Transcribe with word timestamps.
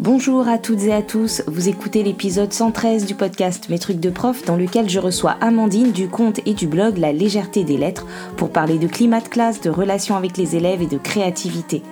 Bonjour 0.00 0.48
à 0.48 0.56
toutes 0.56 0.84
et 0.84 0.94
à 0.94 1.02
tous, 1.02 1.42
vous 1.46 1.68
écoutez 1.68 2.02
l'épisode 2.02 2.54
113 2.54 3.04
du 3.04 3.14
podcast 3.14 3.68
Mes 3.68 3.78
trucs 3.78 4.00
de 4.00 4.08
prof 4.08 4.46
dans 4.46 4.56
lequel 4.56 4.88
je 4.88 4.98
reçois 4.98 5.36
Amandine 5.42 5.92
du 5.92 6.08
compte 6.08 6.40
et 6.46 6.54
du 6.54 6.66
blog 6.66 6.96
La 6.96 7.12
légèreté 7.12 7.64
des 7.64 7.76
lettres 7.76 8.06
pour 8.38 8.50
parler 8.50 8.78
de 8.78 8.86
climat 8.86 9.20
de 9.20 9.28
classe, 9.28 9.60
de 9.60 9.68
relations 9.68 10.16
avec 10.16 10.38
les 10.38 10.56
élèves 10.56 10.80
et 10.80 10.86
de 10.86 10.96
créativité. 10.96 11.82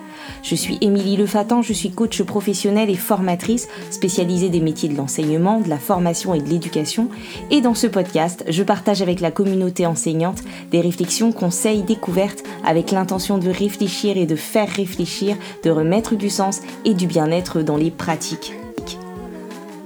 Je 0.43 0.55
suis 0.55 0.77
Émilie 0.81 1.17
Lefatan, 1.17 1.61
je 1.61 1.73
suis 1.73 1.91
coach 1.91 2.21
professionnelle 2.23 2.89
et 2.89 2.95
formatrice 2.95 3.67
spécialisée 3.91 4.49
des 4.49 4.61
métiers 4.61 4.89
de 4.89 4.95
l'enseignement, 4.95 5.59
de 5.59 5.69
la 5.69 5.77
formation 5.77 6.33
et 6.33 6.41
de 6.41 6.49
l'éducation. 6.49 7.09
Et 7.51 7.61
dans 7.61 7.75
ce 7.75 7.87
podcast, 7.87 8.43
je 8.47 8.63
partage 8.63 9.01
avec 9.01 9.19
la 9.19 9.31
communauté 9.31 9.85
enseignante 9.85 10.43
des 10.71 10.81
réflexions, 10.81 11.31
conseils, 11.31 11.83
découvertes 11.83 12.43
avec 12.65 12.91
l'intention 12.91 13.37
de 13.37 13.49
réfléchir 13.49 14.17
et 14.17 14.25
de 14.25 14.35
faire 14.35 14.69
réfléchir, 14.69 15.35
de 15.63 15.69
remettre 15.69 16.15
du 16.15 16.29
sens 16.29 16.61
et 16.85 16.93
du 16.93 17.07
bien-être 17.07 17.61
dans 17.61 17.77
les 17.77 17.91
pratiques. 17.91 18.53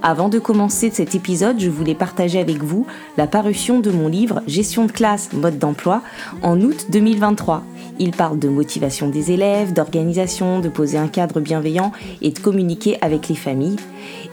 Avant 0.06 0.28
de 0.28 0.38
commencer 0.38 0.90
cet 0.90 1.14
épisode, 1.14 1.58
je 1.58 1.70
voulais 1.70 1.94
partager 1.94 2.38
avec 2.38 2.62
vous 2.62 2.86
la 3.16 3.26
parution 3.26 3.80
de 3.80 3.90
mon 3.90 4.06
livre 4.06 4.42
Gestion 4.46 4.84
de 4.84 4.92
classe, 4.92 5.32
mode 5.32 5.58
d'emploi 5.58 6.02
en 6.42 6.60
août 6.60 6.88
2023 6.90 7.64
il 7.98 8.10
parle 8.10 8.38
de 8.38 8.48
motivation 8.48 9.08
des 9.08 9.32
élèves, 9.32 9.72
d'organisation, 9.72 10.60
de 10.60 10.68
poser 10.68 10.98
un 10.98 11.08
cadre 11.08 11.40
bienveillant 11.40 11.92
et 12.22 12.30
de 12.30 12.38
communiquer 12.38 12.98
avec 13.00 13.28
les 13.28 13.34
familles. 13.34 13.76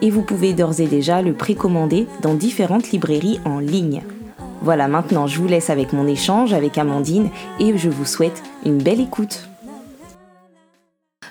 Et 0.02 0.10
vous 0.10 0.24
pouvez 0.24 0.54
d'ores 0.54 0.80
et 0.80 0.88
déjà 0.88 1.22
le 1.22 1.34
précommander 1.34 2.08
dans 2.22 2.34
différentes 2.34 2.92
librairies 2.92 3.40
en 3.46 3.60
ligne. 3.60 4.02
Voilà, 4.62 4.88
maintenant 4.88 5.28
je 5.28 5.40
vous 5.40 5.48
laisse 5.48 5.70
avec 5.70 5.94
mon 5.94 6.08
échange 6.08 6.54
avec 6.54 6.78
Amandine 6.78 7.30
et 7.60 7.78
je 7.78 7.90
vous 7.90 8.06
souhaite 8.06 8.44
une 8.66 8.78
belle 8.78 9.00
écoute. 9.00 9.48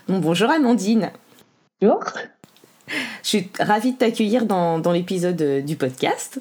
Bon, 0.09 0.19
bonjour 0.19 0.51
Amandine. 0.51 1.11
Bonjour. 1.81 2.01
Je 3.23 3.29
suis 3.29 3.51
ravie 3.61 3.93
de 3.93 3.99
t'accueillir 3.99 4.47
dans, 4.47 4.81
l'épisode 4.93 5.65
du 5.65 5.77
podcast. 5.77 6.41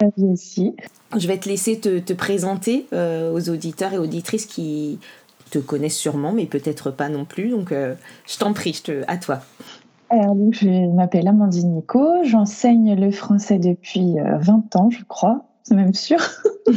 Ravie 0.00 0.32
aussi. 0.32 0.76
Je 1.16 1.26
vais 1.26 1.38
te 1.38 1.48
laisser 1.48 1.80
te, 1.80 2.12
présenter 2.12 2.86
euh, 2.92 3.32
aux 3.32 3.48
auditeurs 3.50 3.94
et 3.94 3.98
auditrices 3.98 4.46
qui 4.46 5.00
te 5.48 5.58
connaissent 5.58 5.96
sûrement, 5.96 6.32
mais 6.32 6.46
peut-être 6.46 6.90
pas 6.90 7.08
non 7.08 7.24
plus. 7.24 7.50
Donc, 7.50 7.72
euh, 7.72 7.94
je 8.26 8.38
t'en 8.38 8.52
prie, 8.52 8.72
je 8.72 8.82
te, 8.82 9.04
à 9.08 9.16
toi. 9.16 9.40
Alors, 10.10 10.36
je 10.52 10.94
m'appelle 10.94 11.28
Amandine 11.28 11.74
Nico, 11.74 12.24
j'enseigne 12.24 12.94
le 12.94 13.10
français 13.10 13.58
depuis 13.58 14.14
20 14.16 14.76
euh, 14.76 14.78
ans, 14.78 14.90
je 14.90 15.04
crois, 15.04 15.44
c'est 15.62 15.74
même 15.74 15.92
sûr. 15.92 16.18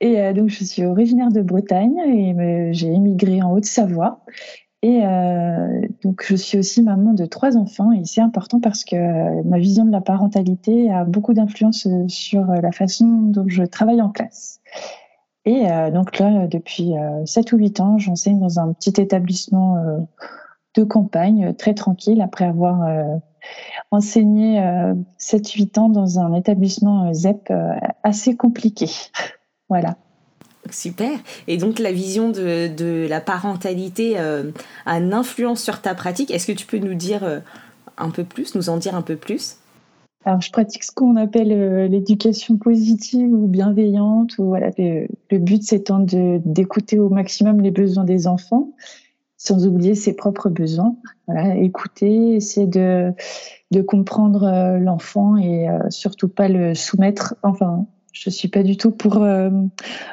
et 0.00 0.20
euh, 0.20 0.32
donc, 0.34 0.48
je 0.50 0.64
suis 0.64 0.84
originaire 0.84 1.30
de 1.30 1.40
Bretagne 1.40 1.96
et 2.06 2.72
j'ai 2.72 2.88
émigré 2.88 3.42
en 3.42 3.52
Haute-Savoie. 3.52 4.20
Et 4.82 5.02
donc, 6.02 6.24
je 6.26 6.36
suis 6.36 6.56
aussi 6.56 6.80
maman 6.82 7.12
de 7.12 7.26
trois 7.26 7.58
enfants 7.58 7.92
et 7.92 8.00
c'est 8.06 8.22
important 8.22 8.60
parce 8.60 8.82
que 8.82 9.42
ma 9.42 9.58
vision 9.58 9.84
de 9.84 9.92
la 9.92 10.00
parentalité 10.00 10.90
a 10.90 11.04
beaucoup 11.04 11.34
d'influence 11.34 11.86
sur 12.08 12.46
la 12.46 12.72
façon 12.72 13.06
dont 13.06 13.44
je 13.46 13.62
travaille 13.62 14.00
en 14.00 14.08
classe. 14.08 14.60
Et 15.46 15.70
euh, 15.70 15.90
donc 15.90 16.18
là, 16.18 16.46
depuis 16.46 16.92
7 17.24 17.52
euh, 17.52 17.56
ou 17.56 17.58
8 17.60 17.80
ans, 17.80 17.98
j'enseigne 17.98 18.40
dans 18.40 18.58
un 18.58 18.72
petit 18.72 19.00
établissement 19.00 19.76
euh, 19.76 19.98
de 20.76 20.84
campagne, 20.84 21.54
très 21.54 21.74
tranquille, 21.74 22.20
après 22.20 22.44
avoir 22.44 22.86
enseigné 23.90 24.60
7-8 25.18 25.80
ans 25.80 25.88
dans 25.88 26.20
un 26.20 26.32
établissement 26.34 27.12
ZEP 27.12 27.52
assez 28.04 28.36
compliqué. 28.36 28.88
voilà. 29.68 29.96
Super. 30.70 31.10
Et 31.48 31.56
donc 31.56 31.80
la 31.80 31.90
vision 31.90 32.30
de, 32.30 33.06
la 33.08 33.20
parentalité 33.20 34.16
a 34.16 34.98
une 34.98 35.12
influence 35.12 35.60
sur 35.60 35.80
ta 35.80 35.96
pratique. 35.96 36.30
Est-ce 36.30 36.46
que 36.46 36.52
tu 36.52 36.66
peux 36.66 36.78
nous 36.78 36.94
dire 36.94 37.42
un 37.98 38.10
peu 38.10 38.22
plus, 38.22 38.54
nous 38.54 38.68
en 38.68 38.76
dire 38.76 38.94
un 38.94 39.02
peu 39.02 39.16
plus? 39.16 39.56
Alors, 40.24 40.42
je 40.42 40.50
pratique 40.52 40.84
ce 40.84 40.92
qu'on 40.92 41.16
appelle 41.16 41.50
euh, 41.50 41.88
l'éducation 41.88 42.58
positive 42.58 43.32
ou 43.32 43.46
bienveillante. 43.46 44.36
Ou 44.38 44.46
voilà, 44.46 44.70
le, 44.76 45.38
but, 45.38 45.62
c'est 45.62 45.90
d'écouter 46.44 46.98
au 46.98 47.08
maximum 47.08 47.60
les 47.62 47.70
besoins 47.70 48.04
des 48.04 48.26
enfants, 48.26 48.72
sans 49.38 49.66
oublier 49.66 49.94
ses 49.94 50.14
propres 50.14 50.50
besoins. 50.50 50.94
Voilà, 51.26 51.56
écouter, 51.56 52.34
essayer 52.34 52.66
de, 52.66 53.14
de 53.70 53.80
comprendre 53.80 54.44
euh, 54.44 54.78
l'enfant 54.78 55.38
et 55.38 55.70
euh, 55.70 55.78
surtout 55.88 56.28
pas 56.28 56.48
le 56.48 56.74
soumettre. 56.74 57.34
Enfin, 57.42 57.86
je 58.12 58.28
suis 58.28 58.48
pas 58.48 58.62
du 58.62 58.76
tout 58.76 58.90
pour, 58.90 59.24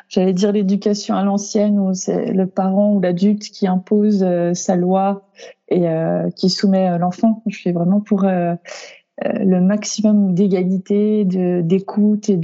j'allais 0.07 0.33
dire 0.33 0.51
l'éducation 0.51 1.15
à 1.15 1.23
l'ancienne 1.23 1.79
où 1.79 1.95
c'est 1.95 2.31
le 2.31 2.45
parent 2.45 2.93
ou 2.93 3.01
l'adulte 3.01 3.49
qui 3.49 3.65
impose 3.65 4.23
sa 4.53 4.75
loi 4.75 5.27
et 5.67 5.87
qui 6.35 6.51
soumet 6.51 6.95
l'enfant. 6.99 7.41
Je 7.47 7.57
suis 7.57 7.71
vraiment 7.71 7.99
pour 7.99 8.23
euh, 8.23 8.53
le 9.23 9.59
maximum 9.61 10.33
d'égalité, 10.33 11.25
d'écoute 11.25 12.29
et 12.29 12.38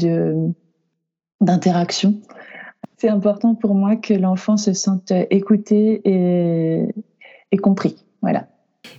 d'interaction. 1.41 2.15
C'est 2.97 3.09
important 3.09 3.53
pour 3.53 3.75
moi 3.75 3.95
que 3.95 4.13
l'enfant 4.13 4.57
se 4.57 4.73
sente 4.73 5.11
écouté 5.29 6.01
et, 6.05 6.87
et 7.51 7.57
compris. 7.57 8.05
Voilà. 8.21 8.47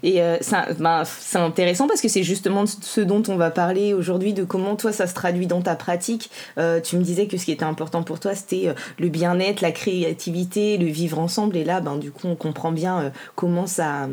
Et 0.04 0.20
euh, 0.22 0.36
ben, 0.78 1.02
c'est 1.04 1.38
intéressant 1.38 1.88
parce 1.88 2.02
que 2.02 2.08
c'est 2.08 2.22
justement 2.22 2.66
ce 2.66 3.00
dont 3.00 3.22
on 3.28 3.36
va 3.36 3.50
parler 3.50 3.94
aujourd'hui, 3.94 4.34
de 4.34 4.44
comment 4.44 4.76
toi 4.76 4.92
ça 4.92 5.06
se 5.06 5.14
traduit 5.14 5.46
dans 5.46 5.62
ta 5.62 5.74
pratique. 5.74 6.30
Euh, 6.58 6.78
tu 6.78 6.98
me 6.98 7.02
disais 7.02 7.26
que 7.26 7.38
ce 7.38 7.46
qui 7.46 7.52
était 7.52 7.64
important 7.64 8.02
pour 8.02 8.20
toi, 8.20 8.34
c'était 8.34 8.74
le 8.98 9.08
bien-être, 9.08 9.62
la 9.62 9.72
créativité, 9.72 10.76
le 10.76 10.86
vivre 10.86 11.18
ensemble. 11.18 11.56
Et 11.56 11.64
là, 11.64 11.80
ben, 11.80 11.96
du 11.96 12.10
coup, 12.10 12.28
on 12.28 12.36
comprend 12.36 12.70
bien 12.70 13.12
comment 13.34 13.66
ça 13.66 14.06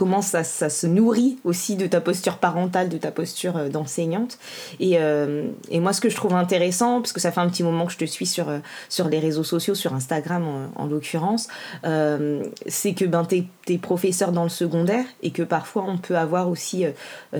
comment 0.00 0.22
ça, 0.22 0.44
se 0.44 0.86
nourrit 0.86 1.36
aussi 1.44 1.76
de 1.76 1.86
ta 1.86 2.00
posture 2.00 2.38
parentale, 2.38 2.88
de 2.88 2.96
ta 2.96 3.10
posture 3.10 3.58
euh, 3.58 3.68
d'enseignante. 3.68 4.38
Euh, 4.80 5.50
et, 5.70 5.78
moi, 5.78 5.92
ce 5.92 6.00
que 6.00 6.08
je 6.08 6.16
trouve 6.16 6.32
intéressant, 6.32 7.02
parce 7.02 7.12
que 7.12 7.20
ça 7.20 7.30
fait 7.30 7.40
un 7.40 7.50
petit 7.50 7.62
moment 7.62 7.84
que 7.84 7.92
je 7.92 7.98
te 7.98 8.06
suis 8.06 8.24
sur, 8.24 8.48
euh, 8.48 8.60
sur 8.88 9.10
les 9.10 9.18
réseaux 9.18 9.44
sociaux, 9.44 9.74
sur 9.74 9.92
Instagram 9.92 10.70
en, 10.74 10.86
l'occurrence, 10.86 11.48
c'est 12.66 12.94
que 12.94 13.04
ben, 13.04 13.26
tu 13.26 13.44
es, 13.68 13.78
professeur 13.78 14.32
dans 14.32 14.42
le 14.42 14.48
secondaire 14.48 15.04
et 15.22 15.30
que 15.30 15.42
parfois 15.42 15.84
on 15.86 15.98
peut 15.98 16.16
avoir 16.16 16.48
aussi 16.48 16.84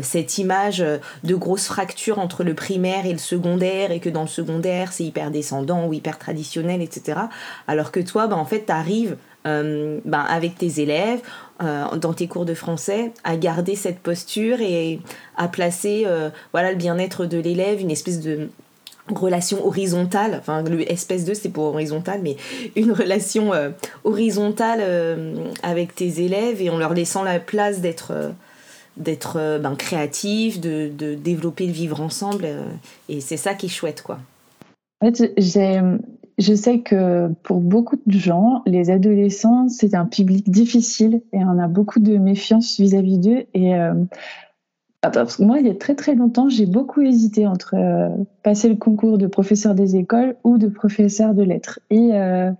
cette 0.02 0.38
image 0.38 0.84
de 1.24 1.34
grosses 1.34 1.66
fractures 1.66 2.18
entre 2.18 2.44
le 2.44 2.54
primaire 2.54 3.06
et 3.06 3.12
le 3.12 3.18
secondaire 3.18 3.90
et 3.90 4.00
que 4.00 4.08
dans 4.08 4.22
le 4.22 4.28
secondaire 4.28 4.92
c'est 4.92 5.04
hyper 5.04 5.30
descendant 5.30 5.86
ou 5.86 5.92
hyper 5.92 6.18
traditionnel, 6.18 6.82
etc. 6.82 7.20
Alors 7.68 7.92
que 7.92 8.00
toi, 8.00 8.26
ben, 8.26 8.36
en 8.36 8.44
fait, 8.44 8.66
tu 8.66 8.72
arrives 8.72 9.16
ben, 9.44 10.02
avec 10.28 10.56
tes 10.58 10.80
élèves 10.80 11.20
euh, 11.62 11.94
dans 11.96 12.14
tes 12.14 12.26
cours 12.26 12.46
de 12.46 12.54
français 12.54 13.12
à 13.22 13.36
garder 13.36 13.74
cette 13.74 13.98
posture 13.98 14.62
et 14.62 14.98
à 15.36 15.46
placer 15.46 16.04
euh, 16.06 16.30
voilà 16.52 16.70
le 16.70 16.78
bien-être 16.78 17.26
de 17.26 17.36
l'élève, 17.36 17.82
une 17.82 17.90
espèce 17.90 18.20
de 18.20 18.48
relation 19.18 19.66
horizontale, 19.66 20.36
enfin 20.38 20.62
le 20.62 20.90
espèce 20.90 21.24
de 21.24 21.34
c'est 21.34 21.48
pour 21.48 21.64
horizontal, 21.64 22.20
mais 22.22 22.36
une 22.76 22.92
relation 22.92 23.52
euh, 23.52 23.70
horizontale 24.04 24.82
avec 25.62 25.94
tes 25.94 26.22
élèves 26.22 26.60
et 26.62 26.70
en 26.70 26.78
leur 26.78 26.94
laissant 26.94 27.22
la 27.22 27.40
place 27.40 27.80
d'être 27.80 28.32
d'être 28.96 29.58
ben, 29.62 29.76
créatif, 29.76 30.60
de, 30.60 30.90
de, 30.96 31.14
développer 31.14 31.66
le 31.66 31.72
vivre 31.72 32.00
ensemble 32.00 32.46
et 33.08 33.20
c'est 33.20 33.36
ça 33.36 33.54
qui 33.54 33.66
est 33.66 33.70
chouette 33.70 34.02
quoi. 34.02 34.18
En 35.00 35.10
fait, 35.10 35.32
je 36.40 36.54
sais 36.54 36.80
que 36.80 37.28
pour 37.42 37.60
beaucoup 37.60 37.96
de 38.06 38.18
gens, 38.18 38.62
les 38.66 38.90
adolescents, 38.90 39.68
c'est 39.68 39.94
un 39.94 40.06
public 40.06 40.50
difficile 40.50 41.20
et 41.34 41.44
on 41.44 41.58
a 41.58 41.68
beaucoup 41.68 42.00
de 42.00 42.16
méfiance 42.16 42.80
vis-à-vis 42.80 43.18
d'eux. 43.18 43.44
Et 43.52 43.74
euh, 43.74 43.92
parce 45.00 45.36
que 45.36 45.42
moi, 45.42 45.58
il 45.58 45.66
y 45.66 45.70
a 45.70 45.74
très 45.74 45.94
très 45.94 46.14
longtemps, 46.14 46.48
j'ai 46.48 46.66
beaucoup 46.66 47.00
hésité 47.00 47.46
entre 47.46 47.74
euh, 47.74 48.10
passer 48.42 48.68
le 48.68 48.76
concours 48.76 49.16
de 49.16 49.26
professeur 49.26 49.74
des 49.74 49.96
écoles 49.96 50.36
ou 50.44 50.58
de 50.58 50.68
professeur 50.68 51.34
de 51.34 51.42
lettres. 51.42 51.80
Et 51.88 52.10
euh, 52.12 52.50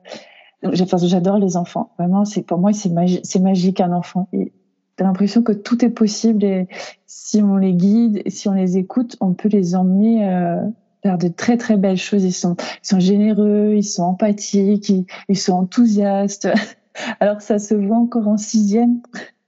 j'adore 0.73 1.39
les 1.39 1.57
enfants. 1.57 1.93
Vraiment, 1.99 2.25
c'est 2.25 2.43
pour 2.43 2.59
moi, 2.59 2.73
c'est 2.73 2.91
c'est 3.25 3.41
magique 3.41 3.81
un 3.81 3.93
enfant. 3.93 4.29
Et 4.33 4.53
t'as 4.97 5.05
l'impression 5.05 5.43
que 5.43 5.53
tout 5.53 5.85
est 5.85 5.91
possible 5.91 6.45
et 6.45 6.69
si 7.07 7.43
on 7.43 7.57
les 7.57 7.75
guide, 7.75 8.23
si 8.27 8.49
on 8.49 8.55
les 8.55 8.79
écoute, 8.79 9.17
on 9.21 9.35
peut 9.35 9.49
les 9.49 9.75
emmener 9.75 10.29
euh, 10.29 10.57
faire 11.03 11.19
de 11.19 11.29
très 11.29 11.57
très 11.57 11.77
belles 11.77 11.97
choses. 11.97 12.25
Ils 12.25 12.33
sont, 12.33 12.57
ils 12.59 12.87
sont 12.87 13.01
généreux, 13.01 13.73
ils 13.75 13.85
sont 13.85 14.03
empathiques, 14.03 14.93
ils, 15.29 15.39
sont 15.39 15.53
enthousiastes. 15.53 16.49
Alors 17.21 17.41
ça 17.41 17.59
se 17.59 17.75
voit 17.75 17.97
encore 17.97 18.29
en 18.29 18.37
sixième. 18.37 19.01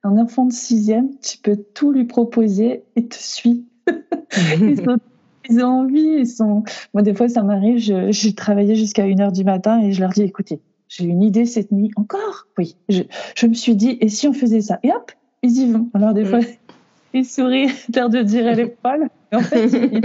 Un 0.05 0.17
enfant 0.19 0.47
de 0.47 0.53
sixième, 0.53 1.11
tu 1.21 1.39
peux 1.39 1.57
tout 1.57 1.93
lui 1.93 2.05
proposer 2.05 2.85
et 2.97 3.07
te 3.07 3.15
suit. 3.15 3.67
ils, 5.49 5.65
ont 5.65 5.67
envie, 5.67 6.19
ils 6.21 6.27
sont. 6.27 6.65
Moi 6.95 7.03
des 7.03 7.15
fois 7.15 7.29
ça 7.29 7.43
m'arrive, 7.43 7.79
j'ai 7.79 8.35
travaillé 8.35 8.75
jusqu'à 8.75 9.05
1 9.05 9.21
heure 9.21 9.33
du 9.33 9.45
matin 9.45 9.81
et 9.81 9.93
je 9.93 10.01
leur 10.01 10.11
dis 10.11 10.23
écoutez, 10.23 10.61
j'ai 10.89 11.05
une 11.05 11.23
idée 11.23 11.47
cette 11.47 11.73
nuit. 11.73 11.91
Encore? 11.97 12.47
Oui. 12.59 12.77
Je, 12.89 13.03
je, 13.37 13.47
me 13.47 13.55
suis 13.55 13.77
dit 13.77 13.97
et 14.01 14.09
si 14.09 14.27
on 14.27 14.33
faisait 14.33 14.61
ça? 14.61 14.79
Et 14.83 14.91
hop, 14.91 15.13
ils 15.43 15.57
y 15.57 15.71
vont. 15.71 15.89
Alors 15.95 16.15
des 16.15 16.25
mm. 16.25 16.27
fois 16.27 16.41
ils 17.15 17.25
sourient, 17.25 17.71
l'air 17.95 18.09
de 18.09 18.23
dire 18.23 18.47
elle 18.47 18.61
est 18.61 18.77
folle. 18.83 19.09
En 19.33 19.41
fait, 19.41 20.03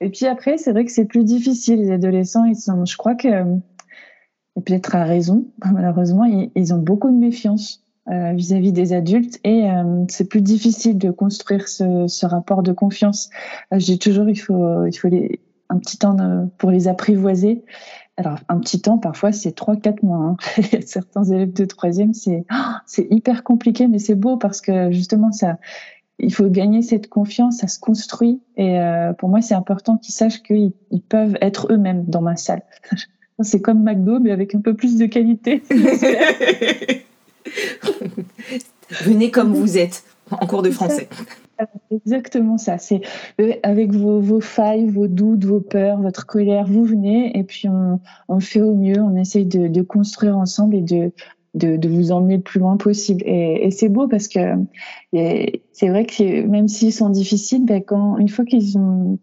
et 0.00 0.10
puis 0.10 0.26
après, 0.26 0.58
c'est 0.58 0.72
vrai 0.72 0.84
que 0.84 0.92
c'est 0.92 1.04
plus 1.04 1.24
difficile. 1.24 1.80
Les 1.80 1.90
adolescents, 1.90 2.44
ils 2.44 2.56
sont, 2.56 2.84
je 2.84 2.96
crois 2.96 3.14
que, 3.14 3.28
et 3.28 4.60
peut-être 4.60 4.94
à 4.94 5.04
raison, 5.04 5.46
malheureusement, 5.72 6.24
ils, 6.24 6.74
ont 6.74 6.78
beaucoup 6.78 7.10
de 7.10 7.16
méfiance. 7.16 7.84
Vis-à-vis 8.08 8.72
des 8.72 8.92
adultes 8.92 9.40
et 9.42 9.64
c'est 10.08 10.28
plus 10.28 10.40
difficile 10.40 10.96
de 10.96 11.10
construire 11.10 11.68
ce, 11.68 12.06
ce 12.06 12.24
rapport 12.24 12.62
de 12.62 12.72
confiance. 12.72 13.30
J'ai 13.72 13.98
toujours 13.98 14.28
il 14.28 14.36
faut 14.36 14.86
il 14.86 14.92
faut 14.92 15.08
les, 15.08 15.40
un 15.68 15.78
petit 15.78 15.98
temps 15.98 16.16
pour 16.58 16.70
les 16.70 16.88
apprivoiser. 16.88 17.64
Alors, 18.18 18.38
un 18.48 18.58
petit 18.60 18.80
temps, 18.80 18.96
parfois, 18.96 19.30
c'est 19.32 19.56
3-4 19.56 20.04
mois. 20.04 20.18
Hein. 20.18 20.36
Certains 20.86 21.24
élèves 21.24 21.52
de 21.52 21.64
troisième, 21.66 22.14
c'est 22.14 22.46
c'est 22.86 23.06
hyper 23.10 23.44
compliqué, 23.44 23.88
mais 23.88 23.98
c'est 23.98 24.14
beau 24.14 24.36
parce 24.36 24.60
que 24.60 24.90
justement, 24.90 25.32
ça, 25.32 25.58
il 26.18 26.32
faut 26.32 26.48
gagner 26.48 26.80
cette 26.80 27.08
confiance, 27.08 27.58
ça 27.58 27.68
se 27.68 27.78
construit. 27.78 28.40
Et 28.56 28.80
euh, 28.80 29.12
pour 29.12 29.28
moi, 29.28 29.42
c'est 29.42 29.54
important 29.54 29.98
qu'ils 29.98 30.14
sachent 30.14 30.42
qu'ils 30.42 30.72
ils 30.90 31.02
peuvent 31.02 31.36
être 31.42 31.70
eux-mêmes 31.70 32.04
dans 32.06 32.22
ma 32.22 32.36
salle. 32.36 32.62
c'est 33.40 33.60
comme 33.60 33.82
McDo, 33.82 34.18
mais 34.18 34.30
avec 34.30 34.54
un 34.54 34.60
peu 34.60 34.74
plus 34.74 34.96
de 34.96 35.06
qualité. 35.06 35.62
Venez 39.02 39.30
comme 39.30 39.52
vous 39.54 39.78
êtes, 39.78 40.04
en 40.30 40.46
cours 40.46 40.62
de 40.62 40.70
français. 40.70 41.08
Exactement 41.90 42.58
ça. 42.58 42.78
C'est 42.78 43.00
euh, 43.40 43.52
avec 43.62 43.92
vos, 43.92 44.20
vos, 44.20 44.40
failles, 44.40 44.88
vos 44.88 45.06
doutes, 45.06 45.44
vos 45.44 45.60
peurs, 45.60 46.00
votre 46.00 46.26
colère, 46.26 46.66
vous 46.66 46.84
venez 46.84 47.36
et 47.36 47.44
puis 47.44 47.68
on, 48.28 48.40
fait 48.40 48.60
au 48.60 48.74
mieux. 48.74 49.00
On 49.00 49.16
essaye 49.16 49.46
de, 49.46 49.82
construire 49.82 50.36
ensemble 50.36 50.76
et 50.76 50.82
de, 50.82 51.12
de, 51.54 51.88
vous 51.88 52.12
emmener 52.12 52.36
le 52.36 52.42
plus 52.42 52.60
loin 52.60 52.76
possible. 52.76 53.22
Et, 53.26 53.70
c'est 53.70 53.88
beau 53.88 54.08
parce 54.08 54.28
que 54.28 54.40
c'est 55.12 55.88
vrai 55.88 56.04
que 56.04 56.46
même 56.46 56.68
s'ils 56.68 56.92
sont 56.92 57.08
difficiles, 57.08 57.64
ben 57.64 57.82
quand 57.82 58.18
une 58.18 58.28
fois 58.28 58.44
qu'ils 58.44 58.76
ont 58.76 59.18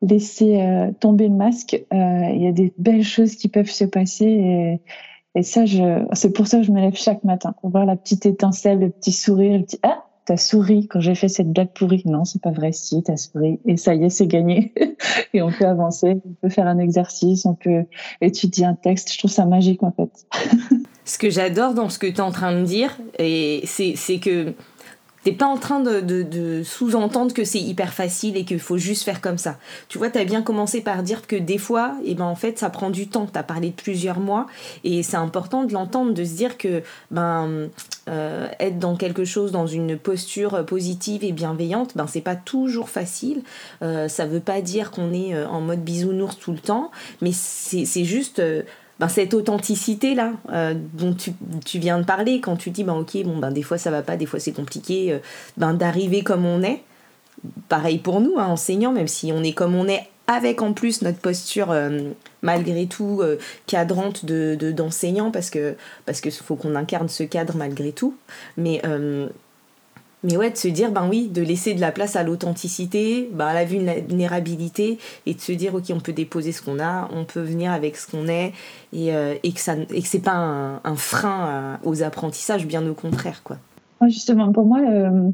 laissé 0.00 0.60
euh, 0.60 0.90
tomber 0.98 1.28
le 1.28 1.34
masque, 1.34 1.80
euh, 1.92 2.30
il 2.34 2.42
y 2.42 2.48
a 2.48 2.52
des 2.52 2.72
belles 2.76 3.04
choses 3.04 3.36
qui 3.36 3.48
peuvent 3.48 3.70
se 3.70 3.84
passer. 3.84 4.80
Et 5.34 5.42
ça, 5.42 5.64
je, 5.64 6.04
c'est 6.12 6.32
pour 6.32 6.46
ça 6.46 6.58
que 6.58 6.64
je 6.64 6.72
me 6.72 6.80
lève 6.80 6.94
chaque 6.94 7.24
matin 7.24 7.54
pour 7.60 7.70
voir 7.70 7.86
la 7.86 7.96
petite 7.96 8.26
étincelle, 8.26 8.80
le 8.80 8.90
petit 8.90 9.12
sourire, 9.12 9.58
le 9.58 9.64
petit 9.64 9.78
ah 9.82 10.04
t'as 10.24 10.36
souri 10.36 10.86
quand 10.88 11.00
j'ai 11.00 11.14
fait 11.14 11.28
cette 11.28 11.52
blague 11.52 11.72
pourrie. 11.72 12.02
Non, 12.06 12.24
c'est 12.24 12.40
pas 12.40 12.50
vrai. 12.50 12.72
Si, 12.72 13.02
t'as 13.02 13.16
souri. 13.16 13.58
Et 13.66 13.76
ça 13.76 13.94
y 13.94 14.04
est, 14.04 14.10
c'est 14.10 14.26
gagné. 14.26 14.72
et 15.34 15.42
on 15.42 15.50
peut 15.50 15.66
avancer. 15.66 16.20
On 16.24 16.34
peut 16.40 16.48
faire 16.48 16.66
un 16.66 16.78
exercice. 16.78 17.44
On 17.44 17.54
peut 17.54 17.84
étudier 18.20 18.64
un 18.64 18.74
texte. 18.74 19.12
Je 19.12 19.18
trouve 19.18 19.30
ça 19.30 19.46
magique, 19.46 19.82
en 19.82 19.92
fait. 19.92 20.10
ce 21.04 21.18
que 21.18 21.30
j'adore 21.30 21.74
dans 21.74 21.88
ce 21.88 21.98
que 21.98 22.06
tu 22.06 22.14
es 22.14 22.20
en 22.20 22.30
train 22.30 22.58
de 22.58 22.64
dire, 22.64 22.96
et 23.18 23.62
c'est 23.66 24.18
que 24.18 24.54
T'es 25.24 25.32
pas 25.32 25.46
en 25.46 25.56
train 25.56 25.80
de, 25.80 26.62
sous-entendre 26.64 27.32
que 27.32 27.44
c'est 27.44 27.60
hyper 27.60 27.92
facile 27.92 28.36
et 28.36 28.44
qu'il 28.44 28.58
faut 28.58 28.76
juste 28.76 29.04
faire 29.04 29.20
comme 29.20 29.38
ça. 29.38 29.56
Tu 29.88 29.98
vois, 29.98 30.10
tu 30.10 30.18
as 30.18 30.24
bien 30.24 30.42
commencé 30.42 30.80
par 30.80 31.02
dire 31.02 31.26
que 31.26 31.36
des 31.36 31.58
fois, 31.58 31.94
et 32.04 32.12
eh 32.12 32.14
ben, 32.14 32.24
en 32.24 32.34
fait, 32.34 32.58
ça 32.58 32.70
prend 32.70 32.90
du 32.90 33.06
temps. 33.06 33.26
Tu 33.32 33.38
as 33.38 33.42
parlé 33.42 33.70
de 33.70 33.74
plusieurs 33.74 34.18
mois 34.18 34.46
et 34.82 35.02
c'est 35.02 35.16
important 35.16 35.64
de 35.64 35.72
l'entendre, 35.72 36.12
de 36.12 36.24
se 36.24 36.34
dire 36.34 36.58
que 36.58 36.82
ben, 37.12 37.68
euh, 38.08 38.48
être 38.58 38.80
dans 38.80 38.96
quelque 38.96 39.24
chose, 39.24 39.52
dans 39.52 39.68
une 39.68 39.96
posture 39.96 40.66
positive 40.66 41.22
et 41.22 41.30
bienveillante, 41.30 41.92
ben, 41.94 42.08
c'est 42.08 42.20
pas 42.20 42.36
toujours 42.36 42.88
facile. 42.88 43.42
Euh, 43.82 44.08
ça 44.08 44.26
veut 44.26 44.40
pas 44.40 44.60
dire 44.60 44.90
qu'on 44.90 45.12
est 45.12 45.34
euh, 45.34 45.46
en 45.46 45.60
mode 45.60 45.84
bisounours 45.84 46.36
tout 46.38 46.52
le 46.52 46.58
temps, 46.58 46.90
mais 47.20 47.30
c'est 47.32 48.04
juste 48.04 48.42
ben, 49.02 49.08
cette 49.08 49.34
authenticité 49.34 50.14
là 50.14 50.30
euh, 50.52 50.74
dont 50.94 51.12
tu, 51.12 51.78
viens 51.80 51.98
de 51.98 52.04
parler 52.04 52.40
quand 52.40 52.54
tu 52.54 52.70
dis 52.70 52.84
ben 52.84 52.94
ok 52.94 53.24
bon 53.24 53.38
ben 53.38 53.50
des 53.50 53.64
fois 53.64 53.76
ça 53.76 53.90
va 53.90 54.00
pas 54.00 54.16
des 54.16 54.26
fois 54.26 54.38
c'est 54.38 54.52
compliqué 54.52 55.12
euh, 55.12 55.18
ben 55.56 55.74
d'arriver 55.74 56.22
comme 56.22 56.46
on 56.46 56.62
est. 56.62 56.82
Pareil 57.68 57.98
pour 57.98 58.20
nous 58.20 58.34
hein, 58.38 58.46
enseignants 58.46 58.92
même 58.92 59.08
si 59.08 59.32
on 59.32 59.42
est 59.42 59.54
comme 59.54 59.74
on 59.74 59.88
est 59.88 60.08
avec 60.28 60.62
en 60.62 60.72
plus 60.72 61.02
notre 61.02 61.18
posture 61.18 61.72
euh, 61.72 62.12
malgré 62.42 62.86
tout 62.86 63.22
cadrante 63.66 64.24
de 64.24 64.70
d'enseignant 64.70 65.32
parce 65.32 65.50
que 65.50 65.74
parce 66.06 66.20
que 66.20 66.30
faut 66.30 66.54
qu'on 66.54 66.76
incarne 66.76 67.08
ce 67.08 67.24
cadre 67.24 67.56
malgré 67.56 67.90
tout. 67.90 68.14
Mais 68.56 68.82
mais 70.24 70.36
ouais, 70.36 70.50
de 70.50 70.56
se 70.56 70.68
dire, 70.68 70.92
ben 70.92 71.08
oui, 71.08 71.28
de 71.28 71.42
laisser 71.42 71.74
de 71.74 71.80
la 71.80 71.92
place 71.92 72.16
à 72.16 72.22
l'authenticité, 72.22 73.28
ben 73.32 73.46
à 73.46 73.54
la 73.54 73.64
vulnérabilité, 73.64 74.98
et 75.26 75.34
de 75.34 75.40
se 75.40 75.52
dire, 75.52 75.74
ok, 75.74 75.84
on 75.90 76.00
peut 76.00 76.12
déposer 76.12 76.52
ce 76.52 76.62
qu'on 76.62 76.78
a, 76.78 77.08
on 77.12 77.24
peut 77.24 77.40
venir 77.40 77.72
avec 77.72 77.96
ce 77.96 78.10
qu'on 78.10 78.28
est, 78.28 78.52
et, 78.92 79.14
euh, 79.14 79.34
et 79.42 79.52
que 79.52 79.60
ça 79.60 79.74
et 79.90 80.02
que 80.02 80.08
c'est 80.08 80.22
pas 80.22 80.34
un, 80.34 80.80
un 80.84 80.96
frein 80.96 81.78
aux 81.84 82.02
apprentissages, 82.02 82.66
bien 82.66 82.86
au 82.86 82.94
contraire, 82.94 83.42
quoi. 83.42 83.58
Justement, 84.08 84.52
pour 84.52 84.64
moi, 84.64 84.80
euh, 84.80 85.30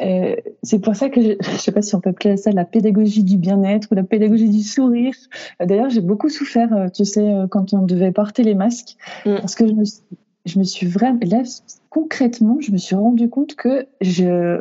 euh, 0.00 0.36
c'est 0.62 0.78
pour 0.78 0.96
ça 0.96 1.10
que 1.10 1.20
je, 1.22 1.32
je 1.40 1.56
sais 1.56 1.72
pas 1.72 1.82
si 1.82 1.94
on 1.94 2.00
peut 2.00 2.10
appeler 2.10 2.36
ça 2.36 2.52
la 2.52 2.64
pédagogie 2.64 3.22
du 3.22 3.36
bien-être 3.36 3.88
ou 3.90 3.94
la 3.94 4.02
pédagogie 4.02 4.48
du 4.48 4.62
sourire. 4.62 5.14
D'ailleurs, 5.60 5.90
j'ai 5.90 6.00
beaucoup 6.00 6.28
souffert, 6.28 6.70
tu 6.94 7.04
sais, 7.04 7.34
quand 7.50 7.72
on 7.72 7.82
devait 7.82 8.12
porter 8.12 8.42
les 8.42 8.54
masques, 8.54 8.96
mm. 9.24 9.36
parce 9.36 9.54
que 9.54 9.66
je 9.66 9.72
me, 9.72 9.84
je 10.48 10.58
me 10.58 10.64
suis 10.64 10.86
vraiment 10.86 11.18
là 11.22 11.42
concrètement, 11.90 12.58
je 12.60 12.72
me 12.72 12.76
suis 12.76 12.94
rendu 12.94 13.28
compte 13.28 13.54
que 13.54 13.86
je, 14.00 14.60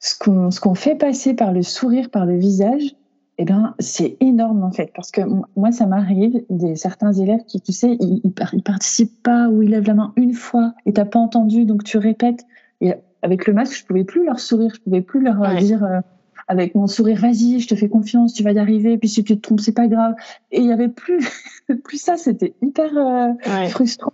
ce 0.00 0.18
qu'on 0.18 0.50
ce 0.50 0.60
qu'on 0.60 0.74
fait 0.74 0.94
passer 0.94 1.34
par 1.34 1.52
le 1.52 1.62
sourire, 1.62 2.10
par 2.10 2.26
le 2.26 2.36
visage, 2.36 2.94
eh 3.38 3.44
ben, 3.44 3.74
c'est 3.78 4.16
énorme 4.20 4.64
en 4.64 4.72
fait, 4.72 4.90
parce 4.94 5.10
que 5.10 5.20
moi, 5.56 5.70
ça 5.70 5.86
m'arrive 5.86 6.44
des 6.50 6.74
certains 6.74 7.12
élèves 7.12 7.44
qui, 7.46 7.60
tu 7.60 7.72
sais, 7.72 7.96
ils, 8.00 8.20
ils, 8.24 8.62
participent 8.62 9.22
pas 9.22 9.48
ou 9.48 9.62
ils 9.62 9.70
lèvent 9.70 9.86
la 9.86 9.94
main 9.94 10.12
une 10.16 10.34
fois 10.34 10.74
et 10.86 10.92
t'as 10.92 11.04
pas 11.04 11.20
entendu, 11.20 11.64
donc 11.64 11.84
tu 11.84 11.98
répètes. 11.98 12.44
Et 12.80 12.94
avec 13.22 13.46
le 13.46 13.52
masque, 13.52 13.78
je 13.78 13.86
pouvais 13.86 14.04
plus 14.04 14.24
leur 14.24 14.40
sourire, 14.40 14.72
je 14.74 14.80
pouvais 14.80 15.02
plus 15.02 15.20
leur 15.20 15.54
dire 15.56 15.84
euh, 15.84 16.00
avec 16.48 16.74
mon 16.74 16.86
sourire, 16.86 17.20
vas-y, 17.20 17.60
je 17.60 17.68
te 17.68 17.76
fais 17.76 17.88
confiance, 17.88 18.32
tu 18.34 18.42
vas 18.42 18.52
y 18.52 18.58
arriver. 18.58 18.98
Puis 18.98 19.08
si 19.08 19.22
tu 19.22 19.36
te 19.36 19.40
trompes, 19.40 19.60
c'est 19.60 19.72
pas 19.72 19.86
grave. 19.86 20.14
Et 20.50 20.60
il 20.60 20.66
y 20.66 20.72
avait 20.72 20.88
plus, 20.88 21.20
plus 21.84 22.00
ça, 22.00 22.16
c'était 22.16 22.54
hyper 22.62 22.96
euh, 22.96 23.68
frustrant. 23.68 24.12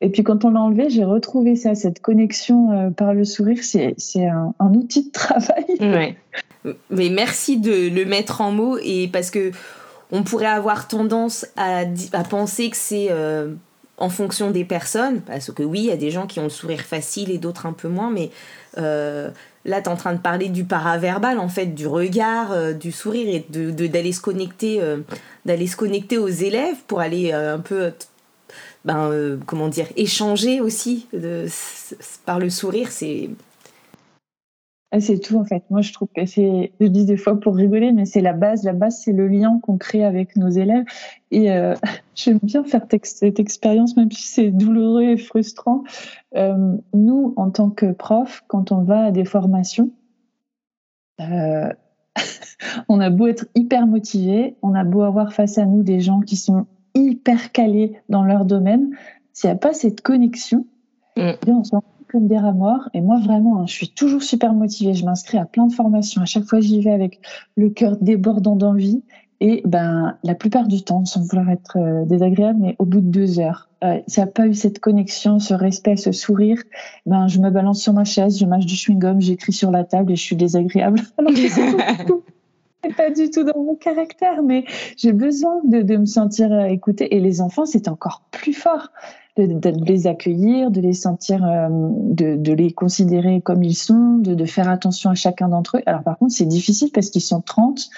Et 0.00 0.10
puis 0.10 0.22
quand 0.22 0.44
on 0.44 0.50
l'a 0.50 0.60
enlevé, 0.60 0.90
j'ai 0.90 1.04
retrouvé 1.04 1.56
ça, 1.56 1.74
cette 1.74 2.00
connexion 2.00 2.70
euh, 2.70 2.90
par 2.90 3.14
le 3.14 3.24
sourire, 3.24 3.58
c'est 3.62 4.26
un, 4.26 4.54
un, 4.58 4.74
outil 4.74 5.06
de 5.06 5.10
travail. 5.10 5.64
Ouais. 5.80 6.16
Mais 6.90 7.10
merci 7.10 7.58
de 7.58 7.88
le 7.88 8.04
mettre 8.04 8.40
en 8.40 8.50
mots 8.50 8.76
et 8.82 9.08
parce 9.12 9.30
que 9.30 9.52
on 10.10 10.24
pourrait 10.24 10.46
avoir 10.46 10.88
tendance 10.88 11.46
à, 11.56 11.84
à 12.12 12.24
penser 12.24 12.70
que 12.70 12.76
c'est 12.76 13.08
euh, 13.10 13.54
en 13.98 14.08
fonction 14.08 14.50
des 14.50 14.64
personnes, 14.64 15.20
parce 15.20 15.52
que 15.52 15.62
oui, 15.62 15.80
il 15.80 15.86
y 15.86 15.92
a 15.92 15.96
des 15.96 16.10
gens 16.10 16.26
qui 16.26 16.40
ont 16.40 16.44
le 16.44 16.48
sourire 16.48 16.80
facile 16.80 17.30
et 17.30 17.38
d'autres 17.38 17.66
un 17.66 17.72
peu 17.72 17.88
moins, 17.88 18.10
mais 18.10 18.30
euh, 18.78 19.30
là, 19.64 19.80
tu 19.80 19.88
es 19.88 19.92
en 19.92 19.96
train 19.96 20.12
de 20.12 20.18
parler 20.18 20.48
du 20.48 20.64
paraverbal, 20.64 21.38
en 21.38 21.48
fait, 21.48 21.66
du 21.66 21.86
regard, 21.86 22.74
du 22.74 22.90
sourire 22.92 23.28
et 23.28 23.46
d'aller 23.88 24.12
se 24.12 24.20
connecter, 24.20 24.80
d'aller 25.44 25.66
se 25.66 25.76
connecter 25.76 26.18
aux 26.18 26.28
élèves 26.28 26.76
pour 26.86 27.00
aller 27.00 27.32
un 27.32 27.60
peu 27.60 27.92
ben, 28.86 29.10
euh, 29.10 29.36
comment 29.44 29.68
dire, 29.68 29.88
échanger 29.96 30.60
aussi 30.60 31.08
par 32.24 32.38
le 32.38 32.48
sourire, 32.50 32.92
c'est. 32.92 33.30
Ah, 34.92 35.00
c'est 35.00 35.18
tout 35.18 35.36
en 35.36 35.44
fait. 35.44 35.64
Moi, 35.70 35.80
je 35.80 35.92
trouve 35.92 36.06
que 36.14 36.24
c'est, 36.24 36.72
je 36.80 36.86
dis 36.86 37.04
des 37.04 37.16
fois 37.16 37.40
pour 37.40 37.56
rigoler, 37.56 37.90
mais 37.90 38.04
c'est 38.04 38.20
la 38.20 38.32
base. 38.32 38.62
La 38.62 38.72
base, 38.72 39.02
c'est 39.02 39.12
le 39.12 39.26
lien 39.26 39.58
qu'on 39.60 39.76
crée 39.76 40.04
avec 40.04 40.36
nos 40.36 40.48
élèves. 40.48 40.84
Et 41.32 41.50
euh, 41.50 41.74
j'aime 42.14 42.38
bien 42.40 42.62
faire 42.62 42.86
cette 43.02 43.40
expérience, 43.40 43.96
même 43.96 44.12
si 44.12 44.22
c'est 44.22 44.50
douloureux 44.52 45.02
et 45.02 45.16
frustrant. 45.16 45.82
Euh, 46.36 46.76
nous, 46.94 47.34
en 47.36 47.50
tant 47.50 47.70
que 47.70 47.90
prof, 47.90 48.44
quand 48.46 48.70
on 48.70 48.82
va 48.82 49.06
à 49.06 49.10
des 49.10 49.24
formations, 49.24 49.90
on 51.18 53.00
a 53.00 53.10
beau 53.10 53.26
être 53.26 53.46
hyper 53.56 53.88
motivé, 53.88 54.54
on 54.62 54.74
a 54.74 54.84
beau 54.84 55.02
avoir 55.02 55.32
face 55.32 55.58
à 55.58 55.66
nous 55.66 55.82
des 55.82 56.00
gens 56.00 56.20
qui 56.20 56.36
sont 56.36 56.66
hyper 56.96 57.52
calés 57.52 58.00
dans 58.08 58.24
leur 58.24 58.44
domaine, 58.44 58.90
s'il 59.32 59.50
n'y 59.50 59.54
a 59.54 59.58
pas 59.58 59.72
cette 59.72 60.00
connexion, 60.00 60.66
mm. 61.16 61.32
on 61.46 61.64
se 61.64 61.76
comme 62.08 62.28
des 62.28 62.38
rats 62.38 62.52
morts. 62.52 62.88
Et 62.94 63.00
moi, 63.00 63.18
vraiment, 63.20 63.60
hein, 63.60 63.66
je 63.66 63.72
suis 63.72 63.88
toujours 63.88 64.22
super 64.22 64.54
motivée. 64.54 64.94
Je 64.94 65.04
m'inscris 65.04 65.38
à 65.38 65.44
plein 65.44 65.66
de 65.66 65.72
formations. 65.72 66.22
À 66.22 66.24
chaque 66.24 66.44
fois, 66.44 66.60
j'y 66.60 66.80
vais 66.80 66.92
avec 66.92 67.20
le 67.56 67.70
cœur 67.70 67.96
débordant 68.00 68.56
d'envie. 68.56 69.02
Et 69.40 69.60
ben, 69.66 70.16
la 70.22 70.34
plupart 70.34 70.66
du 70.66 70.82
temps, 70.82 71.04
sans 71.04 71.20
vouloir 71.20 71.50
être 71.50 71.76
euh, 71.76 72.06
désagréable, 72.06 72.58
mais 72.58 72.76
au 72.78 72.86
bout 72.86 73.02
de 73.02 73.08
deux 73.08 73.38
heures, 73.38 73.68
euh, 73.84 74.00
s'il 74.06 74.22
n'y 74.22 74.30
a 74.30 74.32
pas 74.32 74.46
eu 74.46 74.54
cette 74.54 74.78
connexion, 74.78 75.38
ce 75.40 75.52
respect, 75.52 75.96
ce 75.96 76.10
sourire, 76.10 76.62
ben, 77.04 77.28
je 77.28 77.38
me 77.38 77.50
balance 77.50 77.82
sur 77.82 77.92
ma 77.92 78.04
chaise, 78.04 78.38
je 78.38 78.46
mâche 78.46 78.64
du 78.64 78.74
chewing-gum, 78.74 79.20
j'écris 79.20 79.52
sur 79.52 79.70
la 79.70 79.84
table 79.84 80.12
et 80.12 80.16
je 80.16 80.22
suis 80.22 80.36
désagréable. 80.36 81.00
Alors 81.18 81.32
pas 82.96 83.10
du 83.10 83.30
tout 83.30 83.42
dans 83.42 83.58
mon 83.62 83.74
caractère, 83.74 84.42
mais 84.42 84.64
j'ai 84.96 85.12
besoin 85.12 85.60
de, 85.64 85.82
de, 85.82 85.96
me 85.96 86.06
sentir 86.06 86.52
euh, 86.52 86.64
écoutée. 86.64 87.16
Et 87.16 87.20
les 87.20 87.40
enfants, 87.40 87.66
c'est 87.66 87.88
encore 87.88 88.22
plus 88.30 88.52
fort 88.52 88.90
de, 89.36 89.84
les 89.84 90.06
accueillir, 90.06 90.70
de 90.70 90.80
les 90.80 90.92
sentir, 90.92 91.44
euh, 91.44 91.68
de, 91.70 92.52
les 92.52 92.72
considérer 92.72 93.40
comme 93.40 93.62
ils 93.62 93.74
sont, 93.74 94.18
de, 94.18 94.44
faire 94.44 94.68
attention 94.68 95.10
à 95.10 95.14
chacun 95.14 95.48
d'entre 95.48 95.78
eux. 95.78 95.82
Alors 95.86 96.02
par 96.02 96.18
contre, 96.18 96.32
c'est 96.32 96.46
difficile 96.46 96.90
parce 96.92 97.10
qu'ils 97.10 97.22
sont 97.22 97.42
30, 97.42 97.88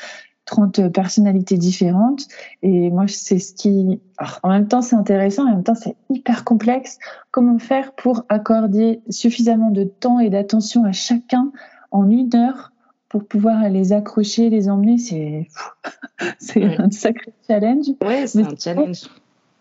30 0.46 0.88
personnalités 0.92 1.56
différentes. 1.56 2.26
Et 2.62 2.90
moi, 2.90 3.04
c'est 3.06 3.38
ce 3.38 3.54
qui... 3.54 4.00
en 4.42 4.48
même 4.48 4.66
temps, 4.66 4.82
c'est 4.82 4.96
intéressant, 4.96 5.44
en 5.44 5.50
même 5.50 5.64
temps, 5.64 5.76
c'est 5.76 5.96
hyper 6.10 6.44
complexe. 6.44 6.98
Comment 7.30 7.58
faire 7.58 7.92
pour 7.92 8.24
accorder 8.28 9.00
suffisamment 9.10 9.70
de 9.70 9.84
temps 9.84 10.18
et 10.18 10.30
d'attention 10.30 10.84
à 10.84 10.92
chacun 10.92 11.52
en 11.90 12.10
une 12.10 12.34
heure 12.34 12.72
pour 13.08 13.24
pouvoir 13.24 13.68
les 13.68 13.92
accrocher, 13.92 14.50
les 14.50 14.68
emmener, 14.68 14.98
c'est 14.98 15.48
c'est 16.38 16.64
un 16.64 16.90
sacré 16.90 17.32
challenge. 17.46 17.86
Ouais, 18.04 18.26
c'est 18.26 18.42
un 18.42 18.56
challenge. 18.58 19.04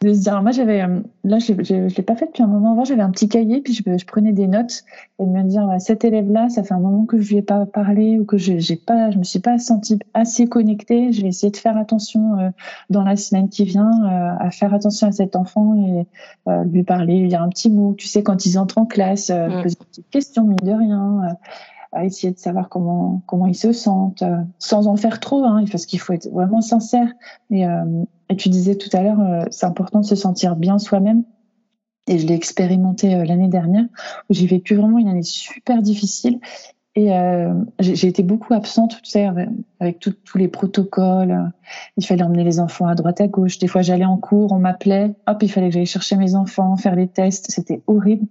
de 0.01 0.13
se 0.13 0.21
dire, 0.21 0.41
moi 0.41 0.51
j'avais, 0.51 0.81
euh, 0.81 0.99
là 1.23 1.39
je 1.39 1.53
ne 1.53 1.87
l'ai 1.87 2.03
pas 2.03 2.15
fait 2.15 2.25
depuis 2.25 2.43
un 2.43 2.47
moment 2.47 2.73
avant, 2.73 2.83
j'avais 2.83 3.01
un 3.01 3.09
petit 3.09 3.29
cahier, 3.29 3.61
puis 3.61 3.73
je, 3.73 3.81
je, 3.85 4.05
prenais 4.05 4.33
des 4.33 4.47
notes 4.47 4.83
et 5.19 5.25
de 5.25 5.29
me 5.29 5.43
dire, 5.43 5.65
cet 5.79 6.03
élève-là, 6.03 6.49
ça 6.49 6.63
fait 6.63 6.73
un 6.73 6.79
moment 6.79 7.05
que 7.05 7.19
je 7.19 7.29
lui 7.29 7.37
ai 7.37 7.41
pas 7.41 7.65
parlé 7.65 8.19
ou 8.19 8.25
que 8.25 8.37
je 8.37 8.59
je 8.59 9.17
me 9.17 9.23
suis 9.23 9.39
pas 9.39 9.57
sentie 9.57 9.97
assez 10.13 10.47
connectée, 10.47 11.13
je 11.13 11.21
vais 11.21 11.29
essayer 11.29 11.51
de 11.51 11.57
faire 11.57 11.77
attention 11.77 12.37
euh, 12.37 12.49
dans 12.89 13.03
la 13.03 13.15
semaine 13.15 13.47
qui 13.47 13.63
vient, 13.63 13.89
euh, 14.03 14.45
à 14.45 14.51
faire 14.51 14.73
attention 14.73 15.07
à 15.07 15.11
cet 15.13 15.35
enfant 15.35 15.73
et 15.75 16.05
lui 16.65 16.83
parler, 16.83 17.19
lui 17.19 17.29
dire 17.29 17.41
un 17.41 17.49
petit 17.49 17.69
mot, 17.69 17.93
tu 17.97 18.07
sais, 18.07 18.23
quand 18.23 18.45
ils 18.45 18.59
entrent 18.59 18.77
en 18.77 18.85
classe, 18.85 19.29
mm. 19.29 19.63
poser 19.63 19.75
des 19.75 19.85
petites 19.85 20.09
questions, 20.09 20.43
mine 20.43 20.57
de 20.61 20.73
rien 20.73 21.37
à 21.97 22.05
essayer 22.05 22.31
de 22.33 22.39
savoir 22.39 22.69
comment 22.69 23.21
comment 23.25 23.47
ils 23.47 23.55
se 23.55 23.71
sentent, 23.71 24.23
sans 24.59 24.87
en 24.87 24.95
faire 24.95 25.19
trop, 25.19 25.43
hein, 25.43 25.65
parce 25.71 25.85
qu'il 25.85 25.99
faut 25.99 26.13
être 26.13 26.29
vraiment 26.31 26.61
sincère. 26.61 27.11
Et, 27.51 27.65
et 28.29 28.35
tu 28.35 28.49
disais 28.49 28.75
tout 28.75 28.89
à 28.95 29.01
l'heure, 29.01 29.19
euh, 29.19 29.45
c'est 29.51 29.65
important 29.65 30.01
de 30.01 30.05
se 30.05 30.15
sentir 30.15 30.55
bien 30.55 30.79
soi-même. 30.79 31.23
Et 32.07 32.19
je 32.19 32.27
l'ai 32.27 32.35
expérimenté 32.35 33.15
euh, 33.15 33.23
l'année 33.23 33.47
dernière, 33.47 33.85
où 34.29 34.33
j'ai 34.33 34.47
vécu 34.47 34.75
vraiment 34.75 34.97
une 34.97 35.07
année 35.07 35.23
super 35.23 35.81
difficile. 35.81 36.39
Et 36.95 37.15
euh, 37.15 37.53
j'ai 37.79 38.07
été 38.07 38.23
beaucoup 38.23 38.55
absente, 38.55 38.99
tu 39.03 39.11
sais, 39.11 39.29
avec, 39.79 39.99
tous 39.99 40.37
les 40.37 40.47
protocoles. 40.47 41.51
Il 41.95 42.03
fallait 42.03 42.23
emmener 42.23 42.43
les 42.43 42.59
enfants 42.59 42.87
à 42.87 42.95
droite, 42.95 43.21
à 43.21 43.27
gauche. 43.27 43.59
Des 43.59 43.67
fois, 43.67 43.83
j'allais 43.83 44.05
en 44.05 44.17
cours, 44.17 44.51
on 44.51 44.57
m'appelait. 44.57 45.13
Hop, 45.27 45.43
il 45.43 45.51
fallait 45.51 45.67
que 45.67 45.75
j'aille 45.75 45.85
chercher 45.85 46.15
mes 46.15 46.33
enfants, 46.33 46.75
faire 46.75 46.95
les 46.95 47.07
tests. 47.07 47.51
C'était 47.51 47.83
horrible. 47.85 48.25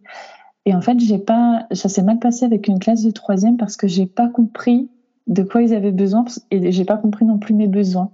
Et 0.67 0.75
en 0.75 0.81
fait, 0.81 0.99
j'ai 0.99 1.19
pas, 1.19 1.67
ça 1.71 1.89
s'est 1.89 2.03
mal 2.03 2.19
passé 2.19 2.45
avec 2.45 2.67
une 2.67 2.81
classe 2.81 3.03
de 3.03 3.13
troisième 3.13 3.57
parce 3.57 3.77
que 3.77 3.87
j'ai 3.87 4.05
pas 4.05 4.29
compris 4.29 4.91
de 5.29 5.43
quoi 5.43 5.63
ils 5.63 5.73
avaient 5.73 5.93
besoin 5.93 6.25
et 6.51 6.73
j'ai 6.73 6.85
pas 6.85 6.97
compris 6.97 7.25
non 7.25 7.39
plus 7.39 7.55
mes 7.55 7.69
besoins. 7.69 8.11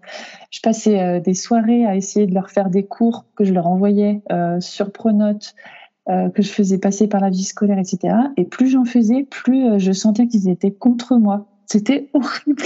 Je 0.50 0.60
passais 0.60 1.00
euh, 1.00 1.20
des 1.20 1.34
soirées 1.34 1.86
à 1.86 1.96
essayer 1.96 2.26
de 2.26 2.34
leur 2.34 2.50
faire 2.50 2.70
des 2.70 2.84
cours 2.84 3.24
que 3.36 3.44
je 3.44 3.52
leur 3.52 3.66
envoyais 3.66 4.22
euh, 4.30 4.60
sur 4.60 4.92
Pronote, 4.92 5.54
euh, 6.08 6.28
que 6.28 6.42
je 6.42 6.50
faisais 6.50 6.78
passer 6.78 7.08
par 7.08 7.20
la 7.20 7.30
vie 7.30 7.44
scolaire, 7.44 7.78
etc. 7.78 8.14
Et 8.36 8.44
plus 8.44 8.68
j'en 8.68 8.84
faisais, 8.84 9.24
plus 9.24 9.78
je 9.78 9.92
sentais 9.92 10.26
qu'ils 10.26 10.48
étaient 10.48 10.72
contre 10.72 11.16
moi. 11.16 11.46
C'était 11.66 12.10
horrible. 12.14 12.64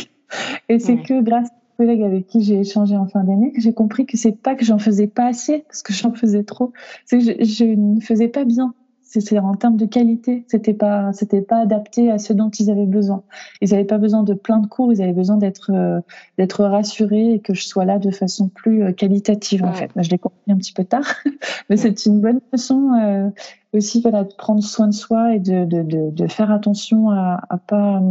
Et 0.69 0.81
c'est 0.81 0.99
que 0.99 1.23
grâce 1.23 1.49
aux 1.49 1.77
collègues 1.77 2.03
avec 2.03 2.27
qui 2.27 2.43
j'ai 2.43 2.61
échangé 2.61 2.97
en 2.97 3.07
fin 3.07 3.23
d'année 3.23 3.53
que 3.53 3.61
j'ai 3.61 3.73
compris 3.73 4.07
que 4.07 4.17
c'est 4.17 4.33
pas 4.33 4.57
que 4.57 4.65
j'en 4.65 4.79
faisais 4.79 5.07
pas 5.07 5.27
assez, 5.27 5.65
parce 5.69 5.83
que 5.83 5.93
j'en 5.93 6.13
faisais 6.13 6.43
trop, 6.43 6.73
c'est 7.05 7.19
que 7.19 7.25
je, 7.25 7.45
je 7.45 7.65
ne 7.65 8.01
faisais 8.01 8.29
pas 8.29 8.45
bien 8.45 8.75
c'est 9.21 9.39
en 9.39 9.55
termes 9.55 9.77
de 9.77 9.87
qualité, 9.87 10.45
c'était 10.49 10.75
pas 10.75 11.13
c'était 11.13 11.41
pas 11.41 11.61
adapté 11.61 12.11
à 12.11 12.19
ce 12.19 12.33
dont 12.33 12.51
ils 12.51 12.71
avaient 12.71 12.87
besoin. 12.87 13.23
Ils 13.61 13.71
n'avaient 13.71 13.85
pas 13.85 13.99
besoin 13.99 14.23
de 14.23 14.35
plein 14.35 14.59
de 14.59 14.67
cours, 14.67 14.93
ils 14.93 15.03
avaient 15.03 15.13
besoin 15.13 15.37
d'être 15.37 15.71
euh, 15.73 16.01
d'être 16.39 16.65
rassurés 16.65 17.35
et 17.35 17.41
que 17.41 17.55
je 17.55 17.67
sois 17.67 17.85
là 17.85 17.99
de 17.99 18.11
façon 18.11 18.49
plus 18.49 18.83
euh, 18.83 18.93
qualitative 18.93 19.65
en 19.65 19.73
fait. 19.73 19.91
je 19.97 20.11
l'ai 20.11 20.19
compris 20.19 20.39
un 20.49 20.57
petit 20.57 20.73
peu 20.73 20.85
tard, 20.85 21.07
mais 21.71 21.77
c'est 21.77 22.07
une 22.07 22.21
bonne 22.21 22.41
façon 22.51 22.93
euh, 23.01 23.31
aussi 23.73 24.01
voilà, 24.01 24.25
de 24.25 24.33
prendre 24.35 24.63
soin 24.63 24.89
de 24.89 24.95
soi 24.95 25.35
et 25.35 25.41
de, 25.41 25.65
de, 25.65 25.83
de, 25.83 26.11
de 26.11 26.27
faire 26.27 26.51
attention 26.51 27.11
à, 27.11 27.43
à 27.49 27.59
pas 27.59 28.03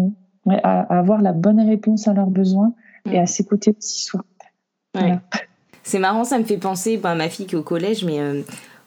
à, 0.49 0.99
avoir 0.99 1.21
la 1.21 1.33
bonne 1.33 1.59
réponse 1.59 2.07
à 2.07 2.13
leurs 2.13 2.29
besoins 2.29 2.73
et 3.11 3.19
à 3.19 3.25
s'écouter 3.25 3.75
aussi 3.77 4.03
soi. 4.03 4.21
C'est 5.83 5.99
marrant, 5.99 6.23
ça 6.23 6.39
me 6.39 6.43
fait 6.43 6.57
penser 6.57 6.99
à 7.03 7.15
ma 7.15 7.29
fille 7.29 7.45
qui 7.45 7.55
est 7.55 7.57
au 7.57 7.63
collège, 7.63 8.03
mais 8.05 8.19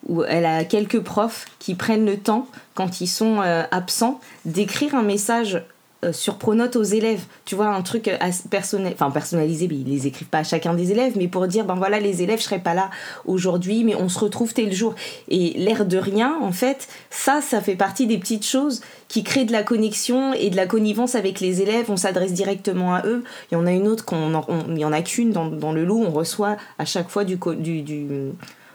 où 0.06 0.22
elle 0.24 0.46
a 0.46 0.64
quelques 0.64 1.00
profs 1.00 1.46
qui 1.58 1.74
prennent 1.74 2.06
le 2.06 2.16
temps, 2.16 2.46
quand 2.74 3.00
ils 3.00 3.08
sont 3.08 3.40
euh, 3.42 3.64
absents, 3.70 4.20
d'écrire 4.44 4.94
un 4.94 5.02
message 5.02 5.62
euh, 6.04 6.12
sur 6.12 6.36
Pronote 6.36 6.76
aux 6.76 6.84
élèves. 6.84 7.24
Tu 7.44 7.56
vois, 7.56 7.74
un 7.74 7.82
truc 7.82 8.08
personnel, 8.50 8.92
enfin 8.94 9.10
personnalisé, 9.10 9.66
mais 9.66 9.74
ils 9.78 9.88
les 9.88 10.06
écrivent 10.06 10.28
pas 10.28 10.38
à 10.38 10.44
chacun 10.44 10.74
des 10.74 10.92
élèves, 10.92 11.14
mais 11.16 11.26
pour 11.26 11.48
dire, 11.48 11.64
ben 11.64 11.74
voilà, 11.74 11.98
les 11.98 12.22
élèves, 12.22 12.38
je 12.38 12.44
serai 12.44 12.60
pas 12.60 12.72
là 12.72 12.90
aujourd'hui, 13.26 13.82
mais 13.82 13.96
on 13.96 14.08
se 14.08 14.20
retrouve 14.20 14.54
tel 14.54 14.72
jour. 14.72 14.94
Et 15.28 15.54
l'air 15.56 15.84
de 15.84 15.98
rien, 15.98 16.38
en 16.40 16.52
fait, 16.52 16.86
ça, 17.10 17.40
ça 17.42 17.60
fait 17.60 17.74
partie 17.74 18.06
des 18.06 18.16
petites 18.16 18.46
choses 18.46 18.80
qui 19.08 19.24
créent 19.24 19.44
de 19.44 19.50
la 19.50 19.64
connexion 19.64 20.32
et 20.34 20.50
de 20.50 20.56
la 20.56 20.66
connivence 20.66 21.16
avec 21.16 21.40
les 21.40 21.62
élèves. 21.62 21.86
On 21.90 21.96
s'adresse 21.96 22.32
directement 22.32 22.94
à 22.94 23.04
eux. 23.04 23.24
Il 23.50 23.54
y 23.54 23.56
en 23.56 23.66
a 23.66 23.72
une 23.72 23.88
autre, 23.88 24.04
qu'on, 24.04 24.44
il 24.68 24.78
y 24.78 24.84
en 24.84 24.92
a 24.92 25.02
qu'une 25.02 25.32
dans, 25.32 25.46
dans, 25.46 25.72
le 25.72 25.84
lot, 25.84 25.98
on 25.98 26.12
reçoit 26.12 26.56
à 26.78 26.84
chaque 26.84 27.08
fois 27.08 27.24
du, 27.24 27.40
du, 27.58 27.82
du 27.82 28.06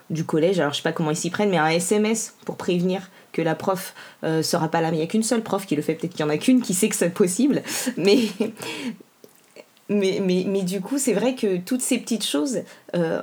du 0.10 0.24
collège, 0.24 0.60
alors 0.60 0.74
je 0.74 0.78
sais 0.78 0.84
pas 0.84 0.92
comment 0.92 1.12
ils 1.12 1.18
s'y 1.18 1.30
prennent, 1.30 1.50
mais 1.50 1.58
un 1.58 1.68
SMS 1.68 2.36
pour 2.46 2.56
prévenir 2.56 3.10
que 3.32 3.42
la 3.42 3.56
prof 3.56 3.94
euh, 4.24 4.44
sera 4.44 4.70
pas 4.70 4.82
là. 4.82 4.92
Mais 4.92 4.98
il 4.98 5.00
n'y 5.00 5.06
a 5.06 5.08
qu'une 5.08 5.24
seule 5.24 5.44
prof 5.44 5.66
qui 5.66 5.76
le 5.76 5.82
fait, 5.82 5.96
peut-être 5.96 6.12
qu'il 6.12 6.22
y 6.22 6.24
en 6.24 6.30
a 6.30 6.38
qu'une 6.38 6.62
qui 6.62 6.74
sait 6.74 6.90
que 6.90 6.96
c'est 6.96 7.10
possible. 7.10 7.62
Mais, 7.98 8.28
mais, 9.90 10.64
du 10.64 10.82
coup, 10.82 10.98
c'est 10.98 11.14
vrai 11.14 11.36
que 11.36 11.58
toutes 11.58 11.82
ces 11.82 12.00
petites 12.00 12.26
choses, 12.26 12.62
euh, 12.96 13.22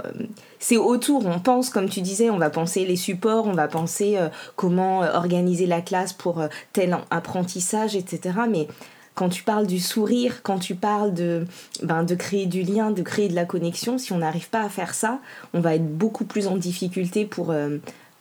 c'est 0.61 0.77
autour. 0.77 1.27
On 1.27 1.41
pense, 1.41 1.71
comme 1.71 1.89
tu 1.89 2.01
disais, 2.01 2.31
on 2.31 2.37
va 2.37 2.51
penser 2.51 2.85
les 2.85 2.97
supports, 2.97 3.47
on 3.47 3.55
va 3.55 3.67
penser 3.67 4.19
euh, 4.19 4.29
comment 4.57 5.01
organiser 5.01 5.67
la 5.67 5.81
classe 5.81 6.13
pour 6.13 6.45
tel 6.73 6.97
apprentissage, 7.11 7.97
etc. 7.97 8.41
Mais 8.49 8.69
quand 9.15 9.29
tu 9.29 9.43
parles 9.43 9.67
du 9.67 9.81
sourire, 9.81 10.43
quand 10.43 10.59
tu 10.59 10.75
parles 10.75 11.13
de, 11.13 11.47
ben, 11.83 12.05
de 12.05 12.15
créer 12.15 12.47
du 12.47 12.63
lien, 12.63 12.91
de 12.91 13.03
créer 13.03 13.29
de 13.29 13.35
la 13.35 13.45
connexion, 13.45 13.99
si 13.99 14.13
on 14.13 14.19
n'arrive 14.19 14.49
pas 14.51 14.63
à 14.63 14.69
faire 14.69 14.95
ça, 14.95 15.21
on 15.53 15.61
va 15.61 15.75
être 15.75 15.87
beaucoup 15.87 16.25
plus 16.25 16.47
en 16.47 16.57
difficulté 16.57 17.25
pour 17.25 17.51
euh, 17.51 17.79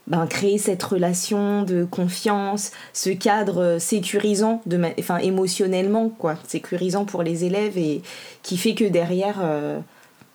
ben, 0.07 0.25
créer 0.25 0.57
cette 0.57 0.81
relation 0.81 1.63
de 1.63 1.85
confiance, 1.85 2.71
ce 2.93 3.11
cadre 3.11 3.77
sécurisant, 3.79 4.61
de 4.65 4.81
enfin 4.99 5.17
émotionnellement, 5.17 6.09
quoi, 6.09 6.35
sécurisant 6.47 7.05
pour 7.05 7.23
les 7.23 7.45
élèves 7.45 7.77
et 7.77 8.01
qui 8.41 8.57
fait 8.57 8.73
que 8.73 8.85
derrière, 8.85 9.37
euh, 9.41 9.79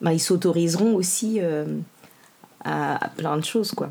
ben, 0.00 0.12
ils 0.12 0.20
s'autoriseront 0.20 0.94
aussi 0.94 1.40
euh, 1.40 1.66
à, 2.64 3.10
plein 3.16 3.36
de 3.36 3.44
choses, 3.44 3.72
quoi. 3.72 3.90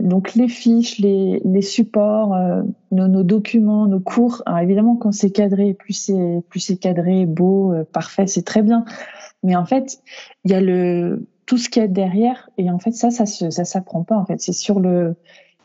Donc 0.00 0.34
les 0.34 0.48
fiches, 0.48 0.98
les, 0.98 1.62
supports, 1.62 2.34
euh, 2.34 2.62
nos, 2.90 3.22
documents, 3.22 3.86
nos 3.86 4.00
cours. 4.00 4.42
Alors 4.46 4.60
évidemment, 4.60 4.96
quand 4.96 5.12
c'est 5.12 5.30
cadré, 5.30 5.74
plus 5.74 5.94
c'est 5.94 6.42
plus 6.48 6.60
c'est 6.60 6.76
cadré, 6.76 7.26
beau, 7.26 7.72
euh, 7.72 7.84
parfait, 7.84 8.26
c'est 8.26 8.42
très 8.42 8.62
bien. 8.62 8.84
Mais 9.42 9.56
en 9.56 9.64
fait, 9.64 10.00
il 10.44 10.50
y 10.50 10.54
a 10.54 10.60
le 10.60 11.26
tout 11.46 11.56
ce 11.56 11.68
qu'il 11.68 11.80
y 11.80 11.84
a 11.84 11.88
derrière, 11.88 12.50
et 12.58 12.70
en 12.70 12.78
fait 12.78 12.92
ça, 12.92 13.10
ça 13.10 13.24
se, 13.24 13.50
ça 13.50 13.64
s'apprend 13.64 14.04
pas. 14.04 14.16
En 14.16 14.26
fait, 14.26 14.40
c'est 14.40 14.52
sur 14.52 14.80
le 14.80 15.16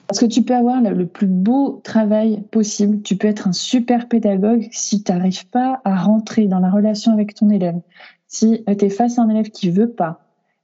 parce 0.08 0.20
que 0.20 0.26
tu 0.26 0.44
peux 0.44 0.56
avoir 0.56 0.82
le, 0.82 1.08
plus 1.08 1.28
beau 1.28 1.82
travail 1.84 2.44
possible, 2.52 3.02
tu 3.02 3.16
peux 3.16 3.28
être 3.28 3.48
un 3.48 3.54
super 3.54 4.08
pédagogue 4.08 4.68
si 4.72 5.04
tu 5.04 5.12
n'arrives 5.12 5.48
pas 5.48 5.82
à 5.86 5.96
rentrer 5.96 6.48
dans 6.48 6.60
la 6.60 6.70
relation 6.70 7.14
avec 7.14 7.34
ton 7.34 7.50
élève. 7.50 7.80
Si 8.28 8.64
tu 8.66 8.86
es 8.86 8.90
face 8.90 9.18
à 9.18 9.22
un 9.22 9.30
élève 9.30 9.50
qui 9.50 9.70
veut 9.70 9.90
pas, 9.90 10.23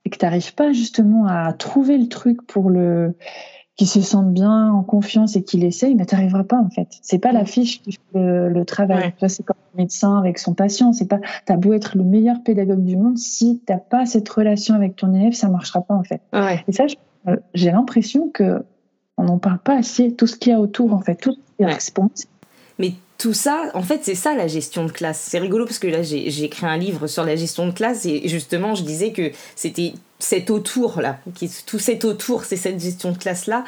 et 0.09 0.11
que 0.11 0.17
tu 0.17 0.25
n'arrives 0.25 0.55
pas 0.55 0.73
justement 0.73 1.27
à 1.27 1.53
trouver 1.53 1.99
le 1.99 2.07
truc 2.07 2.41
pour 2.47 2.71
le 2.71 3.13
qui 3.75 3.85
se 3.85 4.01
sente 4.01 4.33
bien 4.33 4.71
en 4.71 4.81
confiance 4.81 5.35
et 5.35 5.43
qu'il 5.43 5.63
essaye, 5.63 5.95
mais 5.95 6.05
tu 6.05 6.15
n'arriveras 6.15 6.43
pas 6.43 6.57
en 6.57 6.69
fait. 6.69 6.87
C'est 7.01 7.19
pas 7.19 7.31
la 7.31 7.45
fiche 7.45 7.81
qui 7.81 7.93
fait 7.93 7.99
le, 8.13 8.65
travail. 8.65 9.13
C'est 9.27 9.43
comme 9.43 9.55
un 9.73 9.77
médecin 9.77 10.17
avec 10.17 10.39
son 10.39 10.53
patient. 10.53 10.93
C'est 10.93 11.05
pas. 11.05 11.19
T'as 11.45 11.55
beau 11.55 11.73
être 11.73 11.95
le 11.95 12.03
meilleur 12.03 12.43
pédagogue 12.43 12.83
du 12.83 12.97
monde, 12.97 13.17
si 13.17 13.61
t'as 13.65 13.77
pas 13.77 14.05
cette 14.05 14.27
relation 14.27 14.73
avec 14.73 14.95
ton 14.95 15.13
élève, 15.13 15.33
ça 15.33 15.47
marchera 15.47 15.81
pas 15.81 15.93
en 15.93 16.03
fait. 16.03 16.21
Et 16.67 16.71
ça, 16.73 16.87
euh, 17.27 17.37
j'ai 17.53 17.71
l'impression 17.71 18.29
que 18.29 18.65
on 19.15 19.25
n'en 19.25 19.37
parle 19.37 19.59
pas 19.59 19.77
assez. 19.77 20.13
Tout 20.13 20.27
ce 20.27 20.35
qu'il 20.35 20.51
y 20.51 20.55
a 20.55 20.59
autour 20.59 20.93
en 20.93 20.99
fait, 20.99 21.15
tout 21.15 21.37
les 21.59 21.67
réponses. 21.67 22.25
Mais 22.79 22.93
tout 23.19 23.33
ça, 23.33 23.63
en 23.73 23.83
fait, 23.83 23.99
c'est 24.03 24.15
ça 24.15 24.33
la 24.33 24.47
gestion 24.47 24.85
de 24.85 24.91
classe. 24.91 25.27
C'est 25.29 25.39
rigolo 25.39 25.65
parce 25.65 25.77
que 25.77 25.87
là, 25.87 26.01
j'ai 26.01 26.43
écrit 26.43 26.65
un 26.65 26.77
livre 26.77 27.05
sur 27.07 27.25
la 27.25 27.35
gestion 27.35 27.67
de 27.67 27.71
classe 27.71 28.05
et 28.05 28.27
justement, 28.29 28.75
je 28.75 28.83
disais 28.83 29.11
que 29.11 29.31
c'était 29.55 29.93
cet 30.19 30.49
autour-là, 30.49 31.19
tout 31.65 31.79
cet 31.79 32.05
autour, 32.05 32.45
c'est 32.45 32.55
cette 32.55 32.79
gestion 32.79 33.11
de 33.11 33.17
classe-là, 33.17 33.65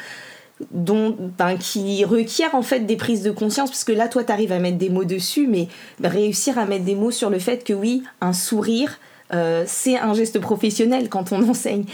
dont, 0.72 1.18
ben, 1.38 1.58
qui 1.58 2.06
requiert 2.06 2.56
en 2.56 2.62
fait 2.62 2.82
des 2.82 2.96
prises 2.96 3.24
de 3.24 3.32
conscience, 3.32 3.70
parce 3.70 3.84
que 3.84 3.92
là, 3.92 4.08
toi, 4.08 4.24
tu 4.24 4.32
arrives 4.32 4.54
à 4.54 4.60
mettre 4.60 4.78
des 4.78 4.90
mots 4.90 5.06
dessus, 5.06 5.48
mais 5.48 5.68
réussir 6.02 6.58
à 6.58 6.66
mettre 6.66 6.86
des 6.86 6.96
mots 6.96 7.12
sur 7.12 7.30
le 7.30 7.40
fait 7.40 7.66
que 7.66 7.74
oui, 7.74 8.04
un 8.22 8.34
sourire, 8.34 9.00
euh, 9.34 9.64
c'est 9.68 9.98
un 9.98 10.14
geste 10.14 10.40
professionnel 10.40 11.10
quand 11.10 11.32
on 11.32 11.42
enseigne. 11.50 11.86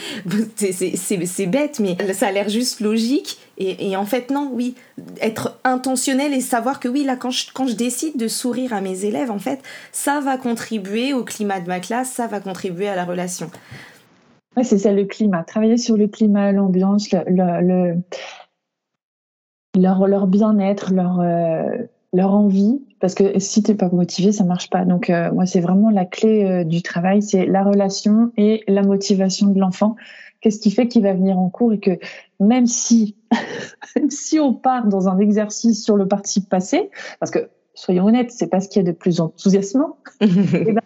C'est 0.58 1.48
bête, 1.48 1.80
mais 1.80 1.98
ça 2.14 2.28
a 2.28 2.32
l'air 2.32 2.50
juste 2.50 2.82
logique. 2.82 3.40
Et, 3.60 3.96
en 3.96 4.06
fait, 4.06 4.30
non, 4.30 4.52
oui, 4.54 4.76
être 5.20 5.60
intentionnel 5.64 6.32
et 6.34 6.42
savoir 6.42 6.80
que 6.80 6.88
oui, 6.88 7.04
là, 7.04 7.16
quand 7.16 7.32
je, 7.32 7.76
décide 7.76 8.16
de 8.16 8.28
sourire 8.28 8.72
à 8.72 8.82
mes 8.82 9.04
élèves, 9.04 9.32
en 9.32 9.40
fait, 9.40 9.62
ça 9.92 10.20
va 10.20 10.38
contribuer 10.38 11.14
au 11.14 11.24
climat 11.24 11.60
de 11.60 11.68
ma 11.68 11.80
classe, 11.80 12.12
ça 12.12 12.28
va 12.28 12.40
contribuer 12.40 12.88
à 12.88 12.96
la 12.96 13.04
relation. 13.04 13.50
Oui, 14.56 14.64
c'est 14.64 14.78
ça, 14.78 14.92
le 14.92 15.06
climat. 15.06 15.44
Travailler 15.44 15.78
sur 15.78 15.98
le 15.98 16.08
climat, 16.08 16.52
l'ambiance, 16.52 17.10
le, 17.12 17.96
leur, 19.76 20.28
bien-être, 20.28 20.94
leur, 20.94 21.20
euh, 21.20 21.64
leur 22.14 22.34
envie, 22.34 22.82
parce 23.00 23.16
que 23.16 23.40
si 23.40 23.64
tu 23.64 23.72
n'es 23.72 23.78
pas 23.78 23.90
motivé, 23.90 24.32
ça 24.32 24.44
marche 24.44 24.70
pas. 24.70 24.86
Donc 24.86 25.10
euh, 25.10 25.32
moi, 25.32 25.46
c'est 25.46 25.60
vraiment 25.60 25.90
la 25.90 26.06
clé 26.06 26.44
euh, 26.44 26.64
du 26.64 26.82
travail, 26.82 27.22
c'est 27.22 27.46
la 27.46 27.64
relation 27.64 28.32
et 28.38 28.64
la 28.68 28.84
motivation 28.84 29.48
de 29.48 29.60
l'enfant. 29.60 29.96
Qu'est-ce 30.48 30.62
qui 30.62 30.72
fait 30.72 30.88
qu'il 30.88 31.04
va 31.04 31.12
venir 31.12 31.38
en 31.38 31.50
cours 31.50 31.74
et 31.74 31.80
que 31.82 32.00
même 32.40 32.68
si 32.68 33.18
si 34.10 34.40
on 34.40 34.54
part 34.54 34.88
dans 34.88 35.10
un 35.10 35.20
exercice 35.20 35.84
sur 35.84 35.98
le 35.98 36.08
participe 36.08 36.48
passé, 36.48 36.90
parce 37.20 37.34
que 37.34 37.50
soyons 37.74 38.06
honnêtes, 38.06 38.32
c'est 38.32 38.48
pas 38.48 38.62
ce 38.62 38.70
qu'il 38.70 38.82
y 38.82 38.88
a 38.88 38.90
de 38.90 38.96
plus 38.96 39.20
enthousiasmant. 39.20 39.98
et, 40.22 40.28
eh 40.68 40.72
ben, 40.72 40.82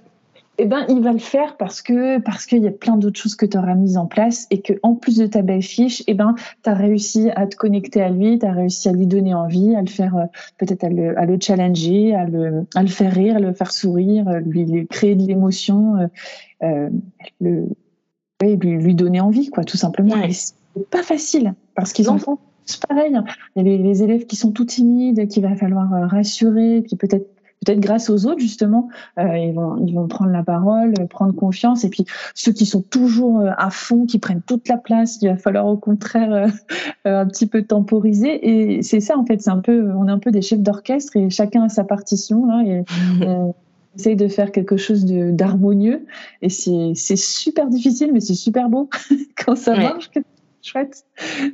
eh 0.58 0.66
ben, 0.66 0.84
il 0.90 1.00
va 1.04 1.12
le 1.12 1.20
faire 1.20 1.58
parce 1.58 1.84
que 1.84 2.18
parce 2.18 2.48
qu'il 2.48 2.64
y 2.64 2.68
a 2.68 2.72
plein 2.72 2.98
d'autres 2.98 3.20
choses 3.20 3.36
que 3.36 3.46
tu 3.46 3.56
auras 3.56 3.76
mises 3.76 3.98
en 3.98 4.08
place 4.08 4.48
et 4.50 4.62
que 4.62 4.74
en 4.82 4.96
plus 4.96 5.18
de 5.20 5.28
ta 5.28 5.44
belle 5.44 5.62
fiche, 5.62 6.02
eh 6.08 6.16
ben, 6.16 6.34
tu 6.64 6.70
as 6.72 6.74
réussi 6.74 7.30
à 7.36 7.46
te 7.46 7.56
connecter 7.56 8.02
à 8.02 8.10
lui, 8.10 8.40
tu 8.40 8.48
as 8.48 8.54
réussi 8.54 8.90
à 8.90 8.94
lui 8.94 9.06
donner 9.06 9.36
envie, 9.36 9.76
à 9.76 9.82
le 9.82 9.90
faire, 9.90 10.18
euh, 10.18 10.26
peut-être 10.58 10.86
à 10.86 10.90
le, 10.90 11.16
à 11.20 11.28
le 11.28 11.38
challenger, 11.40 12.16
à 12.16 12.26
le, 12.26 12.66
à 12.74 12.82
le 12.82 12.90
faire 12.90 13.14
rire, 13.14 13.36
à 13.36 13.40
le 13.40 13.54
faire 13.54 13.72
sourire, 13.72 14.28
euh, 14.28 14.40
lui, 14.40 14.88
créer 14.88 15.14
de 15.14 15.28
l'émotion, 15.28 15.98
euh, 16.64 16.90
euh 17.42 17.66
le, 18.42 18.56
lui, 18.56 18.78
lui 18.78 18.96
donner 18.96 19.22
envie, 19.22 19.50
quoi, 19.50 19.64
tout 19.64 19.78
simplement. 19.78 20.16
C'est 20.30 20.90
pas 20.90 21.04
facile 21.04 21.54
parce 21.76 21.94
qu'ils 21.94 22.10
en 22.10 22.18
font 22.18 22.38
c'est 22.66 22.86
pareil. 22.86 23.12
Il 23.12 23.16
y 23.58 23.60
a 23.60 23.64
les, 23.64 23.78
les, 23.80 24.04
élèves 24.04 24.28
qui 24.28 24.36
sont 24.36 24.52
tout 24.52 24.66
timides, 24.66 25.28
qu'il 25.28 25.42
va 25.42 25.56
falloir 25.56 25.90
rassurer, 26.10 26.86
qui 26.88 26.96
peut-être 26.96 27.28
peut-être 27.66 27.80
grâce 27.80 28.10
aux 28.10 28.26
autres 28.26 28.40
justement, 28.40 28.90
euh, 29.20 29.38
ils 29.38 29.54
vont 29.54 29.78
ils 29.86 29.94
vont 29.94 30.08
prendre 30.08 30.32
la 30.32 30.44
parole, 30.44 30.94
prendre 31.10 31.34
confiance. 31.34 31.84
Et 31.84 31.90
puis 31.90 32.06
ceux 32.34 32.52
qui 32.52 32.66
sont 32.66 32.82
toujours 32.82 33.42
euh, 33.42 33.52
à 33.58 33.70
fond, 33.70 34.06
qui 34.06 34.20
prennent 34.20 34.42
toute 34.42 34.68
la 34.68 34.78
place, 34.78 35.20
il 35.22 35.30
va 35.30 35.38
falloir 35.38 35.68
au 35.68 35.78
contraire 35.78 36.32
euh, 37.08 37.22
un 37.22 37.26
petit 37.28 37.48
peu 37.48 37.64
temporiser. 37.64 38.76
Et 38.76 38.82
c'est 38.82 39.00
ça 39.00 39.18
en 39.18 39.26
fait, 39.26 39.42
c'est 39.42 39.52
un 39.52 39.60
peu, 39.60 39.92
on 39.94 40.08
est 40.08 40.12
un 40.12 40.20
peu 40.20 40.32
des 40.32 40.42
chefs 40.42 40.60
d'orchestre 40.62 41.16
et 41.18 41.30
chacun 41.30 41.64
a 41.64 41.70
sa 41.70 41.84
partition 41.84 42.46
là. 42.46 42.64
Et, 42.66 42.84
on 43.94 44.00
essaye 44.00 44.16
de 44.16 44.28
faire 44.28 44.52
quelque 44.52 44.78
chose 44.78 45.06
de 45.06 45.32
d'harmonieux. 45.32 46.06
Et 46.42 46.50
c'est 46.50 46.94
c'est 46.96 47.18
super 47.18 47.68
difficile, 47.68 48.12
mais 48.14 48.20
c'est 48.20 48.36
super 48.36 48.70
beau 48.70 48.90
quand 49.46 49.56
ça 49.56 49.76
marche. 49.76 50.10
Chouette, 50.62 51.06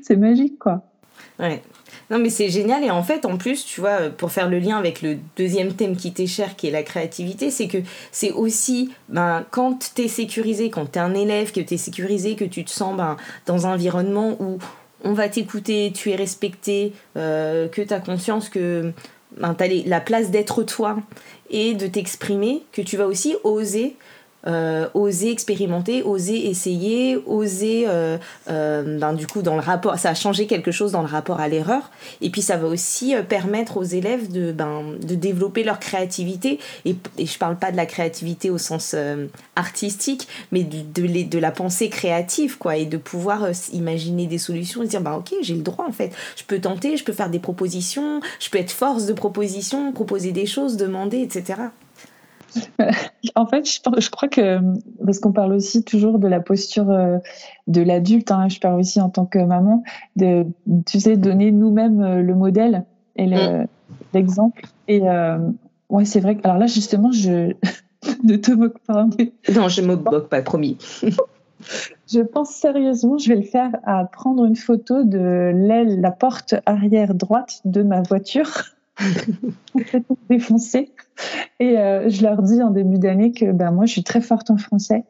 c'est 0.01 0.17
magique 0.17 0.60
quoi. 0.60 0.84
Ouais. 1.39 1.62
Non, 2.10 2.20
mais 2.20 2.29
c'est 2.29 2.50
génial. 2.50 2.84
Et 2.84 2.89
en 2.89 3.03
fait, 3.03 3.25
en 3.25 3.38
plus, 3.38 3.65
tu 3.65 3.82
vois, 3.82 4.10
pour 4.10 4.32
faire 4.32 4.50
le 4.50 4.60
lien 4.60 4.77
avec 4.77 5.01
le 5.01 5.17
deuxième 5.36 5.74
thème 5.74 5.96
qui 5.96 6.13
t'est 6.13 6.27
cher, 6.27 6.56
qui 6.56 6.67
est 6.67 6.72
la 6.72 6.84
créativité, 6.84 7.51
c'est 7.51 7.67
que 7.67 7.79
c'est 8.12 8.32
aussi, 8.32 8.91
ben, 9.10 9.46
quand 9.51 9.94
t'es 9.94 10.08
sécurisé, 10.08 10.70
quand 10.70 10.86
t'es 10.86 11.00
un 11.00 11.13
élève, 11.13 11.51
que 11.51 11.60
t'es 11.60 11.77
sécurisé, 11.77 12.36
que 12.36 12.46
tu 12.46 12.63
te 12.63 12.70
sens 12.70 12.96
ben, 12.96 13.17
dans 13.46 13.67
un 13.67 13.74
environnement 13.74 14.38
où 14.41 14.58
on 15.03 15.13
va 15.13 15.29
t'écouter, 15.29 15.91
tu 15.94 16.12
es 16.12 16.15
respecté, 16.15 16.94
euh, 17.17 17.67
que 17.67 17.82
t'as 17.82 18.00
conscience 18.00 18.50
que 18.50 18.94
la 19.39 20.01
place 20.01 20.32
d'être 20.32 20.63
toi 20.63 20.98
et 21.50 21.74
de 21.74 21.88
t'exprimer, 21.88 22.63
que 22.72 22.82
tu 22.82 22.98
vas 22.98 23.08
aussi 23.08 23.36
oser 23.44 23.96
euh, 24.48 24.88
oser 24.94 25.32
expérimenter, 25.32 26.04
oser 26.04 26.48
essayer, 26.48 27.18
oser, 27.25 27.86
euh, 27.88 28.18
euh, 28.50 28.98
ben, 28.98 29.12
du 29.13 29.27
coup, 29.27 29.42
dans 29.42 29.56
le 29.56 29.62
rapport, 29.62 29.98
ça 29.98 30.12
a 30.12 30.13
changé 30.13 30.48
quelque 30.48 30.72
chose 30.72 30.94
dans 30.94 31.01
le 31.01 31.08
rapport 31.08 31.42
à 31.42 31.50
l'erreur. 31.50 31.92
Et 32.22 32.30
puis, 32.30 32.42
ça 32.42 32.56
va 32.56 32.68
aussi 32.68 33.13
permettre 33.27 33.75
aux 33.77 33.84
élèves 33.84 34.32
de, 34.32 34.54
ben, 34.54 34.84
de 35.01 35.16
développer 35.16 35.63
leur 35.63 35.80
créativité. 35.80 36.60
Et, 36.86 36.96
et 37.18 37.25
je 37.25 37.38
parle 37.38 37.58
pas 37.58 37.72
de 37.72 37.77
la 37.77 37.86
créativité 37.86 38.50
au 38.50 38.58
sens 38.58 38.96
artistique, 39.56 40.27
mais 40.51 40.63
de, 40.63 41.24
de, 41.24 41.39
la 41.39 41.51
pensée 41.51 41.89
créative, 41.89 42.58
quoi, 42.58 42.77
et 42.77 42.86
de 42.86 42.98
pouvoir 42.98 43.48
imaginer 43.74 44.27
des 44.27 44.38
solutions 44.38 44.82
et 44.84 44.88
dire, 44.88 45.01
bah, 45.01 45.18
ok, 45.18 45.34
j'ai 45.42 45.56
le 45.56 45.62
droit, 45.62 45.86
en 45.86 45.92
fait. 45.92 46.13
Je 46.38 46.44
peux 46.44 46.60
tenter, 46.60 46.96
je 46.96 47.04
peux 47.04 47.13
faire 47.13 47.30
des 47.30 47.39
propositions, 47.39 48.22
je 48.39 48.50
peux 48.50 48.60
être 48.60 48.72
force 48.72 49.06
de 49.08 49.13
proposition, 49.13 49.92
proposer 49.92 50.32
des 50.32 50.46
choses, 50.46 50.77
demander, 50.77 51.20
etc. 51.20 51.56
en 53.36 53.46
fait, 53.46 53.66
je, 53.66 54.10
crois 54.10 54.27
que, 54.27 54.60
parce 55.04 55.20
qu'on 55.20 55.32
parle 55.32 55.54
aussi 55.54 55.84
toujours 55.84 56.20
de 56.20 56.27
la 56.27 56.39
posture 56.39 56.89
euh, 56.89 57.18
de 57.68 57.82
l'adulte, 57.82 58.32
hein, 58.32 58.48
je 58.50 58.60
parle 58.60 58.80
aussi 58.80 59.01
en 59.01 59.10
tant 59.10 59.25
que 59.25 59.39
maman, 59.39 59.84
de, 60.16 60.46
tu 60.86 61.00
sais, 61.00 61.18
donner 61.18 61.51
nous-mêmes 61.51 62.01
euh, 62.01 62.22
le 62.22 62.36
modèle 62.36 62.86
et 63.16 63.27
mm. 63.27 63.68
l'exemple. 64.13 64.66
et 64.88 65.08
euh, 65.10 65.38
ouais, 65.89 66.06
c'est 66.06 66.20
vrai 66.20 66.36
que, 66.36 66.42
alors 66.44 66.58
là, 66.58 66.68
justement, 66.68 67.12
je 67.12 67.54
ne 68.24 68.36
te 68.36 68.51
moque 68.51 68.80
pas. 68.80 69.08
Non, 69.54 69.68
je 69.70 69.82
ne 69.82 69.88
me 69.88 69.96
moque 69.96 70.30
pas, 70.30 70.42
promis. 70.42 70.77
je 72.12 72.22
pense 72.22 72.51
sérieusement, 72.51 73.18
je 73.18 73.30
vais 73.30 73.38
le 73.38 73.44
faire 73.44 73.72
à 73.84 74.06
prendre 74.06 74.46
une 74.46 74.56
photo 74.56 75.04
de 75.04 75.51
l'aile, 75.54 76.01
la 76.01 76.12
porte 76.12 76.56
arrière 76.66 77.13
droite 77.13 77.62
de 77.66 77.84
ma 77.84 78.01
voiture 78.01 78.76
complètement 79.74 80.18
défoncée. 80.30 80.92
Et 81.60 81.77
euh, 81.77 82.10
je 82.10 82.24
leur 82.24 82.42
dis 82.42 82.62
en 82.62 82.72
début 82.72 83.00
d'année 83.00 83.31
que 83.31 83.51
ben, 83.51 83.72
moi, 83.72 83.86
je 83.86 83.92
suis 83.92 84.03
très 84.03 84.22
forte 84.22 84.50
en 84.50 84.57
français. 84.57 85.03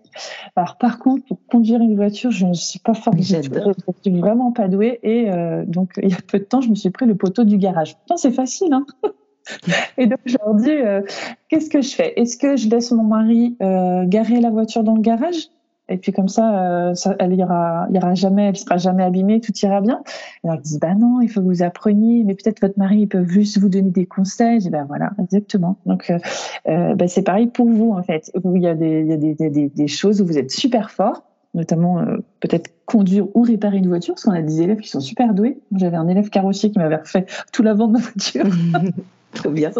Alors, 0.55 0.77
par 0.77 0.99
contre, 0.99 1.25
pour 1.25 1.39
conduire 1.47 1.81
une 1.81 1.95
voiture, 1.95 2.31
je 2.31 2.45
ne 2.45 2.53
suis 2.53 2.79
pas 2.79 2.93
forte. 2.93 3.17
Je 3.21 3.41
suis 3.41 4.19
vraiment 4.19 4.51
pas 4.51 4.67
douée. 4.67 4.99
Et 5.03 5.29
euh, 5.29 5.63
donc, 5.65 5.93
il 6.01 6.09
y 6.09 6.13
a 6.13 6.19
peu 6.25 6.39
de 6.39 6.43
temps, 6.43 6.61
je 6.61 6.69
me 6.69 6.75
suis 6.75 6.89
pris 6.89 7.05
le 7.05 7.15
poteau 7.15 7.43
du 7.43 7.57
garage. 7.57 7.97
c'est 8.15 8.31
facile, 8.31 8.73
hein 8.73 8.85
Et 9.97 10.07
donc, 10.07 10.19
je 10.25 10.35
leur 10.43 10.55
dis, 10.55 10.69
euh, 10.69 11.01
qu'est-ce 11.47 11.69
que 11.69 11.81
je 11.81 11.95
fais? 11.95 12.13
Est-ce 12.19 12.37
que 12.37 12.57
je 12.57 12.67
laisse 12.69 12.91
mon 12.91 13.03
mari 13.03 13.55
garer 13.59 14.41
la 14.41 14.49
voiture 14.49 14.83
dans 14.83 14.95
le 14.95 15.01
garage? 15.01 15.49
Et 15.89 15.97
puis 15.97 16.11
comme 16.11 16.27
ça, 16.27 16.89
euh, 16.89 16.95
ça 16.95 17.15
elle 17.19 17.33
ira, 17.33 17.87
ira 17.91 18.13
jamais, 18.13 18.49
elle 18.49 18.57
sera 18.57 18.77
jamais 18.77 19.03
abîmée, 19.03 19.39
tout 19.39 19.53
ira 19.61 19.81
bien. 19.81 20.01
Et 20.43 20.47
elle 20.47 20.59
dit 20.61 20.79
bah 20.79 20.95
non, 20.95 21.21
il 21.21 21.29
faut 21.29 21.41
que 21.41 21.45
vous 21.45 21.63
appreniez, 21.63 22.23
mais 22.23 22.35
peut-être 22.35 22.61
votre 22.61 22.77
mari 22.77 23.01
il 23.01 23.07
peut 23.07 23.25
juste 23.25 23.57
vous 23.57 23.69
donner 23.69 23.91
des 23.91 24.05
conseils. 24.05 24.67
Et 24.67 24.69
ben 24.69 24.85
voilà, 24.85 25.11
exactement. 25.21 25.77
Donc 25.85 26.09
euh, 26.09 26.19
euh 26.67 26.95
ben 26.95 27.07
c'est 27.07 27.23
pareil 27.23 27.47
pour 27.47 27.67
vous 27.67 27.91
en 27.91 28.03
fait. 28.03 28.31
Il 28.43 28.61
y 28.61 28.67
a 28.67 28.75
des, 28.75 29.01
il 29.01 29.07
y 29.07 29.13
a 29.13 29.17
des, 29.17 29.35
des, 29.35 29.69
des 29.69 29.87
choses 29.87 30.21
où 30.21 30.25
vous 30.25 30.37
êtes 30.37 30.51
super 30.51 30.91
fort, 30.91 31.23
notamment 31.53 31.99
euh, 31.99 32.17
peut-être 32.39 32.71
conduire 32.85 33.27
ou 33.35 33.41
réparer 33.41 33.77
une 33.77 33.87
voiture, 33.87 34.13
parce 34.15 34.23
qu'on 34.23 34.31
a 34.31 34.41
des 34.41 34.61
élèves 34.61 34.79
qui 34.79 34.89
sont 34.89 34.99
super 34.99 35.33
doués. 35.33 35.59
J'avais 35.75 35.97
un 35.97 36.07
élève 36.07 36.29
carrossier 36.29 36.71
qui 36.71 36.79
m'avait 36.79 36.97
refait 36.97 37.25
tout 37.51 37.63
l'avant 37.63 37.87
de 37.87 37.93
ma 37.93 37.99
voiture. 37.99 38.45
Trop 39.33 39.51
bien. 39.51 39.71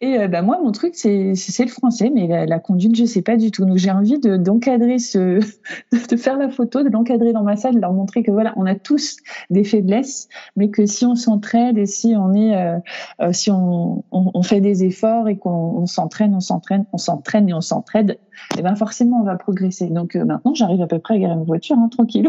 Et 0.00 0.18
euh, 0.18 0.28
bah, 0.28 0.42
moi, 0.42 0.58
mon 0.62 0.72
truc, 0.72 0.94
c'est 0.94 1.32
le 1.32 1.68
français, 1.68 2.10
mais 2.14 2.46
la, 2.46 2.58
conduite, 2.58 2.96
je 2.96 3.04
sais 3.04 3.22
pas 3.22 3.36
du 3.36 3.50
tout. 3.50 3.64
Donc, 3.64 3.76
j'ai 3.78 3.90
envie 3.90 4.18
d'encadrer 4.18 4.98
ce, 4.98 5.40
de 6.10 6.16
faire 6.16 6.36
la 6.36 6.48
photo, 6.48 6.82
de 6.82 6.88
l'encadrer 6.88 7.32
dans 7.32 7.42
ma 7.42 7.56
salle, 7.56 7.74
de 7.74 7.80
leur 7.80 7.92
montrer 7.92 8.22
que 8.22 8.30
voilà, 8.30 8.52
on 8.56 8.66
a 8.66 8.74
tous 8.74 9.16
des 9.50 9.64
faiblesses, 9.64 10.28
mais 10.56 10.70
que 10.70 10.86
si 10.86 11.06
on 11.06 11.14
s'entraide 11.14 11.78
et 11.78 11.86
si 11.86 12.14
on 12.16 12.34
est, 12.34 12.56
euh, 12.56 12.78
euh, 13.20 13.32
si 13.32 13.50
on, 13.50 14.04
on, 14.10 14.42
fait 14.42 14.60
des 14.60 14.84
efforts 14.84 15.28
et 15.28 15.36
qu'on 15.36 15.86
s'entraîne, 15.86 16.34
on 16.34 16.40
s'entraîne, 16.40 16.84
on 16.92 16.98
s'entraîne 16.98 17.48
et 17.48 17.54
on 17.54 17.60
s'entraide, 17.60 18.18
et 18.54 18.58
eh 18.58 18.62
ben 18.62 18.74
forcément, 18.74 19.20
on 19.20 19.24
va 19.24 19.36
progresser. 19.36 19.86
Donc 19.86 20.16
maintenant, 20.16 20.54
j'arrive 20.54 20.82
à 20.82 20.86
peu 20.86 20.98
près 20.98 21.14
à 21.14 21.18
garer 21.18 21.34
une 21.34 21.44
voiture, 21.44 21.76
hein, 21.78 21.88
tranquille. 21.88 22.28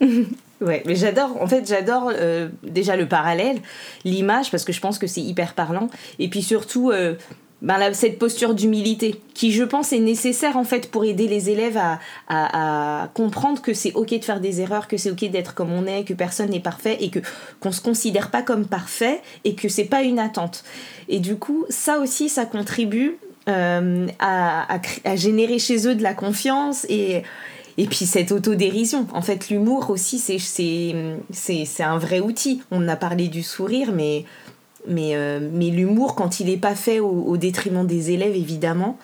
Ouais, 0.62 0.82
mais 0.86 0.94
j'adore, 0.94 1.40
en 1.40 1.46
fait, 1.46 1.66
j'adore 1.66 2.12
euh, 2.14 2.48
déjà 2.62 2.96
le 2.96 3.08
parallèle, 3.08 3.58
l'image, 4.04 4.50
parce 4.50 4.64
que 4.64 4.72
je 4.72 4.80
pense 4.80 4.98
que 4.98 5.06
c'est 5.06 5.20
hyper 5.20 5.54
parlant. 5.54 5.88
Et 6.20 6.28
puis 6.28 6.42
surtout, 6.42 6.90
euh, 6.90 7.14
ben 7.62 7.92
cette 7.94 8.18
posture 8.18 8.54
d'humilité, 8.54 9.20
qui 9.34 9.52
je 9.52 9.64
pense 9.64 9.92
est 9.92 9.98
nécessaire 9.98 10.56
en 10.56 10.64
fait 10.64 10.90
pour 10.90 11.04
aider 11.04 11.28
les 11.28 11.48
élèves 11.48 11.76
à, 11.76 11.98
à, 12.28 13.08
comprendre 13.08 13.62
que 13.62 13.72
c'est 13.72 13.92
ok 13.94 14.18
de 14.18 14.24
faire 14.24 14.40
des 14.40 14.60
erreurs, 14.60 14.88
que 14.88 14.96
c'est 14.96 15.10
ok 15.10 15.30
d'être 15.30 15.54
comme 15.54 15.72
on 15.72 15.86
est, 15.86 16.04
que 16.04 16.14
personne 16.14 16.50
n'est 16.50 16.60
parfait 16.60 16.96
et 17.00 17.10
que 17.10 17.20
qu'on 17.60 17.72
se 17.72 17.80
considère 17.80 18.30
pas 18.30 18.42
comme 18.42 18.66
parfait 18.66 19.20
et 19.44 19.54
que 19.54 19.68
c'est 19.68 19.84
pas 19.84 20.02
une 20.02 20.18
attente. 20.18 20.64
Et 21.08 21.20
du 21.20 21.36
coup, 21.36 21.64
ça 21.68 21.98
aussi, 21.98 22.28
ça 22.28 22.46
contribue 22.46 23.16
euh, 23.48 24.06
à, 24.20 24.78
à, 25.04 25.16
générer 25.16 25.58
chez 25.58 25.88
eux 25.88 25.96
de 25.96 26.02
la 26.02 26.14
confiance 26.14 26.84
et, 26.88 27.22
et 27.78 27.86
puis 27.86 28.06
cette 28.06 28.32
autodérision. 28.32 29.06
En 29.12 29.22
fait, 29.22 29.48
l'humour 29.50 29.90
aussi, 29.90 30.18
c'est 30.18 31.82
un 31.82 31.98
vrai 31.98 32.20
outil. 32.20 32.62
On 32.70 32.88
a 32.88 32.96
parlé 32.96 33.28
du 33.28 33.42
sourire, 33.42 33.92
mais, 33.94 34.24
mais, 34.88 35.16
euh, 35.16 35.48
mais 35.52 35.70
l'humour, 35.70 36.14
quand 36.14 36.40
il 36.40 36.46
n'est 36.46 36.56
pas 36.56 36.74
fait 36.74 37.00
au, 37.00 37.36
détriment 37.36 37.86
des 37.86 38.10
élèves, 38.10 38.36
évidemment, 38.36 38.98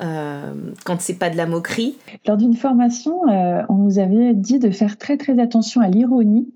euh, 0.00 0.52
quand 0.84 1.00
c'est 1.00 1.18
pas 1.18 1.30
de 1.30 1.36
la 1.36 1.46
moquerie. 1.46 1.96
Lors 2.26 2.36
d'une 2.36 2.56
formation, 2.56 3.28
euh, 3.28 3.62
on 3.68 3.74
nous 3.74 3.98
avait 3.98 4.34
dit 4.34 4.58
de 4.58 4.70
faire 4.70 4.98
très 4.98 5.16
très 5.16 5.40
attention 5.40 5.80
à 5.80 5.88
l'ironie 5.88 6.48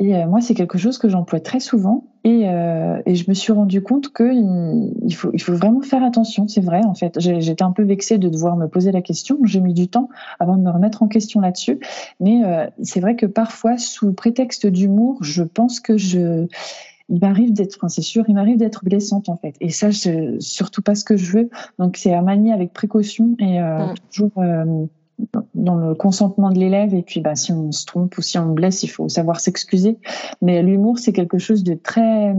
et 0.00 0.16
euh, 0.16 0.26
moi, 0.26 0.40
c'est 0.40 0.54
quelque 0.54 0.78
chose 0.78 0.96
que 0.96 1.10
j'emploie 1.10 1.40
très 1.40 1.60
souvent. 1.60 2.04
Et, 2.24 2.48
euh, 2.48 3.02
et, 3.04 3.14
je 3.14 3.28
me 3.28 3.34
suis 3.34 3.52
rendu 3.52 3.82
compte 3.82 4.12
qu'il 4.14 4.94
il 5.02 5.14
faut, 5.14 5.30
il 5.34 5.42
faut 5.42 5.52
vraiment 5.52 5.82
faire 5.82 6.02
attention. 6.02 6.48
C'est 6.48 6.62
vrai, 6.62 6.82
en 6.84 6.94
fait. 6.94 7.20
J'étais 7.20 7.62
un 7.62 7.72
peu 7.72 7.82
vexée 7.82 8.16
de 8.16 8.30
devoir 8.30 8.56
me 8.56 8.66
poser 8.66 8.92
la 8.92 9.02
question. 9.02 9.38
J'ai 9.44 9.60
mis 9.60 9.74
du 9.74 9.88
temps 9.88 10.08
avant 10.38 10.56
de 10.56 10.62
me 10.62 10.70
remettre 10.70 11.02
en 11.02 11.08
question 11.08 11.40
là-dessus. 11.40 11.80
Mais 12.18 12.42
euh, 12.44 12.66
c'est 12.82 13.00
vrai 13.00 13.14
que 13.14 13.26
parfois, 13.26 13.76
sous 13.76 14.14
prétexte 14.14 14.66
d'humour, 14.66 15.18
je 15.20 15.42
pense 15.42 15.80
que 15.80 15.98
je 15.98 16.46
il 17.10 17.20
m'arrive 17.20 17.52
d'être, 17.52 17.76
enfin 17.76 17.88
c'est 17.88 18.02
sûr, 18.02 18.24
il 18.28 18.34
m'arrive 18.34 18.56
d'être 18.56 18.84
blessante 18.84 19.28
en 19.28 19.36
fait. 19.36 19.56
Et 19.60 19.70
ça, 19.70 19.90
c'est 19.92 20.40
surtout 20.40 20.80
pas 20.80 20.94
ce 20.94 21.04
que 21.04 21.16
je 21.16 21.32
veux. 21.32 21.50
Donc 21.78 21.96
c'est 21.96 22.14
à 22.14 22.22
manier 22.22 22.52
avec 22.52 22.72
précaution 22.72 23.34
et 23.38 23.60
euh, 23.60 23.86
mm. 23.86 23.94
toujours 24.12 24.32
euh, 24.38 24.86
dans 25.54 25.76
le 25.76 25.94
consentement 25.94 26.50
de 26.50 26.58
l'élève. 26.58 26.94
Et 26.94 27.02
puis, 27.02 27.20
bah, 27.20 27.34
si 27.34 27.52
on 27.52 27.72
se 27.72 27.86
trompe 27.86 28.16
ou 28.18 28.22
si 28.22 28.38
on 28.38 28.46
blesse, 28.46 28.82
il 28.82 28.88
faut 28.88 29.08
savoir 29.08 29.40
s'excuser. 29.40 29.98
Mais 30.42 30.62
l'humour, 30.62 30.98
c'est 30.98 31.12
quelque 31.12 31.38
chose 31.38 31.64
de 31.64 31.74
très 31.74 32.34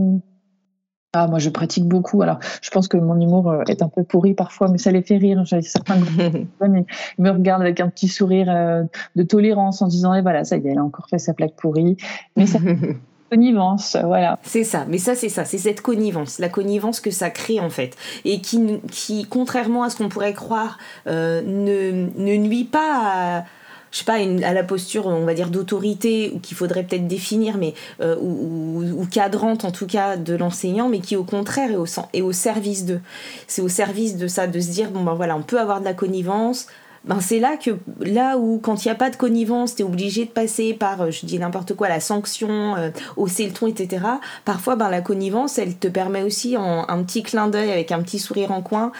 ah, 1.14 1.26
moi, 1.28 1.38
je 1.38 1.50
pratique 1.50 1.86
beaucoup. 1.86 2.22
Alors, 2.22 2.38
je 2.62 2.70
pense 2.70 2.88
que 2.88 2.96
mon 2.96 3.20
humour 3.20 3.50
euh, 3.50 3.62
est 3.68 3.82
un 3.82 3.88
peu 3.88 4.02
pourri 4.02 4.32
parfois, 4.32 4.68
mais 4.68 4.78
ça 4.78 4.90
les 4.90 5.02
fait 5.02 5.18
rire. 5.18 5.44
J'ai 5.44 5.60
certains 5.60 5.98
ils 5.98 6.46
me 7.18 7.30
regardent 7.30 7.60
avec 7.60 7.80
un 7.80 7.90
petit 7.90 8.08
sourire 8.08 8.46
euh, 8.48 8.84
de 9.14 9.22
tolérance 9.22 9.82
en 9.82 9.88
disant, 9.88 10.14
eh, 10.14 10.22
voilà, 10.22 10.44
ça 10.44 10.56
y 10.56 10.66
est, 10.66 10.70
elle 10.70 10.78
a 10.78 10.84
encore 10.84 11.08
fait 11.10 11.18
sa 11.18 11.34
plaque 11.34 11.54
pourrie. 11.56 11.98
Mais 12.36 12.46
ça, 12.46 12.58
Connivence, 13.32 13.96
voilà. 14.04 14.38
C'est 14.42 14.62
ça, 14.62 14.84
mais 14.90 14.98
ça 14.98 15.14
c'est 15.14 15.30
ça, 15.30 15.46
c'est 15.46 15.56
cette 15.56 15.80
connivence, 15.80 16.38
la 16.38 16.50
connivence 16.50 17.00
que 17.00 17.10
ça 17.10 17.30
crée 17.30 17.60
en 17.60 17.70
fait, 17.70 17.96
et 18.26 18.42
qui, 18.42 18.78
qui 18.90 19.24
contrairement 19.24 19.84
à 19.84 19.88
ce 19.88 19.96
qu'on 19.96 20.10
pourrait 20.10 20.34
croire, 20.34 20.76
euh, 21.06 21.40
ne, 21.40 22.10
ne, 22.22 22.36
nuit 22.36 22.64
pas 22.64 23.38
à 23.38 23.44
je 23.90 23.98
sais 23.98 24.04
pas, 24.04 24.16
à 24.16 24.52
la 24.52 24.62
posture, 24.64 25.06
on 25.06 25.24
va 25.24 25.32
dire, 25.32 25.48
d'autorité, 25.48 26.32
ou 26.34 26.40
qu'il 26.40 26.56
faudrait 26.56 26.82
peut-être 26.82 27.06
définir, 27.06 27.56
mais 27.56 27.72
euh, 28.02 28.16
ou, 28.20 28.82
ou, 28.82 29.06
cadrante 29.06 29.64
en 29.64 29.70
tout 29.70 29.86
cas 29.86 30.18
de 30.18 30.34
l'enseignant, 30.34 30.90
mais 30.90 31.00
qui 31.00 31.16
au 31.16 31.24
contraire 31.24 31.70
est 31.70 31.76
au, 31.76 31.86
au 32.26 32.32
service 32.32 32.84
de. 32.84 33.00
C'est 33.46 33.62
au 33.62 33.68
service 33.68 34.18
de 34.18 34.26
ça, 34.26 34.46
de 34.46 34.60
se 34.60 34.70
dire, 34.70 34.90
bon 34.90 35.04
ben 35.04 35.14
voilà, 35.14 35.36
on 35.36 35.42
peut 35.42 35.58
avoir 35.58 35.80
de 35.80 35.86
la 35.86 35.94
connivence, 35.94 36.66
ben 37.04 37.20
c'est 37.20 37.40
là 37.40 37.56
que 37.56 37.70
là 38.00 38.38
où 38.38 38.58
quand 38.58 38.84
il 38.84 38.88
n'y 38.88 38.92
a 38.92 38.94
pas 38.94 39.10
de 39.10 39.16
connivence, 39.16 39.74
tu 39.74 39.82
es 39.82 39.84
obligé 39.84 40.24
de 40.24 40.30
passer 40.30 40.72
par, 40.74 41.02
euh, 41.02 41.10
je 41.10 41.26
dis 41.26 41.38
n'importe 41.38 41.74
quoi, 41.74 41.88
la 41.88 42.00
sanction, 42.00 42.76
euh, 42.76 42.90
hausser 43.16 43.46
le 43.46 43.52
ton, 43.52 43.66
etc. 43.66 44.04
Parfois, 44.44 44.76
ben, 44.76 44.88
la 44.88 45.00
connivence, 45.00 45.58
elle 45.58 45.76
te 45.76 45.88
permet 45.88 46.22
aussi 46.22 46.56
en 46.56 46.88
un 46.88 47.02
petit 47.02 47.22
clin 47.22 47.48
d'œil 47.48 47.70
avec 47.70 47.90
un 47.92 48.02
petit 48.02 48.18
sourire 48.18 48.52
en 48.52 48.62
coin 48.62 48.92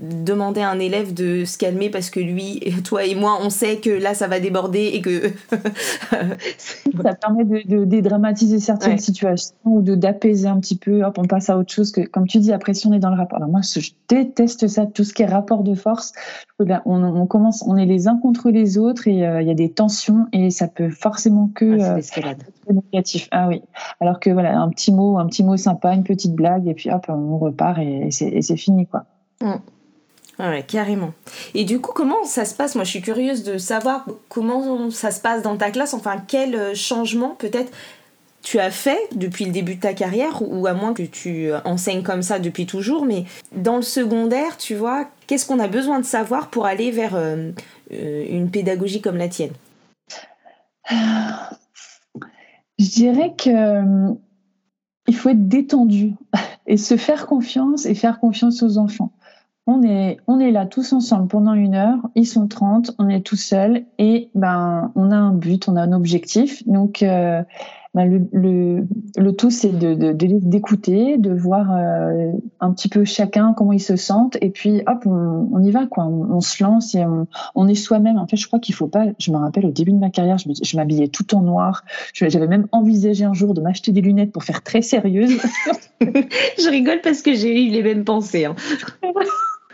demander 0.00 0.60
à 0.60 0.70
un 0.70 0.78
élève 0.78 1.12
de 1.12 1.44
se 1.44 1.58
calmer 1.58 1.90
parce 1.90 2.10
que 2.10 2.20
lui, 2.20 2.60
toi 2.84 3.04
et 3.04 3.14
moi, 3.14 3.38
on 3.42 3.50
sait 3.50 3.78
que 3.78 3.90
là, 3.90 4.14
ça 4.14 4.28
va 4.28 4.40
déborder 4.40 4.90
et 4.94 5.02
que... 5.02 5.30
ça 7.02 7.14
permet 7.14 7.44
de, 7.44 7.84
dédramatiser 7.84 8.60
certaines 8.60 8.98
situations 8.98 9.54
ou 9.64 9.82
de 9.82 9.94
d'apaiser 9.94 10.48
un 10.48 10.60
petit 10.60 10.76
peu. 10.76 11.04
Hop, 11.04 11.18
on 11.18 11.24
passe 11.24 11.50
à 11.50 11.58
autre 11.58 11.72
chose 11.72 11.90
que, 11.90 12.02
comme 12.02 12.26
tu 12.26 12.38
dis, 12.38 12.52
après, 12.52 12.74
si 12.74 12.86
on 12.86 12.92
est 12.92 12.98
dans 12.98 13.10
le 13.10 13.16
rapport. 13.16 13.38
Alors 13.38 13.50
moi, 13.50 13.60
je 13.62 13.90
déteste 14.08 14.68
ça, 14.68 14.86
tout 14.86 15.04
ce 15.04 15.12
qui 15.12 15.22
est 15.22 15.26
rapport 15.26 15.62
de 15.62 15.74
force. 15.74 16.12
On, 16.84 17.26
commence, 17.26 17.64
on 17.66 17.76
est 17.76 17.86
les 17.86 18.08
uns 18.08 18.18
contre 18.18 18.50
les 18.50 18.78
autres 18.78 19.06
et 19.06 19.26
euh, 19.26 19.40
il 19.42 19.46
y 19.46 19.50
a 19.50 19.54
des 19.54 19.70
tensions 19.70 20.26
et 20.32 20.50
ça 20.50 20.66
peut 20.66 20.90
forcément 20.90 21.50
que... 21.54 21.80
Ah, 21.80 21.98
euh, 22.18 22.72
négatif. 22.92 23.28
Ah 23.30 23.48
oui. 23.48 23.62
Alors 24.00 24.18
que 24.18 24.30
voilà, 24.30 24.58
un 24.58 24.68
petit 24.68 24.92
mot, 24.92 25.18
un 25.18 25.26
petit 25.26 25.44
mot 25.44 25.56
sympa, 25.56 25.94
une 25.94 26.04
petite 26.04 26.34
blague 26.34 26.66
et 26.66 26.74
puis 26.74 26.90
hop, 26.90 27.06
on 27.08 27.38
repart 27.38 27.78
et, 27.78 28.10
c'est 28.10 28.56
fini, 28.56 28.86
quoi. 28.86 29.04
Mm. 29.40 29.54
Ouais, 30.38 30.64
carrément. 30.66 31.14
Et 31.54 31.64
du 31.64 31.80
coup, 31.80 31.92
comment 31.92 32.24
ça 32.24 32.44
se 32.44 32.54
passe? 32.54 32.76
Moi, 32.76 32.84
je 32.84 32.90
suis 32.90 33.00
curieuse 33.00 33.42
de 33.42 33.58
savoir 33.58 34.06
comment 34.28 34.88
ça 34.90 35.10
se 35.10 35.20
passe 35.20 35.42
dans 35.42 35.56
ta 35.56 35.70
classe. 35.70 35.94
Enfin, 35.94 36.22
quel 36.26 36.54
euh, 36.54 36.74
changement 36.74 37.30
peut-être 37.30 37.72
tu 38.42 38.60
as 38.60 38.70
fait 38.70 39.00
depuis 39.16 39.44
le 39.46 39.50
début 39.50 39.74
de 39.74 39.80
ta 39.80 39.94
carrière, 39.94 40.40
ou 40.40 40.66
à 40.68 40.74
moins 40.74 40.94
que 40.94 41.02
tu 41.02 41.50
enseignes 41.64 42.04
comme 42.04 42.22
ça 42.22 42.38
depuis 42.38 42.66
toujours, 42.66 43.04
mais 43.04 43.24
dans 43.52 43.76
le 43.76 43.82
secondaire, 43.82 44.56
tu 44.56 44.76
vois, 44.76 45.08
qu'est-ce 45.26 45.44
qu'on 45.44 45.58
a 45.58 45.66
besoin 45.66 45.98
de 45.98 46.04
savoir 46.04 46.48
pour 46.48 46.64
aller 46.64 46.92
vers 46.92 47.16
euh, 47.16 47.50
euh, 47.92 48.24
une 48.30 48.50
pédagogie 48.50 49.00
comme 49.00 49.16
la 49.16 49.28
tienne? 49.28 49.52
Je 52.78 52.88
dirais 52.90 53.34
que 53.36 54.14
il 55.08 55.16
faut 55.16 55.30
être 55.30 55.48
détendu 55.48 56.12
et 56.66 56.76
se 56.76 56.96
faire 56.96 57.26
confiance 57.26 57.86
et 57.86 57.94
faire 57.94 58.20
confiance 58.20 58.62
aux 58.62 58.78
enfants 58.78 59.12
on 59.68 59.82
est, 59.82 60.16
on 60.26 60.40
est 60.40 60.50
là 60.50 60.64
tous 60.64 60.94
ensemble 60.94 61.28
pendant 61.28 61.52
une 61.52 61.74
heure, 61.74 61.98
ils 62.14 62.26
sont 62.26 62.48
30, 62.48 62.92
on 62.98 63.10
est 63.10 63.20
tout 63.20 63.36
seul 63.36 63.84
et 63.98 64.30
ben, 64.34 64.90
on 64.94 65.10
a 65.10 65.16
un 65.16 65.34
but, 65.34 65.68
on 65.68 65.76
a 65.76 65.82
un 65.82 65.92
objectif. 65.92 66.66
Donc, 66.66 67.02
euh, 67.02 67.42
ben, 67.92 68.26
le, 68.32 68.86
le, 69.14 69.32
tout, 69.36 69.50
c'est 69.50 69.78
de, 69.78 70.12
d'écouter, 70.14 71.18
de, 71.18 71.34
voir 71.34 71.70
euh, 71.70 72.32
un 72.60 72.72
petit 72.72 72.88
peu 72.88 73.04
chacun 73.04 73.52
comment 73.54 73.74
ils 73.74 73.82
se 73.82 73.96
sentent 73.96 74.38
et 74.40 74.48
puis 74.48 74.80
hop, 74.86 75.04
on, 75.04 75.62
y 75.62 75.70
va, 75.70 75.86
quoi. 75.86 76.06
On, 76.06 76.40
se 76.40 76.64
lance 76.64 76.94
et 76.94 77.04
on, 77.54 77.68
est 77.68 77.74
soi-même. 77.74 78.16
En 78.16 78.26
fait, 78.26 78.36
je 78.38 78.46
crois 78.46 78.60
qu'il 78.60 78.74
faut 78.74 78.88
pas. 78.88 79.04
Je 79.18 79.30
me 79.30 79.36
rappelle 79.36 79.66
au 79.66 79.70
début 79.70 79.92
de 79.92 79.98
ma 79.98 80.08
carrière, 80.08 80.38
je, 80.38 80.48
je 80.62 80.76
m'habillais 80.78 81.08
tout 81.08 81.34
en 81.34 81.42
noir. 81.42 81.84
J'avais 82.14 82.46
même 82.46 82.68
envisagé 82.72 83.26
un 83.26 83.34
jour 83.34 83.52
de 83.52 83.60
m'acheter 83.60 83.92
des 83.92 84.00
lunettes 84.00 84.32
pour 84.32 84.44
faire 84.44 84.62
très 84.62 84.80
sérieuse. 84.80 85.38
je 86.00 86.70
rigole 86.70 87.02
parce 87.02 87.20
que 87.20 87.34
j'ai 87.34 87.66
eu 87.66 87.70
les 87.70 87.82
mêmes 87.82 88.04
pensées. 88.04 88.46
Hein. 88.46 88.56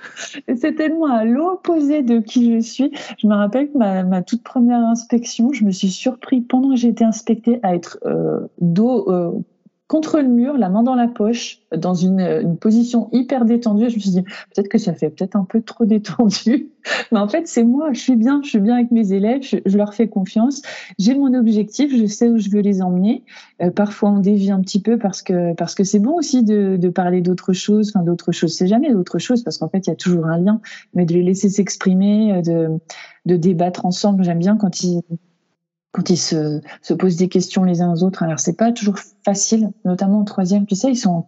c'est 0.56 0.74
tellement 0.74 1.06
à 1.06 1.24
l'opposé 1.24 2.02
de 2.02 2.18
qui 2.20 2.54
je 2.54 2.60
suis. 2.60 2.90
Je 3.18 3.26
me 3.26 3.34
rappelle 3.34 3.70
que 3.70 3.78
ma, 3.78 4.22
toute 4.22 4.42
première 4.42 4.80
inspection, 4.80 5.52
je 5.52 5.64
me 5.64 5.70
suis 5.70 5.90
surpris 5.90 6.40
pendant 6.40 6.70
que 6.70 6.76
été 6.86 7.04
inspectée 7.04 7.60
à 7.62 7.74
être 7.74 7.98
euh, 8.04 8.40
dos 8.60 9.10
euh, 9.10 9.32
contre 9.86 10.18
le 10.18 10.28
mur, 10.28 10.56
la 10.56 10.70
main 10.70 10.82
dans 10.82 10.94
la 10.94 11.08
poche, 11.08 11.60
dans 11.76 11.92
une, 11.92 12.20
une 12.20 12.56
position 12.56 13.10
hyper 13.12 13.44
détendue. 13.44 13.90
Je 13.90 13.96
me 13.96 14.00
suis 14.00 14.10
dit, 14.10 14.22
peut-être 14.22 14.68
que 14.68 14.78
ça 14.78 14.94
fait 14.94 15.10
peut-être 15.10 15.36
un 15.36 15.44
peu 15.44 15.60
trop 15.60 15.84
détendu. 15.84 16.70
Mais 17.12 17.18
en 17.18 17.28
fait, 17.28 17.46
c'est 17.46 17.64
moi, 17.64 17.92
je 17.92 18.00
suis 18.00 18.16
bien, 18.16 18.40
je 18.42 18.48
suis 18.48 18.60
bien 18.60 18.76
avec 18.76 18.90
mes 18.90 19.12
élèves, 19.12 19.42
je, 19.42 19.76
leur 19.76 19.92
fais 19.92 20.08
confiance. 20.08 20.62
J'ai 20.98 21.14
mon 21.14 21.34
objectif, 21.34 21.94
je 21.94 22.06
sais 22.06 22.28
où 22.28 22.38
je 22.38 22.48
veux 22.48 22.60
les 22.60 22.80
emmener. 22.80 23.24
Euh, 23.60 23.70
parfois, 23.70 24.10
on 24.10 24.20
dévie 24.20 24.50
un 24.50 24.60
petit 24.60 24.80
peu 24.80 24.98
parce 24.98 25.22
que 25.22 25.54
parce 25.54 25.74
que 25.74 25.84
c'est 25.84 25.98
bon 25.98 26.14
aussi 26.14 26.42
de, 26.42 26.76
de 26.78 26.88
parler 26.88 27.20
d'autres 27.20 27.52
choses. 27.52 27.92
Enfin, 27.94 28.04
d'autres 28.04 28.32
choses, 28.32 28.54
c'est 28.54 28.66
jamais 28.66 28.90
d'autres 28.90 29.18
choses 29.18 29.42
parce 29.42 29.58
qu'en 29.58 29.68
fait, 29.68 29.86
il 29.86 29.90
y 29.90 29.92
a 29.92 29.96
toujours 29.96 30.26
un 30.26 30.38
lien. 30.38 30.60
Mais 30.94 31.04
de 31.04 31.12
les 31.12 31.22
laisser 31.22 31.50
s'exprimer, 31.50 32.40
de, 32.42 32.78
de 33.26 33.36
débattre 33.36 33.84
ensemble, 33.84 34.24
j'aime 34.24 34.38
bien 34.38 34.56
quand 34.56 34.82
ils 34.82 35.02
quand 35.94 36.10
ils 36.10 36.16
se, 36.16 36.60
se, 36.82 36.92
posent 36.92 37.16
des 37.16 37.28
questions 37.28 37.62
les 37.62 37.80
uns 37.80 37.92
aux 37.92 38.02
autres. 38.02 38.24
Alors 38.24 38.40
c'est 38.40 38.56
pas 38.56 38.72
toujours 38.72 38.96
facile, 39.24 39.70
notamment 39.84 40.18
en 40.18 40.24
troisième. 40.24 40.66
Tu 40.66 40.74
sais, 40.74 40.90
ils 40.90 40.96
sont. 40.96 41.26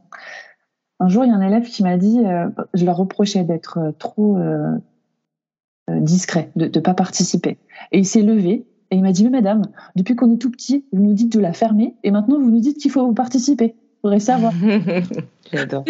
Un 0.99 1.09
jour, 1.09 1.25
il 1.25 1.29
y 1.29 1.31
a 1.31 1.37
un 1.37 1.41
élève 1.41 1.65
qui 1.65 1.83
m'a 1.83 1.97
dit, 1.97 2.21
euh, 2.25 2.49
je 2.75 2.85
leur 2.85 2.97
reprochais 2.97 3.45
d'être 3.45 3.79
euh, 3.79 3.93
trop 3.93 4.39
euh, 4.39 4.77
discret, 5.89 6.51
de 6.57 6.65
ne 6.67 6.81
pas 6.81 6.95
participer. 6.95 7.59
Et 7.93 7.99
il 7.99 8.07
s'est 8.07 8.23
levé 8.23 8.67
et 8.91 8.97
il 8.97 9.03
m'a 9.03 9.13
dit, 9.13 9.23
mais 9.25 9.31
madame, 9.31 9.63
depuis 9.95 10.17
qu'on 10.17 10.35
est 10.35 10.39
tout 10.39 10.51
petit, 10.51 10.85
vous 10.93 11.03
nous 11.03 11.15
dites 11.15 11.33
de 11.33 11.41
la 11.41 11.53
fermer 11.53 11.95
et 12.03 12.11
maintenant 12.11 12.41
vous 12.41 12.51
nous 12.51 12.61
dites 12.61 12.79
qu'il 12.79 12.91
faut 12.91 13.13
participer. 13.13 13.77
Il 13.77 14.01
faudrait 14.03 14.21
savoir. 14.21 14.53
J'adore. 15.53 15.85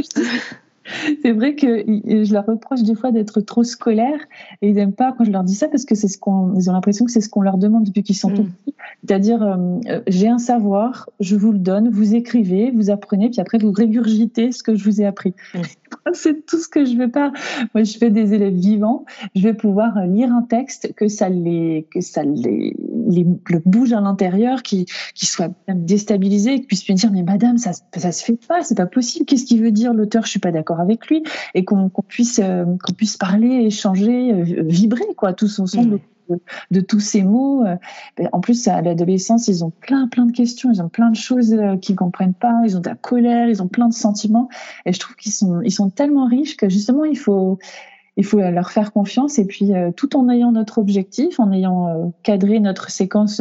C'est 1.23 1.33
vrai 1.33 1.55
que 1.55 1.67
je 1.67 2.33
leur 2.33 2.47
reproche 2.47 2.83
des 2.83 2.95
fois 2.95 3.11
d'être 3.11 3.41
trop 3.41 3.65
scolaire 3.65 4.19
et 4.63 4.69
ils 4.69 4.75
n'aiment 4.75 4.93
pas 4.93 5.15
quand 5.17 5.25
je 5.25 5.31
leur 5.31 5.45
dis 5.45 5.55
ça 5.55 5.69
parce 5.69 5.85
que 5.85 5.95
c'est 5.95 6.09
ce 6.09 6.19
qu'on, 6.19 6.55
ils 6.55 6.71
ont 6.71 6.73
l'impression 6.73 7.05
que 7.05 7.11
c'est 7.11 7.21
ce 7.21 7.29
qu'on 7.29 7.43
leur 7.43 7.59
demande 7.59 7.85
depuis 7.85 8.03
qu'ils 8.03 8.17
sont 8.17 8.31
mm. 8.31 8.35
tout 8.35 8.45
petits. 8.45 8.75
C'est-à-dire, 9.05 9.43
euh, 9.43 9.57
euh, 9.89 10.01
j'ai 10.07 10.29
un 10.29 10.39
savoir, 10.39 11.11
je 11.21 11.37
vous 11.37 11.53
le 11.53 11.59
donne, 11.59 11.89
vous 11.89 12.15
écrivez, 12.15 12.71
vous 12.71 12.91
apprenez, 12.91 13.31
puis 13.31 13.41
après 13.41 13.59
vous 13.59 13.73
régurgitez 13.73 14.53
ce 14.53 14.63
que 14.63 14.75
je 14.75 14.85
vous 14.85 15.01
ai 15.01 15.07
appris. 15.07 15.35
Mm. 15.55 15.61
c'est 16.13 16.47
tout 16.47 16.59
ce 16.59 16.69
que 16.69 16.85
je 16.85 16.97
veux 16.97 17.11
pas. 17.11 17.33
Moi, 17.75 17.85
je 17.85 17.97
fais 17.99 18.11
des 18.11 18.35
élèves 18.35 18.55
vivants. 18.55 19.05
Je 19.35 19.43
vais 19.43 19.55
pouvoir 19.55 20.07
lire 20.07 20.33
un 20.33 20.43
texte 20.43 20.93
que 20.95 21.09
ça 21.09 21.29
les, 21.29 21.87
que 21.93 22.01
ça 22.01 22.25
les, 22.25 22.77
les 23.09 23.27
le 23.49 23.63
bouge 23.65 23.93
à 23.93 24.01
l'intérieur, 24.01 24.63
qui, 24.63 24.87
qui 25.15 25.27
soit 25.27 25.51
déstabilisé, 25.69 26.61
qui 26.61 26.67
puisse 26.67 26.89
me 26.89 26.95
dire 26.95 27.11
mais 27.13 27.23
madame, 27.23 27.59
ça, 27.59 27.73
ça 27.73 28.13
se 28.13 28.25
fait 28.25 28.39
pas, 28.47 28.63
c'est 28.63 28.77
pas 28.77 28.87
possible. 28.87 29.27
Qu'est-ce 29.27 29.45
qu'il 29.45 29.63
veut 29.63 29.73
dire 29.73 29.95
l'auteur? 29.95 30.25
Je 30.25 30.31
suis 30.31 30.41
pas 30.41 30.53
d'accord 30.53 30.81
avec 30.81 31.07
lui, 31.09 31.23
et 31.55 31.65
qu'on 31.65 31.91
puisse 32.07 32.41
euh, 32.43 32.65
qu'on 32.65 32.93
puisse 32.93 33.17
parler, 33.17 33.67
échanger, 33.67 34.33
euh, 34.33 34.63
vibrer 34.63 35.15
quoi, 35.17 35.33
tous 35.33 35.59
ensemble. 35.59 36.01
De, 36.71 36.81
tous 36.81 37.01
ces 37.01 37.23
mots. 37.23 37.65
Euh, 37.65 37.77
en 38.33 38.41
plus, 38.41 38.69
à 38.69 38.83
l'adolescence, 38.83 39.49
ils 39.49 39.65
ont 39.65 39.71
plein, 39.71 40.09
plein 40.09 40.27
de 40.27 40.33
questions, 40.33 40.71
ils 40.73 40.83
ont 40.83 40.89
plein 40.89 41.11
de 41.11 41.17
choses 41.17 41.57
qu'ils 41.83 41.97
comprennent 41.97 42.35
pas, 42.35 42.61
ils 42.65 42.77
ont 42.77 42.81
de 42.81 42.89
la 42.89 42.95
colère, 42.95 43.49
ils 43.49 43.63
ont 43.63 43.69
plein 43.69 43.89
de 43.89 43.95
sentiments. 43.95 44.49
Et 44.85 44.93
je 44.93 44.99
trouve 44.99 45.17
qu'ils 45.17 45.33
sont, 45.33 45.61
ils 45.63 45.73
sont 45.73 45.91
tellement 45.91 46.27
riches 46.27 46.57
que 46.57 46.69
justement, 46.69 47.05
il 47.05 47.19
faut, 47.19 47.59
il 48.17 48.25
faut 48.25 48.39
leur 48.39 48.71
faire 48.71 48.93
confiance 48.93 49.39
et 49.39 49.47
puis 49.47 49.73
tout 49.97 50.17
en 50.17 50.29
ayant 50.29 50.53
notre 50.53 50.79
objectif, 50.79 51.39
en 51.39 51.53
ayant 51.53 52.13
cadré 52.23 52.61
notre 52.61 52.91
séquence 52.91 53.41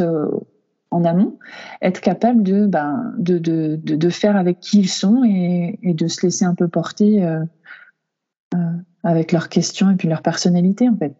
en 0.90 1.04
amont, 1.04 1.38
être 1.82 2.00
capable 2.00 2.42
de, 2.42 2.66
ben, 2.66 3.14
de, 3.18 3.38
de, 3.38 3.76
de, 3.76 4.10
faire 4.10 4.36
avec 4.36 4.60
qui 4.60 4.80
ils 4.80 4.88
sont 4.88 5.24
et, 5.24 5.78
et 5.82 5.94
de 5.94 6.06
se 6.06 6.24
laisser 6.24 6.44
un 6.44 6.54
peu 6.54 6.68
porter 6.68 7.24
euh, 7.24 7.44
euh, 8.54 8.58
avec 9.02 9.32
leurs 9.32 9.48
questions 9.48 9.90
et 9.90 9.96
puis 9.96 10.08
leur 10.08 10.22
personnalité 10.22 10.88
en 10.88 10.96
fait. 10.96 11.14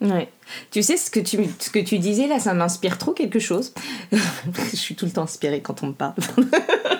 Ouais. 0.00 0.32
Tu 0.70 0.82
sais, 0.82 0.96
ce 0.96 1.10
que 1.10 1.20
tu, 1.20 1.38
ce 1.58 1.70
que 1.70 1.78
tu 1.78 1.98
disais 1.98 2.26
là, 2.26 2.38
ça 2.38 2.54
m'inspire 2.54 2.96
trop 2.96 3.12
quelque 3.12 3.38
chose. 3.38 3.74
Je 4.12 4.76
suis 4.76 4.94
tout 4.96 5.04
le 5.04 5.12
temps 5.12 5.24
inspirée 5.24 5.60
quand 5.60 5.82
on 5.82 5.88
me 5.88 5.92
parle. 5.92 6.14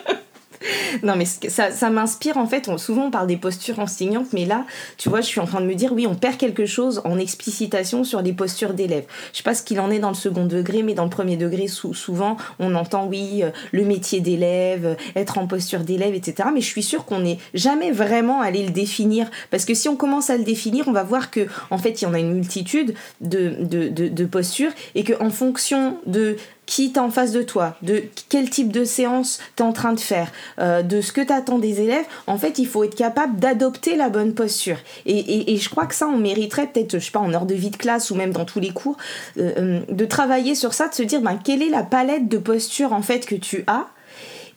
non, 1.02 1.16
mais 1.16 1.24
ça, 1.24 1.90
m'inspire 1.90 2.36
en 2.36 2.46
fait. 2.46 2.70
souvent 2.78 3.06
on 3.06 3.10
parle 3.10 3.26
des 3.26 3.36
postures 3.36 3.78
enseignantes, 3.78 4.32
mais 4.32 4.44
là, 4.44 4.64
tu 4.96 5.08
vois, 5.08 5.20
je 5.20 5.26
suis 5.26 5.40
en 5.40 5.46
train 5.46 5.60
de 5.60 5.66
me 5.66 5.74
dire, 5.74 5.92
oui, 5.92 6.06
on 6.06 6.14
perd 6.14 6.36
quelque 6.36 6.66
chose 6.66 7.00
en 7.04 7.18
explicitation 7.18 8.04
sur 8.04 8.22
les 8.22 8.32
postures 8.32 8.74
d'élèves. 8.74 9.04
Je 9.32 9.38
sais 9.38 9.42
pas 9.42 9.54
ce 9.54 9.62
qu'il 9.62 9.80
en 9.80 9.90
est 9.90 9.98
dans 9.98 10.08
le 10.08 10.14
second 10.14 10.46
degré, 10.46 10.82
mais 10.82 10.94
dans 10.94 11.04
le 11.04 11.10
premier 11.10 11.36
degré, 11.36 11.66
souvent, 11.68 12.36
on 12.58 12.74
entend, 12.74 13.06
oui, 13.06 13.42
euh, 13.42 13.50
le 13.72 13.84
métier 13.84 14.20
d'élève, 14.20 14.96
être 15.16 15.38
en 15.38 15.46
posture 15.46 15.80
d'élève, 15.80 16.14
etc. 16.14 16.48
Mais 16.52 16.60
je 16.60 16.66
suis 16.66 16.82
sûre 16.82 17.04
qu'on 17.04 17.20
n'est 17.20 17.38
jamais 17.54 17.90
vraiment 17.90 18.40
allé 18.40 18.64
le 18.64 18.70
définir. 18.70 19.30
Parce 19.50 19.64
que 19.64 19.74
si 19.74 19.88
on 19.88 19.96
commence 19.96 20.30
à 20.30 20.36
le 20.36 20.44
définir, 20.44 20.88
on 20.88 20.92
va 20.92 21.02
voir 21.02 21.30
que, 21.30 21.46
en 21.70 21.78
fait, 21.78 22.00
il 22.00 22.04
y 22.04 22.06
en 22.06 22.14
a 22.14 22.18
une 22.18 22.32
multitude 22.32 22.94
de, 23.20 23.56
de, 23.60 23.88
de, 23.88 24.08
de 24.08 24.24
postures 24.24 24.72
et 24.94 25.04
qu'en 25.04 25.30
fonction 25.30 25.98
de 26.06 26.36
qui 26.70 26.92
t'es 26.92 27.00
en 27.00 27.10
face 27.10 27.32
de 27.32 27.42
toi, 27.42 27.76
de 27.82 28.04
quel 28.28 28.48
type 28.48 28.70
de 28.70 28.84
séance 28.84 29.40
tu 29.56 29.62
es 29.64 29.66
en 29.66 29.72
train 29.72 29.92
de 29.92 29.98
faire, 29.98 30.30
euh, 30.60 30.82
de 30.82 31.00
ce 31.00 31.12
que 31.12 31.20
tu 31.20 31.32
attends 31.32 31.58
des 31.58 31.80
élèves, 31.80 32.04
en 32.28 32.38
fait, 32.38 32.60
il 32.60 32.66
faut 32.66 32.84
être 32.84 32.94
capable 32.94 33.40
d'adopter 33.40 33.96
la 33.96 34.08
bonne 34.08 34.34
posture. 34.34 34.76
Et, 35.04 35.56
je 35.56 35.68
crois 35.68 35.86
que 35.86 35.96
ça, 35.96 36.06
on 36.06 36.16
mériterait 36.16 36.68
peut-être, 36.68 37.00
je 37.00 37.04
sais 37.04 37.10
pas, 37.10 37.18
en 37.18 37.34
heure 37.34 37.44
de 37.44 37.56
vie 37.56 37.70
de 37.70 37.76
classe 37.76 38.12
ou 38.12 38.14
même 38.14 38.30
dans 38.30 38.44
tous 38.44 38.60
les 38.60 38.70
cours, 38.70 38.96
euh, 39.36 39.50
euh, 39.58 39.80
de 39.90 40.04
travailler 40.04 40.54
sur 40.54 40.72
ça, 40.72 40.86
de 40.86 40.94
se 40.94 41.02
dire, 41.02 41.20
ben, 41.20 41.40
quelle 41.42 41.60
est 41.60 41.70
la 41.70 41.82
palette 41.82 42.28
de 42.28 42.38
posture 42.38 42.92
en 42.92 43.02
fait 43.02 43.26
que 43.26 43.34
tu 43.34 43.64
as 43.66 43.88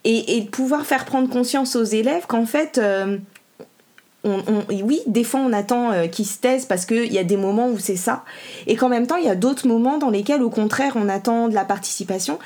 et, 0.04 0.42
de 0.42 0.50
pouvoir 0.50 0.86
faire 0.86 1.06
prendre 1.06 1.30
conscience 1.30 1.76
aux 1.76 1.84
élèves 1.84 2.28
qu'en 2.28 2.46
fait, 2.46 2.80
oui, 4.24 5.02
des 5.06 5.24
fois 5.24 5.42
on 5.42 5.52
attend 5.52 5.92
euh, 5.92 6.08
qu'ils 6.08 6.26
se 6.26 6.38
taisent 6.38 6.66
parce 6.66 6.86
qu'il 6.86 7.12
y 7.12 7.18
a 7.18 7.24
des 7.24 7.38
moments 7.38 7.70
où 7.70 7.78
c'est 7.78 7.98
ça, 7.98 8.24
et 8.68 8.76
qu'en 8.76 8.90
même 8.90 9.08
temps 9.08 9.18
il 9.18 9.26
y 9.26 9.30
a 9.30 9.36
d'autres 9.36 9.68
moments 9.68 9.98
dans 9.98 10.10
lesquels 10.10 10.42
au 10.42 10.50
contraire 10.50 10.94
on 10.96 11.10
attend 11.10 11.50
de 11.50 11.54
la 11.54 11.66
participation, 11.66 12.40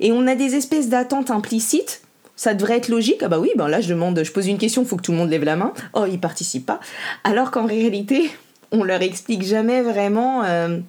et 0.00 0.12
on 0.12 0.26
a 0.26 0.34
des 0.34 0.54
espèces 0.54 0.88
d'attentes 0.88 1.30
implicites. 1.30 2.02
Ça 2.36 2.52
devrait 2.52 2.78
être 2.78 2.88
logique. 2.88 3.22
Ah 3.22 3.28
bah 3.28 3.38
oui, 3.38 3.50
ben 3.56 3.68
là 3.68 3.80
je 3.80 3.88
demande, 3.88 4.20
je 4.22 4.32
pose 4.32 4.48
une 4.48 4.58
question, 4.58 4.84
faut 4.84 4.96
que 4.96 5.02
tout 5.02 5.12
le 5.12 5.18
monde 5.18 5.30
lève 5.30 5.44
la 5.44 5.54
main. 5.54 5.72
Oh, 5.92 6.04
ils 6.10 6.18
participent 6.18 6.66
pas. 6.66 6.80
Alors 7.22 7.52
qu'en 7.52 7.64
réalité, 7.64 8.28
on 8.72 8.82
leur 8.82 9.02
explique 9.02 9.42
jamais 9.42 9.82
vraiment. 9.82 10.42
Euh, 10.42 10.80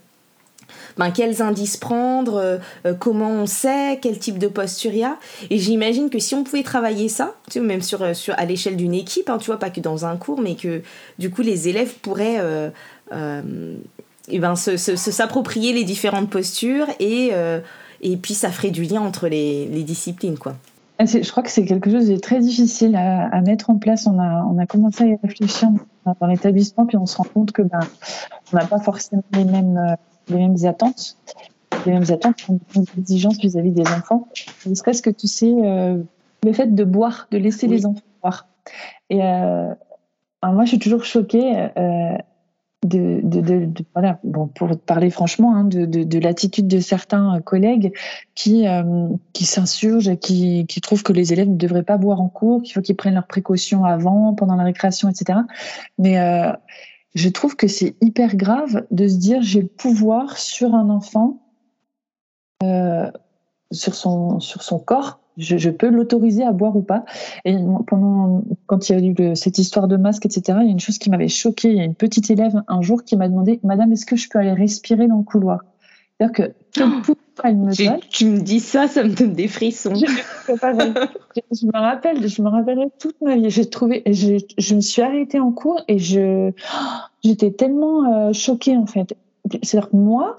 ben, 0.97 1.11
quels 1.11 1.41
indices 1.41 1.77
prendre, 1.77 2.35
euh, 2.35 2.57
euh, 2.85 2.93
comment 2.93 3.29
on 3.29 3.45
sait, 3.45 3.99
quel 4.01 4.17
type 4.17 4.37
de 4.37 4.47
posture 4.47 4.91
il 4.93 4.99
y 4.99 5.03
a. 5.03 5.17
Et 5.49 5.57
j'imagine 5.57 6.09
que 6.09 6.19
si 6.19 6.35
on 6.35 6.43
pouvait 6.43 6.63
travailler 6.63 7.09
ça, 7.09 7.35
tu 7.49 7.59
même 7.59 7.81
sur, 7.81 8.01
euh, 8.01 8.13
sur, 8.13 8.33
à 8.37 8.45
l'échelle 8.45 8.77
d'une 8.77 8.93
équipe, 8.93 9.29
hein, 9.29 9.37
tu 9.37 9.47
vois, 9.47 9.59
pas 9.59 9.69
que 9.69 9.81
dans 9.81 10.05
un 10.05 10.15
cours, 10.17 10.41
mais 10.41 10.55
que 10.55 10.81
du 11.19 11.29
coup 11.29 11.41
les 11.41 11.67
élèves 11.67 11.93
pourraient 11.95 12.39
et 14.27 14.39
ben, 14.39 14.55
se, 14.55 14.77
s'approprier 14.77 15.73
les 15.73 15.83
différentes 15.83 16.29
postures 16.29 16.87
et, 16.99 17.31
et 18.01 18.17
puis 18.17 18.33
ça 18.33 18.49
ferait 18.49 18.71
du 18.71 18.83
lien 18.83 19.01
entre 19.01 19.27
les, 19.27 19.67
les 19.67 19.83
disciplines. 19.83 20.37
quoi. 20.37 20.55
Ah, 20.97 21.05
je 21.05 21.29
crois 21.29 21.43
que 21.43 21.51
c'est 21.51 21.65
quelque 21.65 21.91
chose 21.91 22.07
de 22.07 22.15
très 22.15 22.39
difficile 22.39 22.95
à, 22.95 23.27
à, 23.27 23.41
mettre 23.41 23.69
en 23.69 23.75
place. 23.75 24.07
On 24.07 24.17
a, 24.17 24.43
on 24.49 24.57
a 24.57 24.65
commencé 24.65 25.03
à 25.03 25.07
y 25.07 25.17
réfléchir 25.21 25.69
dans 26.05 26.27
l'établissement, 26.27 26.85
puis 26.85 26.97
on 26.97 27.05
se 27.05 27.17
rend 27.17 27.25
compte 27.25 27.51
que 27.51 27.61
ben, 27.61 27.79
on 28.53 28.57
n'a 28.57 28.65
pas 28.65 28.79
forcément 28.79 29.23
les 29.33 29.43
mêmes 29.43 29.97
les 30.29 30.37
mêmes 30.37 30.65
attentes, 30.65 31.17
les 31.85 31.93
mêmes 31.93 32.09
attentes, 32.09 32.47
les 32.75 32.83
exigences 32.99 33.39
vis-à-vis 33.39 33.71
des 33.71 33.87
enfants. 33.87 34.27
Ne 34.65 34.75
serait-ce 34.75 35.01
que 35.01 35.09
tu 35.09 35.27
sais, 35.27 35.53
euh, 35.63 35.97
le 36.43 36.53
fait 36.53 36.73
de 36.73 36.83
boire, 36.83 37.27
de 37.31 37.37
laisser 37.37 37.67
les 37.67 37.85
enfants 37.85 38.01
boire. 38.21 38.47
Et 39.09 39.23
euh, 39.23 39.73
moi, 40.43 40.63
je 40.63 40.69
suis 40.69 40.79
toujours 40.79 41.03
choquée. 41.03 41.69
Euh, 41.77 42.17
de, 42.85 43.19
de, 43.23 43.41
de, 43.41 43.85
voilà, 43.93 44.19
bon, 44.23 44.47
pour 44.47 44.69
parler 44.77 45.09
franchement, 45.09 45.55
hein, 45.55 45.63
de, 45.63 45.85
de, 45.85 46.19
l'attitude 46.19 46.67
de 46.67 46.79
certains 46.79 47.41
collègues 47.41 47.93
qui, 48.35 48.67
euh, 48.67 49.07
qui 49.33 49.45
s'insurgent 49.45 50.07
et 50.07 50.17
qui, 50.17 50.65
qui 50.67 50.81
trouvent 50.81 51.03
que 51.03 51.13
les 51.13 51.33
élèves 51.33 51.49
ne 51.49 51.55
devraient 51.55 51.83
pas 51.83 51.97
boire 51.97 52.21
en 52.21 52.29
cours, 52.29 52.61
qu'il 52.61 52.73
faut 52.73 52.81
qu'ils 52.81 52.95
prennent 52.95 53.15
leurs 53.15 53.27
précautions 53.27 53.85
avant, 53.85 54.33
pendant 54.33 54.55
la 54.55 54.63
récréation, 54.63 55.09
etc. 55.09 55.39
Mais 55.97 56.19
euh, 56.19 56.51
je 57.15 57.29
trouve 57.29 57.55
que 57.55 57.67
c'est 57.67 57.95
hyper 58.01 58.35
grave 58.35 58.85
de 58.91 59.07
se 59.07 59.15
dire 59.15 59.41
j'ai 59.41 59.61
le 59.61 59.67
pouvoir 59.67 60.37
sur 60.37 60.75
un 60.75 60.89
enfant, 60.89 61.39
euh, 62.61 63.09
sur, 63.71 63.95
son, 63.95 64.39
sur 64.39 64.61
son 64.61 64.79
corps. 64.79 65.19
Je, 65.37 65.69
peux 65.69 65.89
l'autoriser 65.89 66.43
à 66.43 66.53
boire 66.53 66.77
ou 66.77 66.81
pas. 66.81 67.03
Et 67.43 67.57
pendant, 67.87 68.43
quand 68.67 68.87
il 68.87 68.93
y 68.93 68.95
a 68.95 69.31
eu 69.31 69.35
cette 69.35 69.57
histoire 69.57 69.89
de 69.89 69.97
masque, 69.97 70.25
etc., 70.25 70.59
il 70.61 70.67
y 70.67 70.69
a 70.69 70.71
une 70.71 70.79
chose 70.79 70.97
qui 70.97 71.09
m'avait 71.09 71.27
choquée. 71.27 71.71
Il 71.71 71.77
y 71.77 71.81
a 71.81 71.83
une 71.83 71.95
petite 71.95 72.29
élève 72.29 72.63
un 72.69 72.81
jour 72.81 73.03
qui 73.03 73.17
m'a 73.17 73.27
demandé 73.27 73.59
Madame, 73.63 73.91
est-ce 73.91 74.05
que 74.05 74.15
je 74.15 74.29
peux 74.29 74.39
aller 74.39 74.53
respirer 74.53 75.07
dans 75.07 75.17
le 75.17 75.23
couloir? 75.23 75.65
C'est-à-dire 76.19 76.33
que 76.33 76.53
oh 76.81 77.13
tu 78.09 78.25
me 78.25 78.39
dis 78.39 78.61
ça, 78.61 78.87
ça 78.87 79.03
me 79.03 79.09
donne 79.09 79.33
des 79.33 79.49
frissons. 79.49 79.95
je, 79.95 81.65
me 81.65 81.77
rappelle, 81.77 82.27
je 82.27 82.41
me 82.41 82.47
rappellerai 82.47 82.87
toute 82.99 83.19
ma 83.21 83.35
vie. 83.35 83.49
J'ai 83.49 83.69
trouvé, 83.69 84.01
je, 84.05 84.37
je, 84.57 84.75
me 84.75 84.81
suis 84.81 85.01
arrêtée 85.01 85.39
en 85.39 85.51
cours 85.51 85.81
et 85.89 85.99
je, 85.99 86.51
j'étais 87.23 87.51
tellement 87.51 88.05
euh, 88.05 88.33
choquée 88.33 88.77
en 88.77 88.85
fait. 88.85 89.17
C'est-à-dire 89.61 89.89
que 89.89 89.97
moi, 89.97 90.37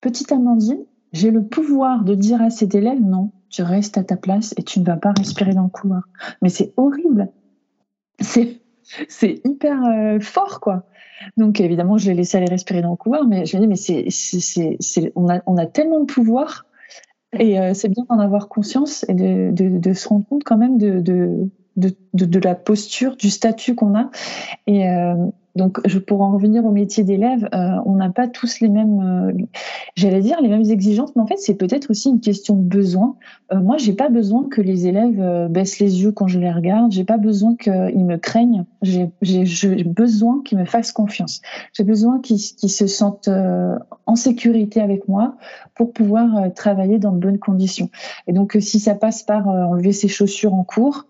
petite 0.00 0.32
Amandine, 0.32 0.84
j'ai 1.12 1.30
le 1.30 1.44
pouvoir 1.44 2.02
de 2.02 2.14
dire 2.14 2.42
à 2.42 2.50
cet 2.50 2.74
élève 2.74 3.00
non, 3.00 3.30
tu 3.48 3.62
restes 3.62 3.98
à 3.98 4.04
ta 4.04 4.16
place 4.16 4.52
et 4.56 4.64
tu 4.64 4.80
ne 4.80 4.84
vas 4.84 4.96
pas 4.96 5.12
respirer 5.16 5.54
dans 5.54 5.64
le 5.64 5.68
couloir. 5.68 6.02
Mais 6.42 6.48
c'est 6.48 6.72
horrible. 6.76 7.30
C'est, 8.18 8.60
c'est 9.08 9.40
hyper 9.44 9.82
euh, 9.84 10.20
fort 10.20 10.60
quoi. 10.60 10.84
Donc 11.36 11.60
évidemment, 11.60 11.96
je 11.96 12.08
l'ai 12.08 12.14
laissé 12.14 12.36
aller 12.36 12.46
respirer 12.46 12.82
dans 12.82 12.90
le 12.90 12.96
couloir, 12.96 13.26
mais 13.26 13.46
je 13.46 13.56
me 13.56 13.62
dis, 13.62 13.68
mais 13.68 13.76
c'est, 13.76 14.06
c'est, 14.10 14.76
c'est, 14.80 15.12
on, 15.16 15.28
a, 15.30 15.40
on 15.46 15.56
a 15.56 15.66
tellement 15.66 16.00
de 16.00 16.04
pouvoir 16.04 16.66
et 17.38 17.58
euh, 17.58 17.74
c'est 17.74 17.88
bien 17.88 18.04
d'en 18.08 18.18
avoir 18.18 18.48
conscience 18.48 19.04
et 19.08 19.14
de, 19.14 19.50
de, 19.52 19.92
se 19.92 20.08
rendre 20.08 20.26
compte 20.26 20.44
quand 20.44 20.56
même 20.56 20.78
de, 20.78 21.00
de, 21.00 21.48
de, 21.76 21.94
de 22.12 22.38
la 22.38 22.54
posture, 22.54 23.16
du 23.16 23.30
statut 23.30 23.74
qu'on 23.74 23.94
a. 23.94 24.10
Et, 24.66 24.88
euh, 24.88 25.14
donc, 25.56 25.80
je, 25.86 25.98
pour 25.98 26.20
en 26.20 26.32
revenir 26.32 26.64
au 26.64 26.70
métier 26.70 27.02
d'élève, 27.02 27.48
euh, 27.54 27.70
on 27.86 27.94
n'a 27.94 28.10
pas 28.10 28.28
tous 28.28 28.60
les 28.60 28.68
mêmes, 28.68 29.00
euh, 29.00 29.44
j'allais 29.96 30.20
dire, 30.20 30.40
les 30.42 30.48
mêmes 30.48 30.70
exigences, 30.70 31.16
mais 31.16 31.22
en 31.22 31.26
fait, 31.26 31.38
c'est 31.38 31.54
peut-être 31.54 31.90
aussi 31.90 32.10
une 32.10 32.20
question 32.20 32.56
de 32.56 32.62
besoin. 32.62 33.16
Euh, 33.52 33.60
moi, 33.60 33.78
j'ai 33.78 33.94
pas 33.94 34.10
besoin 34.10 34.44
que 34.50 34.60
les 34.60 34.86
élèves 34.86 35.18
euh, 35.18 35.48
baissent 35.48 35.78
les 35.78 36.02
yeux 36.02 36.12
quand 36.12 36.28
je 36.28 36.38
les 36.38 36.52
regarde. 36.52 36.92
J'ai 36.92 37.04
pas 37.04 37.16
besoin 37.16 37.56
qu'ils 37.56 38.04
me 38.04 38.16
craignent. 38.16 38.64
J'ai 38.82 39.10
besoin 39.84 40.42
qu'ils 40.44 40.58
me 40.58 40.66
fassent 40.66 40.92
confiance. 40.92 41.40
J'ai 41.72 41.84
besoin 41.84 42.20
qu'ils 42.20 42.38
se 42.38 42.86
sentent 42.86 43.30
en 44.06 44.14
sécurité 44.14 44.80
avec 44.80 45.08
moi 45.08 45.36
pour 45.74 45.92
pouvoir 45.92 46.52
travailler 46.54 46.98
dans 46.98 47.12
de 47.12 47.18
bonnes 47.18 47.38
conditions. 47.38 47.88
Et 48.26 48.32
donc, 48.32 48.56
si 48.60 48.78
ça 48.78 48.94
passe 48.94 49.22
par 49.22 49.48
enlever 49.48 49.92
ses 49.92 50.08
chaussures 50.08 50.54
en 50.54 50.64
cours, 50.64 51.06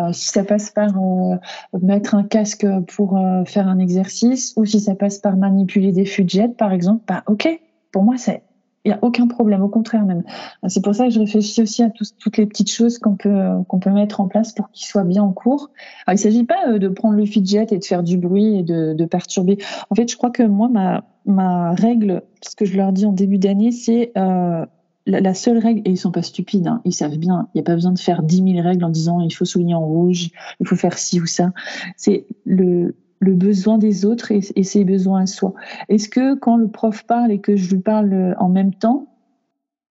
euh, 0.00 0.12
si 0.12 0.28
ça 0.28 0.44
passe 0.44 0.70
par 0.70 0.90
euh, 0.96 1.36
mettre 1.80 2.14
un 2.14 2.22
casque 2.22 2.66
pour 2.94 3.16
euh, 3.16 3.44
faire 3.44 3.68
un 3.68 3.78
exercice 3.78 4.54
ou 4.56 4.64
si 4.64 4.80
ça 4.80 4.94
passe 4.94 5.18
par 5.18 5.36
manipuler 5.36 5.92
des 5.92 6.04
fudgets, 6.04 6.48
par 6.48 6.72
exemple, 6.72 7.02
bah, 7.06 7.22
ok, 7.26 7.48
pour 7.92 8.02
moi, 8.02 8.16
c'est 8.16 8.42
il 8.86 8.88
n'y 8.88 8.94
a 8.94 8.98
aucun 9.02 9.26
problème, 9.26 9.60
au 9.60 9.68
contraire 9.68 10.06
même. 10.06 10.22
C'est 10.66 10.82
pour 10.82 10.94
ça 10.94 11.04
que 11.04 11.10
je 11.10 11.20
réfléchis 11.20 11.60
aussi 11.60 11.82
à 11.82 11.90
toutes 11.90 12.38
les 12.38 12.46
petites 12.46 12.70
choses 12.70 12.98
qu'on 12.98 13.14
peut, 13.14 13.62
qu'on 13.68 13.78
peut 13.78 13.90
mettre 13.90 14.22
en 14.22 14.26
place 14.26 14.54
pour 14.54 14.70
qu'ils 14.70 14.86
soient 14.86 15.04
bien 15.04 15.22
en 15.22 15.32
cours. 15.32 15.68
Il 16.08 16.12
ne 16.12 16.16
s'agit 16.16 16.44
pas 16.44 16.78
de 16.78 16.88
prendre 16.88 17.14
le 17.14 17.26
fidget 17.26 17.66
et 17.72 17.78
de 17.78 17.84
faire 17.84 18.02
du 18.02 18.16
bruit 18.16 18.58
et 18.58 18.62
de, 18.62 18.94
de 18.94 19.04
perturber. 19.04 19.58
En 19.90 19.94
fait, 19.94 20.10
je 20.10 20.16
crois 20.16 20.30
que 20.30 20.42
moi, 20.44 20.70
ma, 20.70 21.04
ma 21.26 21.74
règle, 21.74 22.22
ce 22.40 22.56
que 22.56 22.64
je 22.64 22.74
leur 22.74 22.92
dis 22.92 23.04
en 23.04 23.12
début 23.12 23.36
d'année, 23.36 23.70
c'est 23.70 24.12
la, 25.06 25.34
seule 25.34 25.58
règle, 25.58 25.80
et 25.84 25.90
ils 25.90 25.96
sont 25.96 26.12
pas 26.12 26.22
stupides, 26.22 26.66
hein, 26.66 26.80
ils 26.84 26.92
savent 26.92 27.16
bien, 27.16 27.48
il 27.54 27.58
n'y 27.58 27.60
a 27.60 27.64
pas 27.64 27.74
besoin 27.74 27.92
de 27.92 27.98
faire 27.98 28.22
dix 28.22 28.42
mille 28.42 28.60
règles 28.60 28.84
en 28.84 28.90
disant 28.90 29.20
il 29.20 29.32
faut 29.32 29.44
souligner 29.44 29.74
en 29.74 29.84
rouge, 29.84 30.30
il 30.60 30.66
faut 30.66 30.76
faire 30.76 30.98
ci 30.98 31.20
ou 31.20 31.26
ça. 31.26 31.52
C'est 31.96 32.26
le, 32.44 32.94
besoin 33.20 33.78
des 33.78 34.04
autres 34.04 34.32
et, 34.32 34.62
ses 34.62 34.84
besoins 34.84 35.22
à 35.22 35.26
soi. 35.26 35.54
Est-ce 35.88 36.08
que 36.08 36.34
quand 36.34 36.56
le 36.56 36.68
prof 36.68 37.04
parle 37.06 37.32
et 37.32 37.40
que 37.40 37.56
je 37.56 37.74
lui 37.74 37.80
parle 37.80 38.34
en 38.38 38.48
même 38.48 38.74
temps, 38.74 39.06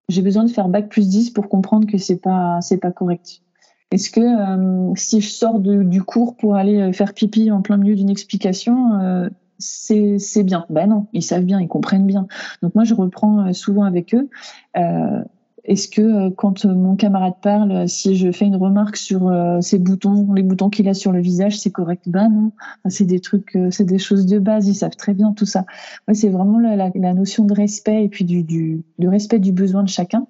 j'ai 0.08 0.22
besoin 0.22 0.44
de 0.44 0.50
faire 0.50 0.68
bac 0.68 0.88
plus 0.88 1.08
10 1.08 1.30
pour 1.30 1.48
comprendre 1.48 1.86
que 1.86 1.98
c'est 1.98 2.20
pas 2.20 2.60
c'est 2.60 2.78
pas 2.78 2.92
correct? 2.92 3.42
Est-ce 3.90 4.10
que 4.10 4.20
euh, 4.20 4.92
si 4.96 5.20
je 5.20 5.30
sors 5.30 5.60
du 5.60 6.02
cours 6.02 6.36
pour 6.36 6.56
aller 6.56 6.92
faire 6.92 7.14
pipi 7.14 7.50
en 7.50 7.62
plein 7.62 7.78
milieu 7.78 7.94
d'une 7.94 8.10
explication, 8.10 9.00
euh, 9.00 9.28
c'est 9.58 10.42
bien. 10.44 10.66
Ben 10.70 10.88
non, 10.88 11.06
ils 11.12 11.22
savent 11.22 11.44
bien, 11.44 11.60
ils 11.60 11.68
comprennent 11.68 12.06
bien. 12.06 12.26
Donc 12.62 12.74
moi, 12.74 12.84
je 12.84 12.94
reprends 12.94 13.46
euh, 13.46 13.52
souvent 13.52 13.84
avec 13.84 14.14
eux. 14.14 14.28
Euh, 14.76 15.22
Est-ce 15.64 15.88
que 15.88 16.00
euh, 16.00 16.30
quand 16.34 16.64
mon 16.64 16.96
camarade 16.96 17.34
parle, 17.42 17.88
si 17.88 18.16
je 18.16 18.32
fais 18.32 18.46
une 18.46 18.56
remarque 18.56 18.96
sur 18.96 19.28
euh, 19.28 19.60
ces 19.60 19.78
boutons, 19.78 20.32
les 20.32 20.42
boutons 20.42 20.70
qu'il 20.70 20.88
a 20.88 20.94
sur 20.94 21.12
le 21.12 21.20
visage, 21.20 21.58
c'est 21.58 21.70
correct? 21.72 22.08
Ben 22.08 22.28
non, 22.30 22.52
c'est 22.88 23.04
des 23.04 23.20
trucs, 23.20 23.58
c'est 23.70 23.84
des 23.84 23.98
choses 23.98 24.26
de 24.26 24.38
base. 24.38 24.68
Ils 24.68 24.74
savent 24.74 24.96
très 24.96 25.12
bien 25.14 25.32
tout 25.32 25.46
ça. 25.46 25.66
Ouais, 26.06 26.14
c'est 26.14 26.30
vraiment 26.30 26.58
la, 26.58 26.76
la, 26.76 26.90
la, 26.94 27.12
notion 27.12 27.44
de 27.44 27.52
respect 27.52 28.04
et 28.04 28.08
puis 28.08 28.24
du, 28.24 28.42
du, 28.44 28.82
du 28.98 29.08
respect 29.08 29.40
du 29.40 29.52
besoin 29.52 29.82
de 29.82 29.88
chacun. 29.88 30.26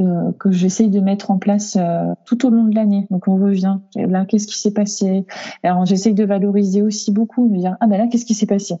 Euh, 0.00 0.32
que 0.40 0.50
j'essaye 0.50 0.90
de 0.90 0.98
mettre 0.98 1.30
en 1.30 1.38
place 1.38 1.76
euh, 1.78 2.14
tout 2.24 2.44
au 2.46 2.50
long 2.50 2.64
de 2.64 2.74
l'année. 2.74 3.06
Donc 3.12 3.28
on 3.28 3.36
revient, 3.36 3.78
là 3.94 4.24
qu'est-ce 4.24 4.48
qui 4.48 4.58
s'est 4.58 4.72
passé? 4.72 5.24
Alors 5.62 5.86
j'essaye 5.86 6.14
de 6.14 6.24
valoriser 6.24 6.82
aussi 6.82 7.12
beaucoup, 7.12 7.48
de 7.48 7.56
dire 7.58 7.76
ah 7.78 7.86
ben 7.86 7.98
là 7.98 8.08
qu'est-ce 8.08 8.24
qui 8.24 8.34
s'est 8.34 8.46
passé? 8.46 8.74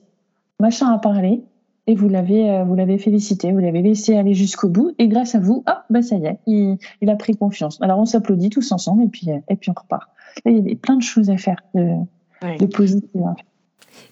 Machin 0.58 0.92
a 0.92 0.98
parlé 0.98 1.44
et 1.86 1.94
vous 1.94 2.08
l'avez 2.08 2.50
euh, 2.50 2.64
vous 2.64 2.74
l'avez 2.74 2.98
félicité, 2.98 3.52
vous 3.52 3.60
l'avez 3.60 3.80
laissé 3.80 4.16
aller 4.16 4.34
jusqu'au 4.34 4.68
bout 4.68 4.90
et 4.98 5.06
grâce 5.06 5.36
à 5.36 5.38
vous, 5.38 5.62
hop 5.68 5.78
ben 5.88 6.02
ça 6.02 6.16
y 6.16 6.26
est, 6.26 6.40
il, 6.48 6.78
il 7.00 7.08
a 7.08 7.14
pris 7.14 7.36
confiance. 7.36 7.80
Alors 7.80 8.00
on 8.00 8.06
s'applaudit 8.06 8.50
tous 8.50 8.72
ensemble 8.72 9.04
et 9.04 9.08
puis 9.08 9.28
et 9.48 9.54
puis 9.54 9.70
on 9.70 9.80
repart. 9.80 10.10
il 10.44 10.68
y 10.68 10.72
a 10.72 10.74
plein 10.74 10.96
de 10.96 11.02
choses 11.02 11.30
à 11.30 11.36
faire 11.36 11.62
de, 11.74 11.94
de 12.58 12.66
positif. 12.66 13.08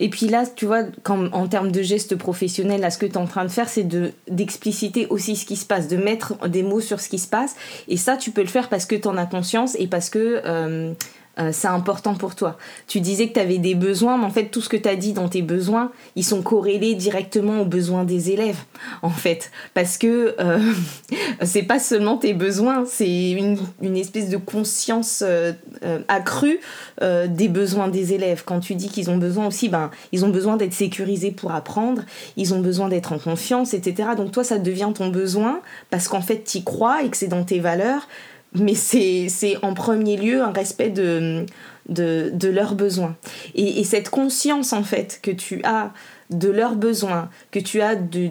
Et 0.00 0.08
puis 0.08 0.26
là, 0.28 0.44
tu 0.46 0.66
vois, 0.66 0.82
quand, 1.02 1.32
en 1.32 1.46
termes 1.46 1.70
de 1.70 1.82
gestes 1.82 2.16
professionnels, 2.16 2.80
là, 2.80 2.90
ce 2.90 2.98
que 2.98 3.06
tu 3.06 3.12
es 3.12 3.18
en 3.18 3.26
train 3.26 3.44
de 3.44 3.50
faire, 3.50 3.68
c'est 3.68 3.84
de, 3.84 4.12
d'expliciter 4.28 5.06
aussi 5.08 5.36
ce 5.36 5.46
qui 5.46 5.56
se 5.56 5.66
passe, 5.66 5.88
de 5.88 5.96
mettre 5.96 6.48
des 6.48 6.62
mots 6.62 6.80
sur 6.80 7.00
ce 7.00 7.08
qui 7.08 7.18
se 7.18 7.28
passe. 7.28 7.54
Et 7.88 7.96
ça, 7.96 8.16
tu 8.16 8.30
peux 8.30 8.42
le 8.42 8.48
faire 8.48 8.68
parce 8.68 8.86
que 8.86 8.96
tu 8.96 9.08
en 9.08 9.16
as 9.16 9.26
conscience 9.26 9.76
et 9.78 9.86
parce 9.86 10.10
que 10.10 10.42
euh, 10.44 10.92
euh, 11.38 11.50
c'est 11.52 11.68
important 11.68 12.14
pour 12.14 12.34
toi. 12.34 12.58
Tu 12.86 13.00
disais 13.00 13.28
que 13.28 13.34
tu 13.34 13.40
avais 13.40 13.58
des 13.58 13.74
besoins, 13.74 14.18
mais 14.18 14.24
en 14.24 14.30
fait, 14.30 14.46
tout 14.46 14.60
ce 14.60 14.68
que 14.68 14.76
tu 14.76 14.88
as 14.88 14.96
dit 14.96 15.14
dans 15.14 15.28
tes 15.28 15.40
besoins, 15.40 15.90
ils 16.14 16.24
sont 16.24 16.42
corrélés 16.42 16.94
directement 16.94 17.62
aux 17.62 17.64
besoins 17.64 18.04
des 18.04 18.30
élèves, 18.30 18.58
en 19.00 19.10
fait. 19.10 19.50
Parce 19.72 19.96
que 19.96 20.34
euh, 20.38 20.58
c'est 21.42 21.62
pas 21.62 21.78
seulement 21.78 22.18
tes 22.18 22.34
besoins, 22.34 22.84
c'est 22.86 23.30
une, 23.30 23.56
une, 23.80 23.96
espèce 23.96 24.28
de 24.28 24.36
conscience 24.36 25.22
euh, 25.26 25.52
euh 25.84 26.00
accrue 26.08 26.58
des 27.00 27.48
besoins 27.48 27.88
des 27.88 28.12
élèves. 28.12 28.42
Quand 28.44 28.60
tu 28.60 28.74
dis 28.74 28.88
qu'ils 28.88 29.10
ont 29.10 29.16
besoin 29.16 29.46
aussi, 29.46 29.68
ben, 29.68 29.90
ils 30.12 30.24
ont 30.24 30.28
besoin 30.28 30.56
d'être 30.56 30.72
sécurisés 30.72 31.30
pour 31.30 31.52
apprendre, 31.52 32.02
ils 32.36 32.54
ont 32.54 32.60
besoin 32.60 32.88
d'être 32.88 33.12
en 33.12 33.18
confiance, 33.18 33.74
etc. 33.74 34.10
Donc 34.16 34.32
toi, 34.32 34.44
ça 34.44 34.58
devient 34.58 34.90
ton 34.94 35.08
besoin 35.08 35.60
parce 35.90 36.08
qu'en 36.08 36.20
fait, 36.20 36.44
tu 36.44 36.58
y 36.58 36.64
crois 36.64 37.02
et 37.02 37.08
que 37.08 37.16
c'est 37.16 37.28
dans 37.28 37.44
tes 37.44 37.60
valeurs 37.60 38.08
mais 38.54 38.74
c'est 38.74 39.56
en 39.62 39.74
premier 39.74 40.16
lieu 40.16 40.42
un 40.42 40.52
respect 40.52 40.90
de, 40.90 41.46
de, 41.88 42.48
leurs 42.48 42.74
besoins. 42.74 43.16
Et, 43.54 43.84
cette 43.84 44.10
conscience, 44.10 44.72
en 44.72 44.82
fait, 44.82 45.20
que 45.22 45.30
tu 45.30 45.62
as 45.64 45.92
de 46.30 46.48
leurs 46.48 46.76
besoins, 46.76 47.28
que 47.50 47.58
tu 47.58 47.80
as 47.80 47.94
de, 47.96 48.30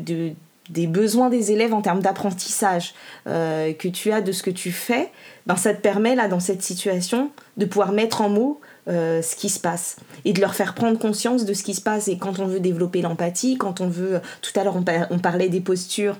des 0.70 0.88
besoins 0.88 1.30
des 1.30 1.52
élèves 1.52 1.74
en 1.74 1.82
termes 1.82 2.02
d'apprentissage, 2.02 2.94
euh, 3.28 3.74
que 3.74 3.88
tu 3.88 4.12
as 4.12 4.22
de 4.22 4.32
ce 4.32 4.44
que 4.44 4.52
tu 4.52 4.72
fais, 4.72 5.10
ben 5.46 5.56
ça 5.56 5.74
te 5.74 5.82
permet, 5.82 6.16
là, 6.16 6.28
dans 6.28 6.40
cette 6.40 6.62
situation, 6.62 7.32
de 7.58 7.66
pouvoir 7.66 7.92
mettre 7.92 8.22
en 8.22 8.30
mots 8.30 8.62
euh, 8.88 9.22
ce 9.22 9.36
qui 9.36 9.50
se 9.50 9.60
passe 9.60 9.98
et 10.26 10.34
de 10.34 10.42
leur 10.42 10.56
faire 10.56 10.74
prendre 10.74 10.98
conscience 10.98 11.46
de 11.46 11.54
ce 11.54 11.62
qui 11.62 11.76
se 11.76 11.82
passe. 11.82 12.08
Et 12.08 12.18
quand 12.18 12.40
on 12.40 12.48
veut 12.48 12.60
développer 12.60 13.02
l'empathie, 13.02 13.56
quand 13.56 13.80
on 13.80 13.88
veut, 13.88 14.22
tout 14.42 14.60
à 14.60 14.64
l'heure 14.64 14.76
on, 14.76 15.20
parlait 15.20 15.50
des 15.50 15.62
postures 15.62 16.18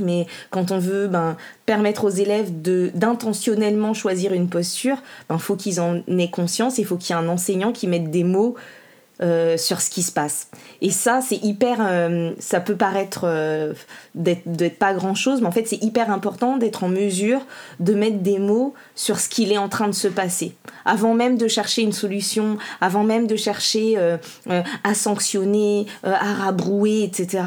mais 0.00 0.26
quand 0.50 0.70
on 0.70 0.78
veut 0.78 1.08
ben, 1.08 1.36
permettre 1.66 2.04
aux 2.04 2.10
élèves 2.10 2.50
d'intentionnellement 2.60 3.94
choisir 3.94 4.32
une 4.32 4.48
posture, 4.48 4.96
il 4.96 5.24
ben, 5.30 5.38
faut 5.38 5.56
qu'ils 5.56 5.80
en 5.80 6.02
aient 6.06 6.30
conscience, 6.30 6.78
il 6.78 6.84
faut 6.84 6.96
qu'il 6.96 7.14
y 7.14 7.18
ait 7.18 7.22
un 7.22 7.28
enseignant 7.28 7.72
qui 7.72 7.86
mette 7.86 8.10
des 8.10 8.24
mots 8.24 8.56
euh, 9.20 9.56
sur 9.56 9.80
ce 9.80 9.90
qui 9.90 10.04
se 10.04 10.12
passe. 10.12 10.46
Et 10.80 10.90
ça, 10.90 11.20
c'est 11.20 11.42
hyper. 11.42 11.78
Euh, 11.80 12.30
ça 12.38 12.60
peut 12.60 12.76
paraître 12.76 13.22
euh, 13.24 13.72
d'être 14.14 14.78
pas 14.78 14.94
grand 14.94 15.16
chose, 15.16 15.40
mais 15.40 15.48
en 15.48 15.50
fait, 15.50 15.66
c'est 15.66 15.82
hyper 15.82 16.12
important 16.12 16.56
d'être 16.56 16.84
en 16.84 16.88
mesure 16.88 17.40
de 17.80 17.94
mettre 17.94 18.18
des 18.18 18.38
mots 18.38 18.74
sur 18.94 19.18
ce 19.18 19.28
qu'il 19.28 19.50
est 19.50 19.58
en 19.58 19.68
train 19.68 19.88
de 19.88 19.92
se 19.92 20.06
passer. 20.06 20.54
Avant 20.84 21.14
même 21.14 21.36
de 21.36 21.48
chercher 21.48 21.82
une 21.82 21.92
solution, 21.92 22.58
avant 22.80 23.02
même 23.02 23.26
de 23.26 23.34
chercher 23.34 23.98
à 24.84 24.94
sanctionner, 24.94 25.86
à 26.04 26.34
rabrouer, 26.34 27.02
etc., 27.02 27.42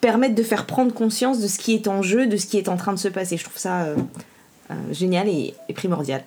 permettre 0.00 0.34
de 0.34 0.42
faire 0.42 0.66
prendre 0.66 0.92
conscience 0.92 1.40
de 1.40 1.46
ce 1.48 1.58
qui 1.58 1.74
est 1.74 1.88
en 1.88 2.02
jeu, 2.02 2.26
de 2.26 2.36
ce 2.36 2.46
qui 2.46 2.58
est 2.58 2.68
en 2.68 2.76
train 2.76 2.92
de 2.92 2.98
se 2.98 3.08
passer. 3.08 3.36
Je 3.36 3.44
trouve 3.44 3.58
ça 3.58 3.86
génial 4.92 5.28
et 5.28 5.54
primordial 5.74 6.22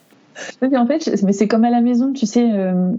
en 0.61 0.87
fait, 0.87 1.23
mais 1.23 1.33
c'est 1.33 1.47
comme 1.47 1.63
à 1.63 1.69
la 1.69 1.81
maison, 1.81 2.13
tu 2.13 2.25
sais, 2.25 2.51
euh, 2.51 2.91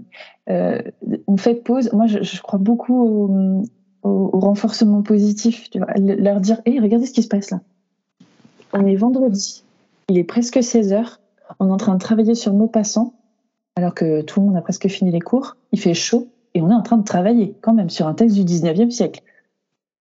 euh, 0.49 0.81
on 1.27 1.37
fait 1.37 1.55
pause. 1.55 1.91
Moi, 1.93 2.07
je, 2.07 2.41
crois 2.41 2.59
beaucoup 2.59 3.63
au, 4.03 4.39
renforcement 4.39 5.01
positif. 5.01 5.69
Tu 5.69 5.79
leur 5.95 6.39
dire, 6.41 6.61
hé, 6.65 6.79
regardez 6.79 7.05
ce 7.05 7.13
qui 7.13 7.23
se 7.23 7.27
passe 7.27 7.51
là. 7.51 7.61
On 8.73 8.85
est 8.85 8.95
vendredi, 8.95 9.63
il 10.09 10.17
est 10.17 10.23
presque 10.23 10.61
16 10.63 10.93
heures, 10.93 11.19
on 11.59 11.69
est 11.69 11.71
en 11.71 11.77
train 11.77 11.93
de 11.93 11.99
travailler 11.99 12.33
sur 12.33 12.51
nos 12.53 12.67
passants, 12.67 13.13
alors 13.75 13.93
que 13.93 14.21
tout 14.21 14.39
le 14.39 14.47
monde 14.47 14.57
a 14.57 14.61
presque 14.61 14.87
fini 14.87 15.11
les 15.11 15.21
cours, 15.21 15.55
il 15.71 15.79
fait 15.79 15.93
chaud, 15.93 16.27
et 16.55 16.61
on 16.61 16.71
est 16.71 16.73
en 16.73 16.81
train 16.81 16.97
de 16.97 17.03
travailler 17.03 17.55
quand 17.61 17.73
même 17.73 17.91
sur 17.91 18.07
un 18.07 18.15
texte 18.15 18.35
du 18.35 18.43
19e 18.43 18.89
siècle. 18.89 19.21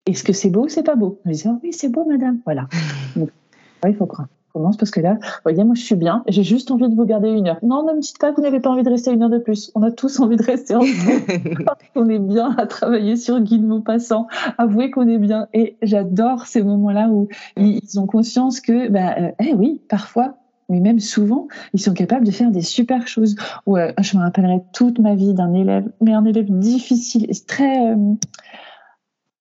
Est-ce 0.05 0.23
que 0.23 0.33
c'est 0.33 0.49
beau 0.49 0.65
ou 0.65 0.69
c'est 0.69 0.83
pas 0.83 0.95
beau? 0.95 1.19
On 1.25 1.31
dit, 1.31 1.43
oh 1.45 1.59
oui, 1.63 1.71
c'est 1.73 1.89
beau, 1.89 2.05
madame. 2.05 2.39
Voilà. 2.45 2.67
il 3.87 3.95
faut 3.95 4.05
croire 4.05 4.27
commence 4.53 4.77
parce 4.77 4.91
que 4.91 4.99
là, 4.99 5.17
voyez, 5.43 5.63
moi 5.63 5.75
je 5.75 5.81
suis 5.81 5.95
bien, 5.95 6.23
j'ai 6.27 6.43
juste 6.43 6.69
envie 6.71 6.87
de 6.87 6.95
vous 6.95 7.05
garder 7.05 7.29
une 7.29 7.47
heure. 7.47 7.57
Non, 7.63 7.85
ne 7.85 7.93
me 7.93 7.99
dites 7.99 8.19
pas 8.19 8.31
que 8.31 8.37
vous 8.37 8.43
n'avez 8.43 8.59
pas 8.59 8.69
envie 8.69 8.83
de 8.83 8.89
rester 8.89 9.11
une 9.11 9.23
heure 9.23 9.29
de 9.29 9.39
plus. 9.39 9.71
On 9.75 9.81
a 9.81 9.91
tous 9.91 10.19
envie 10.19 10.37
de 10.37 10.43
rester 10.43 10.75
ensemble. 10.75 11.65
on 11.95 12.07
est 12.07 12.19
bien 12.19 12.55
à 12.57 12.67
travailler 12.67 13.15
sur 13.15 13.39
Guide 13.39 13.65
Maupassant. 13.65 14.27
Avouez 14.57 14.91
qu'on 14.91 15.07
est 15.07 15.17
bien. 15.17 15.47
Et 15.53 15.77
j'adore 15.81 16.45
ces 16.45 16.61
moments-là 16.63 17.09
où 17.09 17.27
ils 17.57 17.99
ont 17.99 18.05
conscience 18.05 18.61
que, 18.61 18.89
bah, 18.89 19.15
euh, 19.17 19.31
eh 19.39 19.53
oui, 19.55 19.81
parfois, 19.89 20.35
mais 20.69 20.79
même 20.79 20.99
souvent, 20.99 21.47
ils 21.73 21.81
sont 21.81 21.93
capables 21.93 22.25
de 22.25 22.31
faire 22.31 22.51
des 22.51 22.61
super 22.61 23.07
choses. 23.07 23.35
Ou 23.65 23.77
euh, 23.77 23.91
je 24.01 24.17
me 24.17 24.21
rappellerai 24.21 24.61
toute 24.71 24.99
ma 24.99 25.15
vie 25.15 25.33
d'un 25.33 25.53
élève, 25.53 25.89
mais 25.99 26.13
un 26.13 26.25
élève 26.25 26.47
difficile, 26.49 27.27
très 27.47 27.91
euh, 27.91 27.95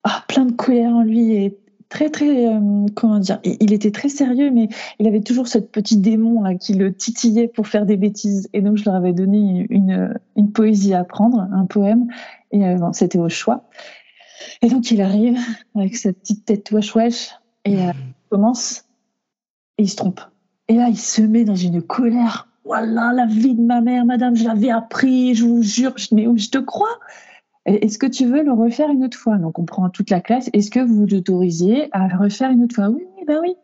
ah, 0.04 0.24
plein 0.28 0.44
de 0.44 0.52
colère 0.52 0.92
en 0.92 1.02
lui 1.02 1.34
et 1.34 1.58
très 1.92 2.08
très 2.08 2.46
euh, 2.46 2.86
comment 2.94 3.18
dire 3.18 3.38
il 3.44 3.72
était 3.72 3.90
très 3.90 4.08
sérieux 4.08 4.50
mais 4.50 4.68
il 4.98 5.06
avait 5.06 5.20
toujours 5.20 5.46
ce 5.46 5.58
petit 5.58 5.98
démon 5.98 6.42
là 6.42 6.54
qui 6.54 6.72
le 6.72 6.94
titillait 6.94 7.48
pour 7.48 7.68
faire 7.68 7.84
des 7.86 7.96
bêtises. 7.96 8.48
Et 8.52 8.62
donc 8.62 8.78
je 8.78 8.84
leur 8.84 8.94
avais 8.94 9.12
donné 9.12 9.66
une, 9.68 10.18
une 10.36 10.52
poésie 10.52 10.94
à 10.94 11.00
apprendre 11.00 11.46
un 11.52 11.66
poème. 11.66 12.08
Et 12.50 12.66
euh, 12.66 12.76
bon, 12.76 12.92
c'était 12.92 13.18
au 13.18 13.28
choix. 13.28 13.68
Et 14.62 14.68
donc 14.68 14.90
il 14.90 15.02
arrive 15.02 15.38
avec 15.76 15.96
sa 15.96 16.12
petite 16.12 16.46
tête 16.46 16.70
wesh 16.72 16.94
wesh 16.96 17.30
et 17.64 17.76
euh, 17.76 17.92
il 17.94 18.28
commence 18.30 18.86
et 19.78 19.82
il 19.82 19.88
se 19.90 19.96
trompe. 19.96 20.20
Et 20.68 20.74
là 20.74 20.88
il 20.88 20.98
se 20.98 21.22
met 21.22 21.44
dans 21.44 21.54
une 21.54 21.82
colère. 21.82 22.48
Voilà 22.64 23.12
la 23.12 23.26
vie 23.26 23.54
de 23.54 23.60
ma 23.60 23.80
mère 23.80 24.06
madame 24.06 24.34
je 24.34 24.44
l'avais 24.44 24.70
appris 24.70 25.34
je 25.34 25.44
vous 25.44 25.62
jure 25.62 25.92
je, 25.96 26.14
mais 26.14 26.26
je 26.36 26.48
te 26.48 26.58
crois 26.58 26.96
est-ce 27.66 27.98
que 27.98 28.06
tu 28.06 28.26
veux 28.26 28.42
le 28.42 28.52
refaire 28.52 28.90
une 28.90 29.04
autre 29.04 29.18
fois? 29.18 29.38
Donc, 29.38 29.58
on 29.58 29.64
prend 29.64 29.88
toute 29.88 30.10
la 30.10 30.20
classe. 30.20 30.50
Est-ce 30.52 30.70
que 30.70 30.80
vous 30.80 31.06
l'autorisez 31.06 31.88
à 31.92 32.08
refaire 32.08 32.50
une 32.50 32.64
autre 32.64 32.74
fois? 32.74 32.88
Oui, 32.88 33.04
ben 33.26 33.38
oui. 33.42 33.54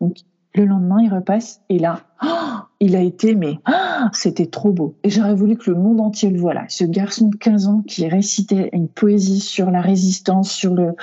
Donc, 0.00 0.18
le 0.54 0.64
lendemain, 0.64 0.98
il 1.02 1.12
repasse 1.12 1.60
et 1.68 1.78
là, 1.78 2.00
oh, 2.22 2.26
il 2.80 2.96
a 2.96 3.00
été, 3.00 3.34
mais 3.34 3.58
c'était 4.12 4.46
trop 4.46 4.72
beau. 4.72 4.94
Et 5.02 5.10
j'aurais 5.10 5.34
voulu 5.34 5.56
que 5.56 5.70
le 5.70 5.76
monde 5.76 6.00
entier 6.00 6.30
le 6.30 6.38
voie 6.38 6.54
là. 6.54 6.64
Ce 6.68 6.84
garçon 6.84 7.28
de 7.28 7.36
15 7.36 7.68
ans 7.68 7.82
qui 7.86 8.08
récitait 8.08 8.70
une 8.72 8.88
poésie 8.88 9.40
sur 9.40 9.70
la 9.70 9.80
résistance, 9.80 10.50
sur 10.50 10.74
le, 10.74 10.94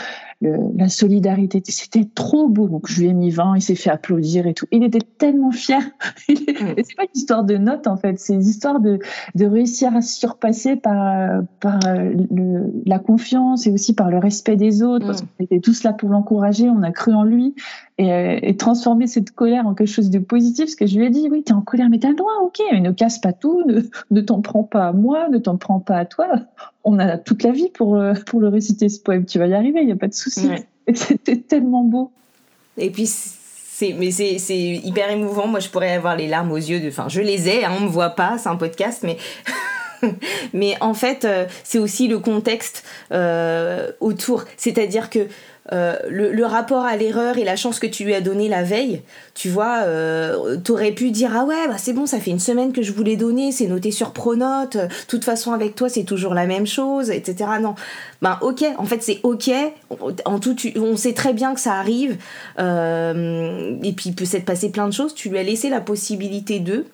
la 0.75 0.89
solidarité. 0.89 1.61
C'était 1.65 2.05
trop 2.15 2.47
beau. 2.47 2.67
Donc 2.67 2.87
je 2.87 3.01
lui 3.01 3.07
ai 3.07 3.13
mis 3.13 3.29
20, 3.29 3.55
il 3.55 3.61
s'est 3.61 3.75
fait 3.75 3.89
applaudir 3.89 4.47
et 4.47 4.53
tout. 4.53 4.65
Il 4.71 4.83
était 4.83 5.05
tellement 5.17 5.51
fier. 5.51 5.81
c'est 6.17 6.95
pas 6.95 7.03
une 7.03 7.09
histoire 7.15 7.43
de 7.43 7.57
notes 7.57 7.87
en 7.87 7.97
fait, 7.97 8.19
c'est 8.19 8.33
une 8.33 8.41
histoire 8.41 8.79
de, 8.79 8.99
de 9.35 9.45
réussir 9.45 9.95
à 9.95 10.01
se 10.01 10.19
surpasser 10.19 10.75
par, 10.75 11.41
par 11.59 11.79
le, 11.85 12.73
la 12.85 12.99
confiance 12.99 13.67
et 13.67 13.71
aussi 13.71 13.93
par 13.93 14.09
le 14.09 14.17
respect 14.17 14.55
des 14.55 14.83
autres. 14.83 15.05
Parce 15.05 15.23
mm. 15.23 15.27
qu'on 15.37 15.43
était 15.43 15.59
tous 15.59 15.83
là 15.83 15.93
pour 15.93 16.09
l'encourager, 16.09 16.69
on 16.69 16.83
a 16.83 16.91
cru 16.91 17.13
en 17.13 17.23
lui 17.23 17.55
et, 17.97 18.49
et, 18.49 18.57
transformer 18.57 19.07
cette 19.07 19.31
colère 19.31 19.67
en 19.67 19.73
quelque 19.73 19.87
chose 19.87 20.09
de 20.09 20.19
positif. 20.19 20.65
Parce 20.65 20.75
que 20.75 20.85
je 20.85 20.97
lui 20.97 21.05
ai 21.05 21.09
dit, 21.09 21.27
oui, 21.31 21.43
tu 21.45 21.51
es 21.51 21.55
en 21.55 21.61
colère, 21.61 21.89
mais 21.89 21.99
t'as 21.99 22.09
le 22.09 22.15
droit, 22.15 22.33
ok, 22.43 22.61
mais 22.71 22.81
ne 22.81 22.91
casse 22.91 23.19
pas 23.19 23.33
tout, 23.33 23.63
ne, 23.65 23.81
ne 24.11 24.21
t'en 24.21 24.41
prends 24.41 24.63
pas 24.63 24.87
à 24.87 24.93
moi, 24.93 25.29
ne 25.29 25.37
t'en 25.37 25.57
prends 25.57 25.79
pas 25.79 25.97
à 25.97 26.05
toi 26.05 26.27
on 26.85 26.99
a 26.99 27.17
toute 27.17 27.43
la 27.43 27.51
vie 27.51 27.69
pour, 27.69 27.97
euh, 27.97 28.13
pour 28.25 28.39
le 28.39 28.47
réciter 28.47 28.87
ce 28.89 28.99
poème. 28.99 29.25
Tu 29.25 29.39
vas 29.39 29.47
y 29.47 29.53
arriver, 29.53 29.81
il 29.81 29.87
n'y 29.87 29.91
a 29.91 29.97
pas 29.97 30.07
de 30.07 30.13
souci. 30.13 30.49
C'était 30.93 31.37
tellement 31.37 31.83
beau. 31.83 32.11
Et 32.77 32.91
puis, 32.91 33.07
c'est 33.07 33.93
mais 33.93 34.11
c'est 34.11 34.57
hyper 34.57 35.09
émouvant. 35.09 35.47
Moi, 35.47 35.59
je 35.59 35.69
pourrais 35.69 35.93
avoir 35.93 36.15
les 36.15 36.27
larmes 36.27 36.51
aux 36.51 36.57
yeux. 36.57 36.79
De, 36.79 36.87
enfin, 36.87 37.07
je 37.09 37.21
les 37.21 37.49
ai, 37.49 37.65
hein, 37.65 37.71
on 37.77 37.81
ne 37.81 37.85
me 37.85 37.91
voit 37.91 38.11
pas, 38.11 38.37
c'est 38.37 38.49
un 38.49 38.55
podcast, 38.55 39.03
mais. 39.03 39.17
mais 40.53 40.77
en 40.81 40.93
fait, 40.93 41.25
euh, 41.25 41.45
c'est 41.63 41.79
aussi 41.79 42.07
le 42.07 42.19
contexte 42.19 42.83
euh, 43.11 43.91
autour. 43.99 44.45
C'est-à-dire 44.55 45.09
que 45.09 45.27
euh, 45.73 45.95
le, 46.07 46.45
rapport 46.45 46.85
à 46.85 46.95
l'erreur 46.95 47.39
et 47.39 47.43
la 47.43 47.55
chance 47.55 47.79
que 47.79 47.87
tu 47.87 48.03
lui 48.03 48.13
as 48.13 48.21
donné 48.21 48.47
la 48.47 48.61
veille, 48.61 49.01
tu 49.33 49.49
vois, 49.49 49.79
euh, 49.85 50.57
t'aurais 50.57 50.91
pu 50.91 51.09
dire 51.09 51.31
ah 51.35 51.43
ouais 51.43 51.67
bah 51.67 51.79
c'est 51.79 51.93
bon 51.93 52.05
ça 52.05 52.19
fait 52.19 52.29
une 52.29 52.39
semaine 52.39 52.71
que 52.71 52.83
je 52.83 52.91
vous 52.91 53.01
l'ai 53.01 53.15
donné, 53.15 53.51
c'est 53.51 53.65
noté 53.65 53.89
sur 53.89 54.11
Pronote, 54.11 54.77
de 54.77 54.87
toute 55.07 55.25
façon 55.25 55.53
avec 55.53 55.73
toi 55.73 55.89
c'est 55.89 56.03
toujours 56.03 56.35
la 56.35 56.45
même 56.45 56.67
chose, 56.67 57.09
etc. 57.09 57.49
Non, 57.59 57.73
ben 58.21 58.37
ok, 58.41 58.63
en 58.77 58.85
fait 58.85 59.01
c'est 59.01 59.19
ok, 59.23 59.49
en 60.25 60.39
tout 60.39 60.55
on 60.75 60.95
sait 60.97 61.13
très 61.13 61.33
bien 61.33 61.55
que 61.55 61.59
ça 61.59 61.73
arrive 61.73 62.17
euh, 62.59 63.75
et 63.81 63.93
puis 63.93 64.09
il 64.09 64.15
peut 64.15 64.25
s'être 64.25 64.45
passé 64.45 64.69
plein 64.69 64.87
de 64.87 64.93
choses. 64.93 65.15
Tu 65.15 65.29
lui 65.29 65.39
as 65.39 65.43
laissé 65.43 65.69
la 65.69 65.81
possibilité 65.81 66.59
de 66.59 66.85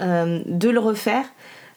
de 0.00 0.70
le 0.70 0.78
refaire. 0.78 1.26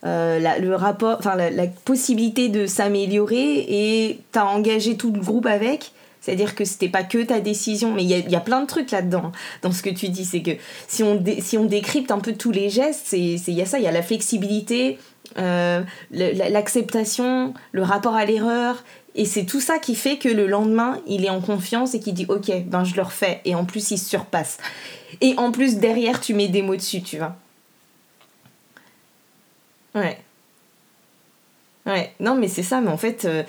le 0.03 0.73
rapport, 0.75 1.17
enfin 1.19 1.35
la, 1.35 1.49
la 1.49 1.67
possibilité 1.67 2.47
de 2.47 2.67
s'améliorer 2.67 3.65
et 3.67 4.19
t'as 4.31 4.45
engagé 4.45 4.95
tout 4.95 5.11
le 5.11 5.19
groupe 5.19 5.45
avec 5.45 5.91
c'est-à-dire 6.21 6.53
que 6.53 6.65
c'était 6.65 6.87
pas 6.87 7.03
que 7.03 7.23
ta 7.23 7.39
décision, 7.39 7.93
mais 7.93 8.03
il 8.03 8.09
y 8.09 8.35
a, 8.35 8.39
plein 8.39 8.61
de 8.61 8.67
trucs 8.67 8.91
là-dedans, 8.91 9.31
dans 9.63 9.71
ce 9.71 9.81
que 9.81 9.89
tu 9.89 10.09
dis. 10.09 10.23
C'est 10.23 10.43
que 10.43 10.51
si 10.87 11.03
on, 11.03 11.65
décrypte 11.65 12.11
un 12.11 12.19
peu 12.19 12.33
tous 12.33 12.51
les 12.51 12.69
gestes, 12.69 13.13
il 13.13 13.37
y 13.37 13.61
a 13.61 13.65
ça, 13.65 13.79
il 13.79 13.83
y 13.83 13.87
a 13.87 13.91
la 13.91 14.03
flexibilité, 14.03 14.99
euh, 15.39 15.81
l'acceptation, 16.11 17.55
le 17.71 17.81
rapport 17.81 18.15
à 18.15 18.25
l'erreur. 18.25 18.83
Et 19.15 19.25
c'est 19.25 19.45
tout 19.45 19.59
ça 19.59 19.79
qui 19.79 19.95
fait 19.95 20.17
que 20.17 20.29
le 20.29 20.45
lendemain, 20.45 21.01
il 21.07 21.25
est 21.25 21.29
en 21.29 21.41
confiance 21.41 21.95
et 21.95 21.99
qui 21.99 22.13
dit 22.13 22.27
Ok, 22.29 22.51
ben 22.67 22.83
je 22.83 22.95
le 22.95 23.01
refais. 23.01 23.41
Et 23.43 23.55
en 23.55 23.65
plus, 23.65 23.89
il 23.89 23.97
se 23.97 24.07
surpasse. 24.07 24.59
Et 25.21 25.33
en 25.37 25.51
plus, 25.51 25.77
derrière, 25.77 26.21
tu 26.21 26.35
mets 26.35 26.47
des 26.47 26.61
mots 26.61 26.75
dessus, 26.75 27.01
tu 27.01 27.17
vois. 27.17 27.35
Ouais. 29.95 30.19
Ouais, 31.87 32.13
non, 32.19 32.35
mais 32.35 32.47
c'est 32.47 32.63
ça, 32.63 32.79
mais 32.79 32.91
en 32.91 32.97
fait. 32.97 33.25
Euh, 33.25 33.41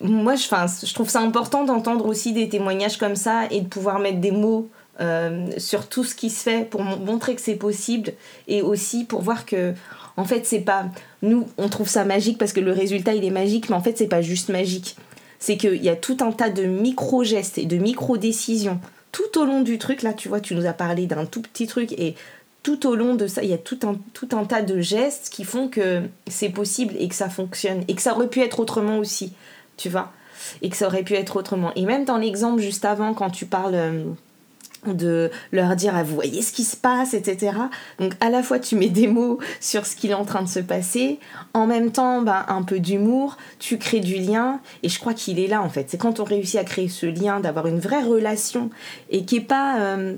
moi, 0.00 0.34
je, 0.34 0.44
je 0.44 0.94
trouve 0.94 1.08
ça 1.08 1.20
important 1.20 1.64
d'entendre 1.64 2.06
aussi 2.06 2.32
des 2.32 2.48
témoignages 2.48 2.98
comme 2.98 3.16
ça 3.16 3.46
et 3.50 3.60
de 3.60 3.68
pouvoir 3.68 3.98
mettre 3.98 4.18
des 4.18 4.32
mots 4.32 4.68
euh, 5.00 5.46
sur 5.58 5.88
tout 5.88 6.02
ce 6.02 6.14
qui 6.14 6.28
se 6.28 6.42
fait 6.42 6.68
pour 6.68 6.82
montrer 6.82 7.36
que 7.36 7.40
c'est 7.40 7.54
possible 7.54 8.12
et 8.48 8.62
aussi 8.62 9.04
pour 9.04 9.22
voir 9.22 9.46
que 9.46 9.72
en 10.16 10.24
fait 10.24 10.44
c'est 10.44 10.58
pas 10.58 10.86
nous 11.22 11.46
on 11.56 11.68
trouve 11.68 11.88
ça 11.88 12.04
magique 12.04 12.36
parce 12.36 12.52
que 12.52 12.58
le 12.58 12.72
résultat 12.72 13.14
il 13.14 13.24
est 13.24 13.30
magique 13.30 13.68
mais 13.70 13.76
en 13.76 13.80
fait 13.80 13.96
c'est 13.96 14.08
pas 14.08 14.22
juste 14.22 14.48
magique. 14.48 14.96
C'est 15.38 15.56
qu'il 15.56 15.84
y 15.84 15.88
a 15.88 15.94
tout 15.94 16.16
un 16.20 16.32
tas 16.32 16.50
de 16.50 16.64
micro 16.64 17.22
gestes 17.22 17.58
et 17.58 17.64
de 17.64 17.76
micro 17.76 18.16
décisions 18.16 18.80
tout 19.12 19.38
au 19.38 19.44
long 19.44 19.60
du 19.60 19.78
truc. 19.78 20.02
Là 20.02 20.12
tu 20.12 20.28
vois 20.28 20.40
tu 20.40 20.56
nous 20.56 20.66
as 20.66 20.72
parlé 20.72 21.06
d'un 21.06 21.26
tout 21.26 21.42
petit 21.42 21.68
truc 21.68 21.92
et 21.92 22.16
tout 22.64 22.84
au 22.88 22.96
long 22.96 23.14
de 23.14 23.28
ça 23.28 23.44
il 23.44 23.50
y 23.50 23.54
a 23.54 23.58
tout 23.58 23.78
un, 23.84 23.94
tout 24.14 24.30
un 24.32 24.44
tas 24.46 24.62
de 24.62 24.80
gestes 24.80 25.28
qui 25.30 25.44
font 25.44 25.68
que 25.68 26.02
c'est 26.26 26.48
possible 26.48 26.96
et 26.98 27.06
que 27.06 27.14
ça 27.14 27.28
fonctionne 27.28 27.84
et 27.86 27.94
que 27.94 28.02
ça 28.02 28.16
aurait 28.16 28.28
pu 28.28 28.40
être 28.40 28.58
autrement 28.58 28.98
aussi 28.98 29.32
tu 29.78 29.88
vois, 29.88 30.12
et 30.60 30.68
que 30.68 30.76
ça 30.76 30.86
aurait 30.86 31.04
pu 31.04 31.14
être 31.14 31.36
autrement. 31.36 31.72
Et 31.74 31.86
même 31.86 32.04
dans 32.04 32.18
l'exemple 32.18 32.60
juste 32.60 32.84
avant, 32.84 33.14
quand 33.14 33.30
tu 33.30 33.46
parles 33.46 33.74
euh, 33.74 34.04
de 34.86 35.30
leur 35.52 35.74
dire 35.76 35.94
ah, 35.96 36.02
vous 36.02 36.14
voyez 36.14 36.42
ce 36.42 36.52
qui 36.52 36.64
se 36.64 36.76
passe 36.76 37.12
etc 37.12 37.52
donc 37.98 38.12
à 38.20 38.30
la 38.30 38.44
fois 38.44 38.60
tu 38.60 38.76
mets 38.76 38.88
des 38.88 39.08
mots 39.08 39.38
sur 39.60 39.84
ce 39.84 39.96
qui 39.96 40.08
est 40.08 40.14
en 40.14 40.24
train 40.24 40.42
de 40.42 40.48
se 40.48 40.60
passer. 40.60 41.18
En 41.52 41.66
même 41.66 41.90
temps 41.90 42.22
bah, 42.22 42.46
un 42.48 42.62
peu 42.62 42.78
d'humour. 42.78 43.36
Tu 43.58 43.78
crées 43.78 44.00
du 44.00 44.16
lien. 44.16 44.60
Et 44.82 44.88
je 44.88 44.98
crois 45.00 45.14
qu'il 45.14 45.40
est 45.40 45.46
là 45.46 45.62
en 45.62 45.68
fait. 45.68 45.86
C'est 45.90 45.98
quand 45.98 46.20
on 46.20 46.24
réussit 46.24 46.60
à 46.60 46.64
créer 46.64 46.88
ce 46.88 47.06
lien 47.06 47.40
d'avoir 47.40 47.66
une 47.66 47.80
vraie 47.80 48.02
relation 48.02 48.70
et 49.10 49.24
qui 49.24 49.36
est 49.36 49.40
pas 49.40 49.80
euh, 49.80 50.14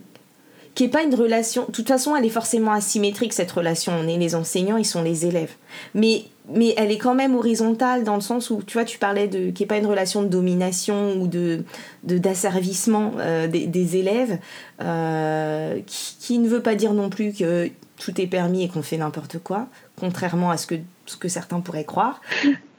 qui 0.74 0.88
pas 0.88 1.02
une 1.02 1.14
relation. 1.14 1.64
De 1.66 1.72
toute 1.72 1.88
façon 1.88 2.14
elle 2.14 2.24
est 2.24 2.30
forcément 2.30 2.72
asymétrique 2.72 3.32
cette 3.32 3.50
relation. 3.50 3.92
On 3.98 4.06
est 4.06 4.18
les 4.18 4.34
enseignants 4.34 4.76
ils 4.76 4.84
sont 4.84 5.02
les 5.02 5.26
élèves. 5.26 5.54
Mais 5.94 6.24
mais 6.52 6.74
elle 6.76 6.90
est 6.90 6.98
quand 6.98 7.14
même 7.14 7.34
horizontale 7.34 8.04
dans 8.04 8.14
le 8.14 8.20
sens 8.20 8.50
où 8.50 8.62
tu 8.62 8.74
vois 8.74 8.84
tu 8.84 8.98
parlais 8.98 9.28
de 9.28 9.50
qui 9.50 9.62
est 9.62 9.66
pas 9.66 9.78
une 9.78 9.86
relation 9.86 10.22
de 10.22 10.28
domination 10.28 11.20
ou 11.20 11.26
de 11.26 11.64
d'asservissement 12.04 13.12
euh, 13.18 13.46
des, 13.46 13.96
élèves 13.96 14.38
euh, 14.82 15.78
qui, 15.86 16.38
ne 16.38 16.48
veut 16.48 16.62
pas 16.62 16.74
dire 16.74 16.92
non 16.92 17.10
plus 17.10 17.32
que 17.32 17.70
tout 17.98 18.20
est 18.20 18.26
permis 18.26 18.64
et 18.64 18.68
qu'on 18.68 18.82
fait 18.82 18.96
n'importe 18.96 19.38
quoi 19.38 19.66
contrairement 19.98 20.50
à 20.50 20.56
ce 20.56 20.66
que 20.66 20.76
ce 21.06 21.16
que 21.16 21.28
certains 21.28 21.60
pourraient 21.60 21.84
croire. 21.84 22.20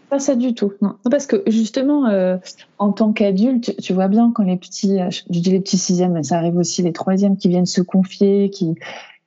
Pas 0.10 0.20
ça 0.20 0.36
du 0.36 0.54
tout 0.54 0.74
non, 0.82 0.96
parce 1.10 1.26
que 1.26 1.44
justement 1.48 2.08
euh, 2.08 2.38
en 2.80 2.92
tant 2.92 3.14
qu'adulte 3.14 3.76
tu 3.82 3.94
vois 3.94 4.10
bien 4.10 4.32
quand 4.34 4.44
les 4.44 4.58
petits 4.58 4.98
je 5.10 5.22
dis 5.30 5.42
les 5.50 5.62
petits 5.62 5.78
sixièmes 5.78 6.14
mais 6.14 6.24
ça 6.24 6.38
arrive 6.38 6.58
aussi 6.58 6.82
les 6.82 6.92
troisièmes 6.92 7.38
qui 7.38 7.48
viennent 7.48 7.66
se 7.66 7.82
confier 7.82 8.50
qui 8.50 8.76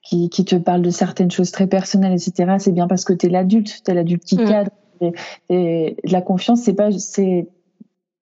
qui, 0.05 0.29
qui, 0.29 0.45
te 0.45 0.57
parle 0.57 0.83
de 0.83 0.91
certaines 0.91 1.31
choses 1.31 1.51
très 1.51 1.67
personnelles, 1.67 2.13
etc. 2.13 2.57
C'est 2.59 2.73
bien 2.73 2.87
parce 2.87 3.05
que 3.05 3.13
tu 3.13 3.27
es 3.27 3.29
l'adulte, 3.31 3.83
tu 3.85 3.91
es 3.91 3.95
l'adulte 3.95 4.23
qui 4.25 4.37
mm. 4.37 4.45
cadre. 4.45 4.71
Et, 5.49 5.97
la 6.05 6.21
confiance, 6.21 6.61
c'est 6.61 6.75
pas, 6.75 6.93
c'est, 6.93 7.49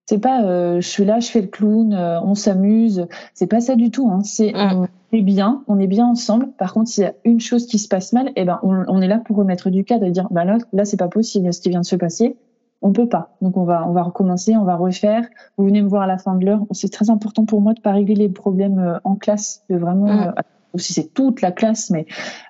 c'est 0.07 0.21
pas, 0.21 0.45
euh, 0.45 0.81
je 0.81 0.89
suis 0.89 1.05
là, 1.05 1.19
je 1.19 1.29
fais 1.29 1.41
le 1.41 1.49
clown, 1.49 1.93
euh, 1.93 2.21
on 2.23 2.35
s'amuse. 2.35 3.07
C'est 3.35 3.49
pas 3.49 3.61
ça 3.61 3.75
du 3.75 3.91
tout. 3.91 4.09
Hein. 4.11 4.21
C'est 4.23 4.53
mm. 4.53 4.87
on 5.13 5.17
est 5.17 5.23
bien, 5.23 5.65
on 5.67 5.81
est 5.81 5.89
bien 5.89 6.07
ensemble. 6.07 6.53
Par 6.53 6.73
contre, 6.73 6.89
s'il 6.89 7.03
y 7.03 7.07
a 7.07 7.15
une 7.25 7.41
chose 7.41 7.67
qui 7.67 7.79
se 7.79 7.89
passe 7.89 8.13
mal, 8.13 8.31
eh 8.37 8.45
ben, 8.45 8.61
on, 8.63 8.85
on 8.87 9.01
est 9.03 9.09
là 9.09 9.19
pour 9.19 9.37
remettre 9.37 9.69
du 9.69 9.85
cadre 9.85 10.07
et 10.07 10.13
dire, 10.13 10.29
bah 10.31 10.45
là, 10.45 10.59
là, 10.73 10.85
c'est 10.85 10.97
pas 10.97 11.09
possible, 11.09 11.53
ce 11.53 11.61
qui 11.61 11.69
vient 11.69 11.81
de 11.81 11.87
se 11.87 11.97
passer. 11.97 12.37
On 12.85 12.93
peut 12.93 13.09
pas. 13.09 13.37
Donc 13.41 13.57
on 13.57 13.65
va, 13.65 13.87
on 13.89 13.93
va 13.93 14.03
recommencer, 14.03 14.57
on 14.57 14.65
va 14.65 14.75
refaire. 14.77 15.25
Vous 15.57 15.65
venez 15.67 15.83
me 15.83 15.89
voir 15.89 16.03
à 16.03 16.07
la 16.07 16.19
fin 16.19 16.35
de 16.35 16.45
l'heure. 16.45 16.65
C'est 16.73 16.93
très 16.93 17.11
important 17.11 17.45
pour 17.45 17.61
moi 17.61 17.75
de 17.75 17.81
pas 17.81 17.93
régler 17.93 18.17
les 18.17 18.29
problèmes 18.29 18.79
euh, 18.79 18.99
en 19.05 19.15
classe, 19.17 19.65
de 19.69 19.77
vraiment 19.77 20.07
mm 20.07 20.35
ou 20.73 20.79
si 20.79 20.93
c'est 20.93 21.13
toute 21.13 21.41
la 21.41 21.53
classe, 21.53 21.91
mais 21.91 22.07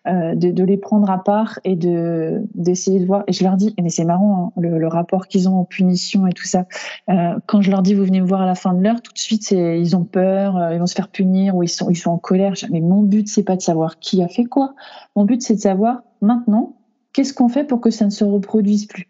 euh, 0.06 0.34
de, 0.34 0.64
les 0.64 0.76
prendre 0.76 1.10
à 1.10 1.22
part 1.22 1.58
et 1.64 1.76
de 1.76 2.42
d'essayer 2.54 3.00
de 3.00 3.06
voir. 3.06 3.24
Et 3.26 3.32
je 3.32 3.42
leur 3.44 3.56
dis, 3.56 3.74
mais 3.80 3.90
c'est 3.90 4.04
marrant 4.04 4.52
hein, 4.56 4.60
le, 4.60 4.86
rapport 4.86 5.26
qu'ils 5.26 5.48
ont 5.48 5.58
en 5.58 5.64
punition 5.64 6.26
et 6.26 6.32
tout 6.32 6.46
ça. 6.46 6.66
Euh, 7.08 7.38
quand 7.46 7.60
je 7.62 7.70
leur 7.70 7.82
dis, 7.82 7.94
vous 7.94 8.04
venez 8.04 8.20
me 8.20 8.26
voir 8.26 8.42
à 8.42 8.46
la 8.46 8.54
fin 8.54 8.74
de 8.74 8.82
l'heure, 8.82 9.00
tout 9.02 9.12
de 9.12 9.18
suite, 9.18 9.50
ils 9.50 9.96
ont 9.96 10.04
peur, 10.04 10.56
euh, 10.56 10.74
ils 10.74 10.78
vont 10.78 10.86
se 10.86 10.94
faire 10.94 11.08
punir 11.08 11.56
ou 11.56 11.62
ils 11.62 11.68
sont 11.68 11.90
ils 11.90 11.96
sont 11.96 12.10
en 12.10 12.18
colère. 12.18 12.54
Mais 12.70 12.80
mon 12.80 13.02
but 13.02 13.28
c'est 13.28 13.44
pas 13.44 13.56
de 13.56 13.62
savoir 13.62 13.98
qui 13.98 14.22
a 14.22 14.28
fait 14.28 14.44
quoi. 14.44 14.74
Mon 15.16 15.24
but 15.24 15.42
c'est 15.42 15.54
de 15.54 15.60
savoir 15.60 16.02
maintenant 16.20 16.76
qu'est-ce 17.12 17.34
qu'on 17.34 17.48
fait 17.48 17.64
pour 17.64 17.80
que 17.80 17.90
ça 17.90 18.04
ne 18.04 18.10
se 18.10 18.24
reproduise 18.24 18.86
plus? 18.86 19.08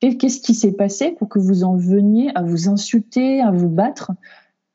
Qu'est-ce 0.00 0.40
qui 0.40 0.54
s'est 0.54 0.72
passé 0.72 1.12
pour 1.12 1.28
que 1.28 1.38
vous 1.38 1.64
en 1.64 1.76
veniez 1.76 2.30
à 2.34 2.42
vous 2.42 2.68
insulter, 2.68 3.40
à 3.40 3.50
vous 3.50 3.70
battre? 3.70 4.12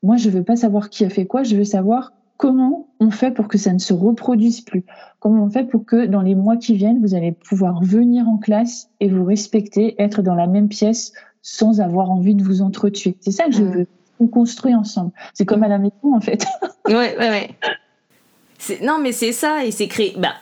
Moi, 0.02 0.18
je 0.18 0.30
veux 0.30 0.44
pas 0.44 0.56
savoir 0.56 0.90
qui 0.90 1.06
a 1.06 1.10
fait 1.10 1.26
quoi. 1.26 1.44
Je 1.44 1.56
veux 1.56 1.66
savoir 1.66 2.14
comment 2.40 2.88
on 3.02 3.12
fait 3.12 3.32
pour 3.32 3.50
que 3.50 3.58
ça 3.58 3.74
ne 3.74 3.80
se 3.80 3.94
reproduise 3.94 4.62
plus? 4.62 4.86
Comment 5.20 5.44
on 5.44 5.50
fait 5.50 5.66
pour 5.66 5.86
que 5.86 6.06
dans 6.06 6.22
les 6.22 6.36
mois 6.36 6.56
qui 6.56 6.74
viennent, 6.74 7.02
vous 7.02 7.14
allez 7.14 7.34
pouvoir 7.34 7.84
venir 7.84 8.30
en 8.30 8.38
classe 8.38 8.90
et 9.02 9.10
vous 9.10 9.26
respecter, 9.26 10.02
être 10.02 10.22
dans 10.22 10.36
la 10.36 10.48
même 10.48 10.70
pièce 10.70 11.12
sans 11.42 11.82
avoir 11.82 12.10
envie 12.10 12.36
de 12.36 12.44
vous 12.44 12.62
entretuer? 12.62 13.18
C'est 13.20 13.32
ça 13.32 13.44
que 13.44 13.52
je 13.52 13.64
mm. 13.64 13.72
veux. 13.72 13.88
On 14.22 14.28
construit 14.28 14.74
ensemble. 14.74 15.12
C'est 15.34 15.46
comme 15.46 15.64
à 15.64 15.68
la 15.68 15.80
maison, 15.80 16.16
en 16.16 16.22
fait. 16.22 16.46
ouais, 16.88 17.18
ouais, 17.18 17.30
ouais. 17.30 17.50
Non, 18.84 19.00
mais 19.02 19.12
c'est 19.12 19.34
ça, 19.34 19.66
et 19.66 19.72
c'est 19.72 19.88
créé. 19.88 20.16
Bah, 20.18 20.34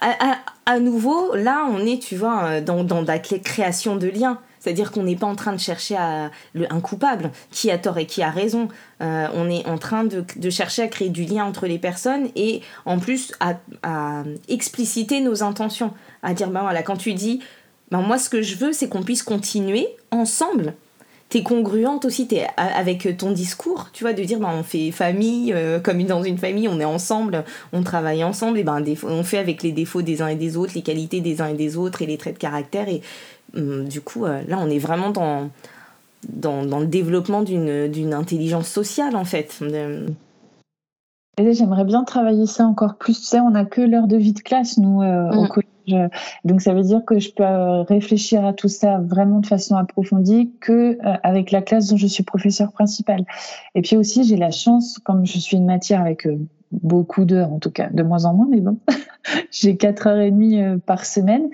à, 0.68 0.80
nouveau, 0.80 1.36
là, 1.36 1.68
on 1.72 1.80
est, 1.80 2.00
tu 2.00 2.16
vois, 2.16 2.62
dans, 2.62 2.84
dans 2.84 3.02
la 3.02 3.18
création 3.18 3.96
de 3.96 4.08
liens. 4.08 4.40
C'est-à-dire 4.68 4.92
qu'on 4.92 5.04
n'est 5.04 5.16
pas 5.16 5.28
en 5.28 5.36
train 5.36 5.54
de 5.54 5.62
chercher 5.62 5.96
à, 5.96 6.30
un 6.70 6.82
coupable, 6.82 7.32
qui 7.52 7.72
a 7.72 7.78
tort 7.78 7.98
et 8.00 8.06
qui 8.06 8.22
a 8.22 8.30
raison. 8.30 8.68
Euh, 9.00 9.28
on 9.34 9.50
est 9.50 9.66
en 9.66 9.78
train 9.78 10.04
de, 10.04 10.50
chercher 10.50 10.82
à 10.82 10.90
créer 10.90 11.08
du 11.08 11.24
lien 11.24 11.46
entre 11.46 11.68
les 11.68 11.80
personnes 11.80 12.28
et 12.36 12.62
en 12.86 13.00
plus 13.00 13.32
à, 13.40 14.24
expliciter 14.50 15.22
nos 15.22 15.42
intentions. 15.42 15.94
À 16.22 16.34
dire, 16.34 16.50
ben 16.50 16.64
voilà, 16.64 16.84
quand 16.84 16.98
tu 16.98 17.14
dis, 17.14 17.42
ben 17.92 18.02
moi 18.02 18.18
ce 18.18 18.30
que 18.30 18.42
je 18.42 18.58
veux, 18.58 18.74
c'est 18.74 18.90
qu'on 18.90 19.04
puisse 19.04 19.24
continuer 19.24 19.88
ensemble 20.12 20.74
t'es 21.30 21.44
congruente 21.44 22.06
aussi 22.06 22.28
es 22.32 22.48
avec 22.58 23.18
ton 23.18 23.32
discours, 23.32 23.90
tu 23.94 24.04
vois, 24.04 24.14
de 24.14 24.24
dire 24.24 24.40
ben, 24.40 24.52
on 24.58 24.64
fait 24.64 24.92
famille, 24.92 25.54
euh, 25.54 25.80
comme 25.80 26.02
dans 26.04 26.24
une 26.24 26.38
famille, 26.38 26.68
on 26.68 26.80
est 26.80 26.86
ensemble, 26.86 27.44
on 27.74 27.84
travaille 27.84 28.24
ensemble, 28.24 28.60
et 28.60 28.64
ben 28.64 28.84
on 29.04 29.24
fait 29.24 29.38
avec 29.38 29.64
les 29.64 29.72
défauts 29.72 30.02
des 30.02 30.22
uns 30.22 30.28
et 30.28 30.36
des 30.36 30.56
autres, 30.56 30.74
les 30.76 30.82
qualités 30.82 31.20
des 31.20 31.42
uns 31.42 31.48
et 31.48 31.54
des 31.54 31.76
autres 31.76 32.02
et 32.02 32.06
les 32.06 32.18
traits 32.18 32.36
de 32.36 32.40
caractère. 32.40 32.88
Et 32.88 33.02
Hum, 33.56 33.88
du 33.88 34.02
coup, 34.02 34.26
euh, 34.26 34.42
là, 34.48 34.58
on 34.60 34.70
est 34.70 34.80
vraiment 34.80 35.12
dans, 35.12 35.50
dans, 36.28 36.80
le 36.80 36.86
développement 36.86 37.44
d'une 37.44 38.14
intelligence 38.14 38.68
sociale, 38.68 39.16
en 39.16 39.26
fait. 39.26 39.64
J'aimerais 41.38 41.86
bien 41.86 42.04
travailler 42.04 42.48
ça 42.48 42.66
encore 42.66 42.96
plus. 42.96 43.20
Tu 43.20 43.26
sais, 43.26 43.40
on 43.40 43.52
n'a 43.52 43.66
que 43.66 43.82
l'heure 43.82 44.08
de 44.08 44.18
vie 44.18 44.34
de 44.34 44.42
classe, 44.42 44.78
nous, 44.78 45.02
euh, 45.02 45.30
au 45.32 45.44
mm. 45.44 45.50
Collège. 45.92 46.10
Donc, 46.44 46.62
ça 46.62 46.74
veut 46.74 46.84
dire 46.84 47.04
que 47.06 47.20
je 47.20 47.32
peux 47.32 47.44
euh, 47.44 47.84
réfléchir 47.84 48.46
à 48.46 48.54
tout 48.54 48.68
ça 48.68 49.00
vraiment 49.00 49.40
de 49.40 49.46
façon 49.46 49.76
approfondie 49.76 50.52
que 50.60 50.98
avec 51.24 51.52
la 51.52 51.62
classe 51.62 51.88
dont 51.88 51.98
je 51.98 52.08
suis 52.08 52.24
professeur 52.24 52.72
principal. 52.72 53.26
Et 53.76 53.82
puis 53.82 53.98
aussi, 53.98 54.24
j'ai 54.24 54.38
la 54.38 54.52
chance, 54.52 55.00
comme 55.00 55.26
je 55.26 55.40
suis 55.40 55.58
une 55.58 55.66
matière 55.66 56.02
avec 56.02 56.28
beaucoup 56.72 57.26
d'heures, 57.26 57.52
en 57.52 57.60
tout 57.60 57.72
cas, 57.72 57.90
de 57.90 58.04
moins 58.04 58.26
en 58.26 58.34
moins, 58.34 58.48
mais 58.50 58.62
bon, 58.62 58.78
j'ai 59.52 59.78
quatre 59.78 60.08
heures 60.08 60.20
et 60.20 60.32
demie 60.32 60.62
par 60.86 61.06
semaine. 61.06 61.50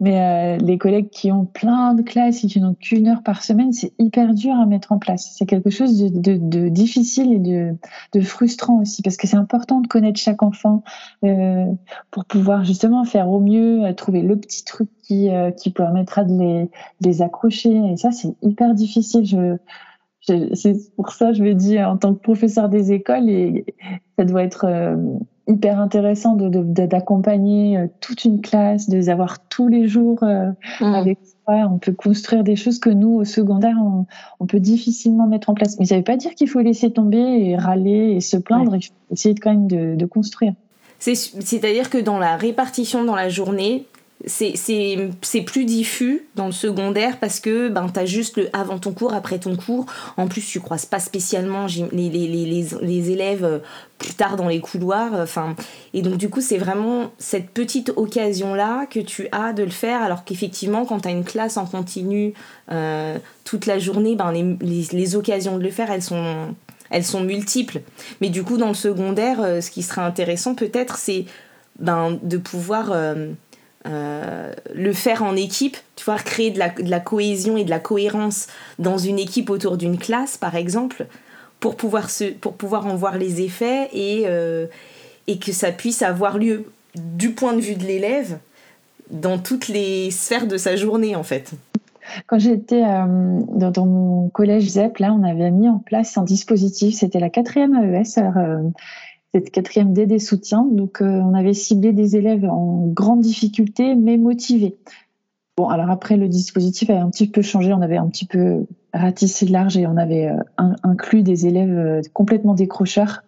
Mais 0.00 0.20
euh, 0.20 0.58
les 0.58 0.78
collègues 0.78 1.10
qui 1.10 1.32
ont 1.32 1.44
plein 1.44 1.92
de 1.94 2.02
classes 2.02 2.44
et 2.44 2.46
qui 2.46 2.60
n'ont 2.60 2.74
qu'une 2.74 3.08
heure 3.08 3.22
par 3.24 3.42
semaine, 3.42 3.72
c'est 3.72 3.92
hyper 3.98 4.32
dur 4.32 4.54
à 4.54 4.64
mettre 4.64 4.92
en 4.92 4.98
place. 4.98 5.34
C'est 5.36 5.46
quelque 5.46 5.70
chose 5.70 5.98
de, 5.98 6.68
difficile 6.68 7.32
et 7.32 7.38
de, 7.38 8.20
frustrant 8.20 8.80
aussi, 8.80 9.02
parce 9.02 9.16
que 9.16 9.26
c'est 9.26 9.36
important 9.36 9.80
de 9.80 9.88
connaître 9.88 10.20
chaque 10.20 10.42
enfant 10.44 10.84
euh, 11.24 11.66
pour 12.12 12.26
pouvoir 12.26 12.64
justement 12.64 13.04
faire 13.04 13.28
au 13.28 13.40
mieux, 13.40 13.86
euh, 13.86 13.92
trouver 13.92 14.22
le 14.22 14.38
petit 14.38 14.64
truc 14.64 14.88
qui, 15.02 15.30
euh, 15.30 15.50
qui 15.50 15.70
permettra 15.70 16.22
de 16.22 16.68
les, 17.00 17.22
accrocher. 17.22 17.74
Et 17.92 17.96
ça, 17.96 18.12
c'est 18.12 18.36
hyper 18.40 18.74
difficile. 18.74 19.58
C'est 20.54 20.94
pour 20.96 21.12
ça 21.12 21.32
je 21.32 21.42
me 21.42 21.54
dis 21.54 21.82
en 21.82 21.96
tant 21.96 22.14
que 22.14 22.20
professeur 22.20 22.68
des 22.68 22.92
écoles 22.92 23.28
et 23.28 23.64
ça 24.18 24.24
doit 24.24 24.42
être 24.42 24.66
euh, 24.66 24.96
hyper 25.48 25.80
intéressant 25.80 26.36
d'accompagner 26.36 27.78
de, 27.78 27.82
de, 27.82 27.90
toute 28.00 28.24
une 28.24 28.40
classe, 28.40 28.88
de 28.88 28.96
les 28.96 29.08
avoir 29.08 29.38
tous 29.48 29.68
les 29.68 29.88
jours 29.88 30.22
euh, 30.22 30.50
mmh. 30.80 30.84
avec 30.84 31.18
soi. 31.24 31.68
On 31.72 31.78
peut 31.78 31.92
construire 31.92 32.44
des 32.44 32.56
choses 32.56 32.78
que 32.78 32.90
nous, 32.90 33.14
au 33.14 33.24
secondaire, 33.24 33.76
on, 33.80 34.06
on 34.40 34.46
peut 34.46 34.60
difficilement 34.60 35.26
mettre 35.26 35.48
en 35.48 35.54
place. 35.54 35.78
Mais 35.78 35.86
ça 35.86 35.94
ne 35.94 36.00
veut 36.00 36.04
pas 36.04 36.16
dire 36.16 36.34
qu'il 36.34 36.48
faut 36.48 36.60
laisser 36.60 36.90
tomber 36.90 37.18
et 37.18 37.56
râler 37.56 38.12
et 38.16 38.20
se 38.20 38.36
plaindre. 38.36 38.76
Il 38.76 38.84
faut 38.84 38.92
essayer 39.10 39.34
quand 39.34 39.50
même 39.50 39.66
de, 39.66 39.96
de 39.96 40.06
construire. 40.06 40.52
C'est-à-dire 40.98 41.90
que 41.90 41.98
dans 41.98 42.18
la 42.18 42.36
répartition 42.36 43.04
dans 43.04 43.14
la 43.14 43.28
journée, 43.28 43.86
c'est 44.26 45.42
plus 45.46 45.64
diffus 45.64 46.26
dans 46.34 46.46
le 46.46 46.52
secondaire 46.52 47.18
parce 47.20 47.38
que 47.38 47.68
ben, 47.68 47.88
tu 47.92 48.00
as 48.00 48.06
juste 48.06 48.36
le 48.36 48.48
avant 48.52 48.78
ton 48.78 48.92
cours, 48.92 49.14
après 49.14 49.38
ton 49.38 49.56
cours. 49.56 49.86
En 50.16 50.26
plus, 50.26 50.44
tu 50.44 50.60
croises 50.60 50.86
pas 50.86 50.98
spécialement 50.98 51.66
les, 51.92 52.08
les, 52.08 52.26
les, 52.26 52.66
les 52.82 53.10
élèves 53.10 53.44
euh, 53.44 53.58
plus 53.98 54.14
tard 54.14 54.36
dans 54.36 54.48
les 54.48 54.60
couloirs. 54.60 55.12
Enfin, 55.14 55.54
et 55.94 56.02
donc, 56.02 56.16
du 56.16 56.28
coup, 56.28 56.40
c'est 56.40 56.58
vraiment 56.58 57.12
cette 57.18 57.50
petite 57.50 57.92
occasion-là 57.94 58.86
que 58.86 59.00
tu 59.00 59.28
as 59.32 59.52
de 59.52 59.62
le 59.62 59.70
faire. 59.70 60.02
Alors 60.02 60.24
qu'effectivement, 60.24 60.84
quand 60.84 61.00
tu 61.00 61.08
as 61.08 61.12
une 61.12 61.24
classe 61.24 61.56
en 61.56 61.66
continu 61.66 62.34
euh, 62.70 63.18
toute 63.44 63.66
la 63.66 63.78
journée, 63.78 64.16
ben, 64.16 64.32
les, 64.32 65.16
occasions 65.16 65.58
de 65.58 65.62
le 65.62 65.70
faire, 65.70 65.90
elles 65.90 66.02
sont, 66.02 66.54
elles 66.90 67.04
sont 67.04 67.22
multiples. 67.22 67.82
Mais 68.20 68.30
du 68.30 68.42
coup, 68.42 68.56
dans 68.56 68.68
le 68.68 68.74
secondaire, 68.74 69.40
euh, 69.40 69.60
ce 69.60 69.70
qui 69.70 69.82
serait 69.82 70.02
intéressant 70.02 70.54
peut-être, 70.54 70.96
c'est 70.96 71.24
ben, 71.78 72.18
de 72.22 72.36
pouvoir 72.36 72.90
euh, 72.92 73.28
le 73.88 74.92
faire 74.92 75.22
en 75.22 75.36
équipe, 75.36 75.76
tu 75.96 76.04
vois, 76.04 76.16
créer 76.16 76.50
de 76.50 76.58
la, 76.58 77.00
cohésion 77.00 77.56
et 77.56 77.64
de 77.64 77.70
la 77.70 77.78
cohérence 77.78 78.46
dans 78.78 78.98
une 78.98 79.18
équipe 79.18 79.50
autour 79.50 79.76
d'une 79.76 79.98
classe, 79.98 80.36
par 80.36 80.54
exemple, 80.54 81.06
pour 81.60 81.76
pouvoir, 81.76 82.08
pour 82.40 82.54
pouvoir 82.54 82.86
en 82.86 82.94
voir 82.94 83.18
les 83.18 83.40
effets 83.40 83.88
et, 83.92 84.24
euh, 84.26 84.66
et 85.26 85.38
que 85.38 85.52
ça 85.52 85.72
puisse 85.72 86.02
avoir 86.02 86.38
lieu 86.38 86.66
du 86.94 87.30
point 87.30 87.52
de 87.52 87.60
vue 87.60 87.74
de 87.74 87.84
l'élève 87.84 88.38
dans 89.10 89.38
toutes 89.38 89.68
les 89.68 90.10
sphères 90.10 90.46
de 90.46 90.56
sa 90.56 90.76
journée, 90.76 91.16
en 91.16 91.22
fait. 91.22 91.52
Quand 92.26 92.38
j'étais 92.38 92.82
euh, 92.82 93.40
dans, 93.54 93.86
mon 93.86 94.28
collège 94.30 94.70
ZEP, 94.70 94.98
là, 94.98 95.12
on 95.12 95.22
avait 95.22 95.50
mis 95.50 95.68
en 95.68 95.78
place 95.78 96.16
un 96.16 96.24
dispositif, 96.24 96.94
c'était 96.94 97.20
la 97.20 97.30
quatrième 97.30 97.74
AES. 97.74 98.20
Cette 99.34 99.50
quatrième 99.50 99.92
D 99.92 100.06
des 100.06 100.18
soutiens. 100.18 100.66
Donc, 100.70 101.00
euh, 101.00 101.06
on 101.06 101.34
avait 101.34 101.54
ciblé 101.54 101.92
des 101.92 102.16
élèves 102.16 102.44
en 102.44 102.86
grande 102.86 103.20
difficulté, 103.20 103.94
mais 103.94 104.16
motivés. 104.16 104.76
Bon, 105.56 105.68
alors 105.68 105.90
après, 105.90 106.16
le 106.16 106.28
dispositif 106.28 106.88
a 106.90 107.00
un 107.00 107.10
petit 107.10 107.28
peu 107.28 107.42
changé. 107.42 107.72
On 107.72 107.82
avait 107.82 107.96
un 107.96 108.08
petit 108.08 108.26
peu 108.26 108.64
ratissé 108.94 109.44
large 109.46 109.76
et 109.76 109.86
on 109.86 109.96
avait 109.96 110.28
euh, 110.28 110.64
inclus 110.82 111.22
des 111.22 111.46
élèves 111.46 111.76
euh, 111.76 112.00
complètement 112.14 112.54
décrocheurs. 112.54 113.22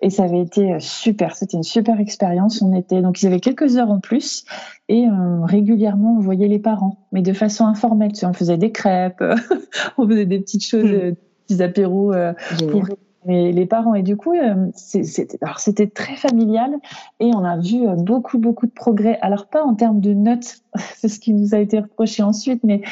Et 0.00 0.10
ça 0.10 0.24
avait 0.24 0.40
été 0.40 0.76
super. 0.80 1.36
C'était 1.36 1.56
une 1.56 1.62
super 1.62 2.00
expérience. 2.00 2.60
On 2.60 2.74
était, 2.74 3.00
donc 3.02 3.22
ils 3.22 3.26
avaient 3.26 3.40
quelques 3.40 3.76
heures 3.76 3.90
en 3.90 4.00
plus 4.00 4.44
et 4.88 5.06
régulièrement 5.42 6.16
on 6.16 6.20
voyait 6.20 6.46
les 6.46 6.60
parents, 6.60 7.08
mais 7.10 7.22
de 7.22 7.32
façon 7.32 7.66
informelle. 7.66 8.12
Tu 8.12 8.20
sais, 8.20 8.26
on 8.26 8.32
faisait 8.32 8.58
des 8.58 8.70
crêpes, 8.70 9.24
on 9.98 10.06
faisait 10.06 10.26
des 10.26 10.38
petites 10.38 10.64
choses, 10.64 10.84
mmh. 10.84 10.98
des 10.98 11.16
petits 11.46 11.62
apéros 11.62 12.12
pour 12.68 12.86
les, 13.26 13.66
parents. 13.66 13.94
Et 13.94 14.02
du 14.02 14.16
coup, 14.16 14.34
euh, 14.34 14.70
c'était 14.74 15.86
très 15.86 16.16
familial 16.16 16.76
et 17.20 17.30
on 17.34 17.44
a 17.44 17.58
vu 17.58 17.86
euh, 17.86 17.94
beaucoup, 17.94 18.38
beaucoup 18.38 18.66
de 18.66 18.72
progrès. 18.72 19.18
Alors, 19.22 19.46
pas 19.46 19.62
en 19.62 19.74
termes 19.74 20.00
de 20.00 20.12
notes, 20.12 20.62
c'est 20.96 21.08
ce 21.08 21.18
qui 21.18 21.32
nous 21.32 21.54
a 21.54 21.58
été 21.58 21.80
reproché 21.80 22.22
ensuite, 22.22 22.62
mais 22.64 22.82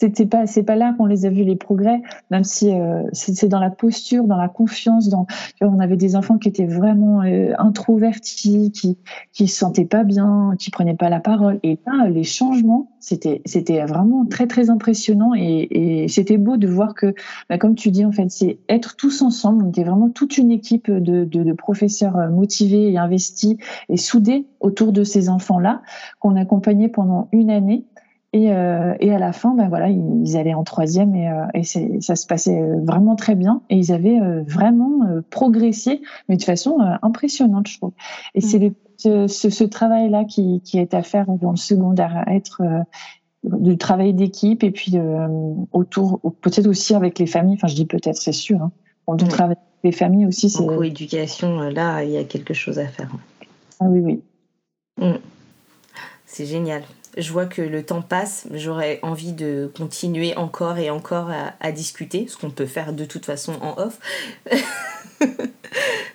c'était 0.00 0.26
pas 0.26 0.46
c'est 0.46 0.62
pas 0.62 0.76
là 0.76 0.94
qu'on 0.96 1.04
les 1.04 1.26
a 1.26 1.30
vus 1.30 1.44
les 1.44 1.56
progrès 1.56 2.00
même 2.30 2.44
si 2.44 2.72
euh, 2.72 3.02
c'est 3.12 3.48
dans 3.48 3.60
la 3.60 3.70
posture 3.70 4.24
dans 4.24 4.38
la 4.38 4.48
confiance 4.48 5.08
dans 5.08 5.26
on 5.60 5.78
avait 5.78 5.96
des 5.96 6.16
enfants 6.16 6.38
qui 6.38 6.48
étaient 6.48 6.66
vraiment 6.66 7.22
euh, 7.22 7.52
introvertis 7.58 8.72
qui 8.72 8.96
qui 9.32 9.46
se 9.46 9.58
sentaient 9.58 9.84
pas 9.84 10.04
bien 10.04 10.54
qui 10.58 10.70
prenaient 10.70 10.94
pas 10.94 11.10
la 11.10 11.20
parole. 11.20 11.60
Et 11.62 11.78
là 11.86 12.08
les 12.08 12.24
changements 12.24 12.90
c'était 12.98 13.42
c'était 13.44 13.84
vraiment 13.84 14.24
très 14.24 14.46
très 14.46 14.70
impressionnant 14.70 15.32
et, 15.36 15.68
et 15.70 16.08
c'était 16.08 16.38
beau 16.38 16.56
de 16.56 16.66
voir 16.66 16.94
que 16.94 17.14
bah, 17.50 17.58
comme 17.58 17.74
tu 17.74 17.90
dis 17.90 18.04
en 18.06 18.12
fait 18.12 18.30
c'est 18.30 18.58
être 18.70 18.96
tous 18.96 19.20
ensemble 19.20 19.64
on 19.64 19.68
était 19.68 19.84
vraiment 19.84 20.08
toute 20.08 20.38
une 20.38 20.50
équipe 20.50 20.90
de, 20.90 21.24
de, 21.24 21.44
de 21.44 21.52
professeurs 21.52 22.16
euh, 22.16 22.30
motivés 22.30 22.90
et 22.90 22.96
investis 22.96 23.56
et 23.90 23.98
soudés 23.98 24.46
autour 24.60 24.92
de 24.92 25.04
ces 25.04 25.28
enfants 25.28 25.58
là 25.58 25.82
qu'on 26.20 26.36
accompagnait 26.36 26.88
pendant 26.88 27.28
une 27.32 27.50
année 27.50 27.84
et, 28.32 28.52
euh, 28.52 28.94
et, 29.00 29.12
à 29.12 29.18
la 29.18 29.32
fin, 29.32 29.54
ben 29.54 29.68
voilà, 29.68 29.88
ils, 29.88 30.36
allaient 30.36 30.54
en 30.54 30.62
troisième 30.62 31.16
et, 31.16 31.28
euh, 31.28 31.46
et 31.52 31.64
ça 31.64 32.14
se 32.14 32.26
passait 32.28 32.62
euh, 32.62 32.80
vraiment 32.84 33.16
très 33.16 33.34
bien. 33.34 33.62
Et 33.70 33.76
ils 33.76 33.90
avaient 33.90 34.20
euh, 34.20 34.44
vraiment 34.46 35.00
progressé, 35.30 36.00
mais 36.28 36.36
de 36.36 36.44
façon 36.44 36.78
impressionnante, 37.02 37.66
je 37.66 37.78
trouve. 37.78 37.92
Et 38.36 38.40
c'est 38.40 38.60
mm. 38.60 39.26
ce, 39.26 39.50
ce 39.50 39.64
travail-là 39.64 40.24
qui, 40.24 40.60
qui, 40.64 40.78
est 40.78 40.94
à 40.94 41.02
faire 41.02 41.26
dans 41.26 41.50
le 41.50 41.56
secondaire, 41.56 42.22
à 42.24 42.34
être 42.34 42.62
du 43.42 43.76
travail 43.78 44.14
d'équipe 44.14 44.62
et 44.62 44.70
puis 44.70 44.96
autour, 45.72 46.20
peut-être 46.40 46.68
aussi 46.68 46.94
avec 46.94 47.18
les 47.18 47.26
familles. 47.26 47.56
Enfin, 47.56 47.66
je 47.66 47.74
dis 47.74 47.86
peut-être, 47.86 48.16
c'est 48.16 48.32
sûr. 48.32 48.62
Hein. 48.62 48.70
Bon, 49.08 49.16
du 49.16 49.26
travail 49.26 49.56
avec 49.56 49.68
les 49.82 49.92
familles 49.92 50.26
aussi, 50.26 50.50
c'est. 50.50 50.62
En 50.62 50.66
coéducation, 50.68 51.58
là, 51.62 52.04
il 52.04 52.10
y 52.10 52.16
a 52.16 52.22
quelque 52.22 52.54
chose 52.54 52.78
à 52.78 52.86
faire. 52.86 53.10
Ah 53.80 53.86
oui, 53.88 54.00
oui. 54.00 54.22
Mm. 54.98 55.18
C'est 56.26 56.46
génial 56.46 56.82
je 57.16 57.32
vois 57.32 57.46
que 57.46 57.62
le 57.62 57.82
temps 57.82 58.02
passe, 58.02 58.46
j'aurais 58.52 59.00
envie 59.02 59.32
de 59.32 59.70
continuer 59.76 60.36
encore 60.36 60.78
et 60.78 60.90
encore 60.90 61.30
à, 61.60 61.72
discuter, 61.72 62.26
ce 62.28 62.36
qu'on 62.36 62.50
peut 62.50 62.66
faire 62.66 62.92
de 62.92 63.04
toute 63.04 63.26
façon 63.26 63.54
en 63.60 63.76
off. 63.78 63.98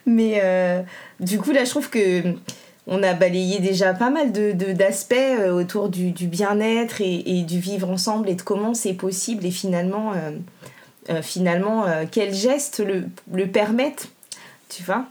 Mais 0.06 0.40
euh, 0.44 0.82
du 1.20 1.40
coup, 1.40 1.52
là, 1.52 1.66
je 1.66 1.70
trouve 1.70 1.90
que 1.90 2.24
on 2.88 3.02
a 3.02 3.14
balayé 3.14 3.60
déjà 3.60 3.94
pas 3.94 4.12
mal 4.12 4.32
d'aspects 4.32 5.16
de, 5.16 5.42
euh, 5.42 5.54
autour 5.54 5.90
du, 5.90 6.12
bien-être 6.28 7.02
et, 7.02 7.42
du 7.42 7.60
vivre 7.60 7.90
ensemble 7.90 8.30
et 8.30 8.36
de 8.36 8.42
comment 8.44 8.74
c'est 8.74 8.94
possible 8.94 9.46
et 9.46 9.52
finalement, 9.52 10.14
euh, 11.10 11.22
finalement 11.22 11.86
quels 12.12 12.34
gestes 12.34 12.84
le 12.86 13.48
permettent, 13.48 14.10
tu 14.70 14.84
vois. 14.84 15.06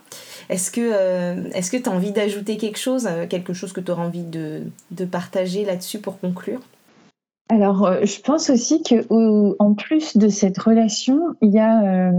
Est-ce 0.48 0.70
que 0.70 0.80
euh, 0.80 1.50
tu 1.70 1.88
as 1.88 1.92
envie 1.92 2.12
d'ajouter 2.12 2.56
quelque 2.56 2.78
chose, 2.78 3.06
euh, 3.06 3.26
quelque 3.26 3.52
chose 3.52 3.72
que 3.72 3.80
tu 3.80 3.90
auras 3.90 4.04
envie 4.04 4.24
de, 4.24 4.62
de 4.90 5.04
partager 5.04 5.64
là-dessus 5.64 5.98
pour 5.98 6.20
conclure? 6.20 6.60
Alors, 7.48 7.86
euh, 7.86 8.04
je 8.04 8.20
pense 8.20 8.50
aussi 8.50 8.82
que 8.82 9.04
en 9.58 9.74
plus 9.74 10.16
de 10.16 10.28
cette 10.28 10.58
relation, 10.58 11.34
il 11.42 11.50
y 11.52 11.58
a 11.58 12.10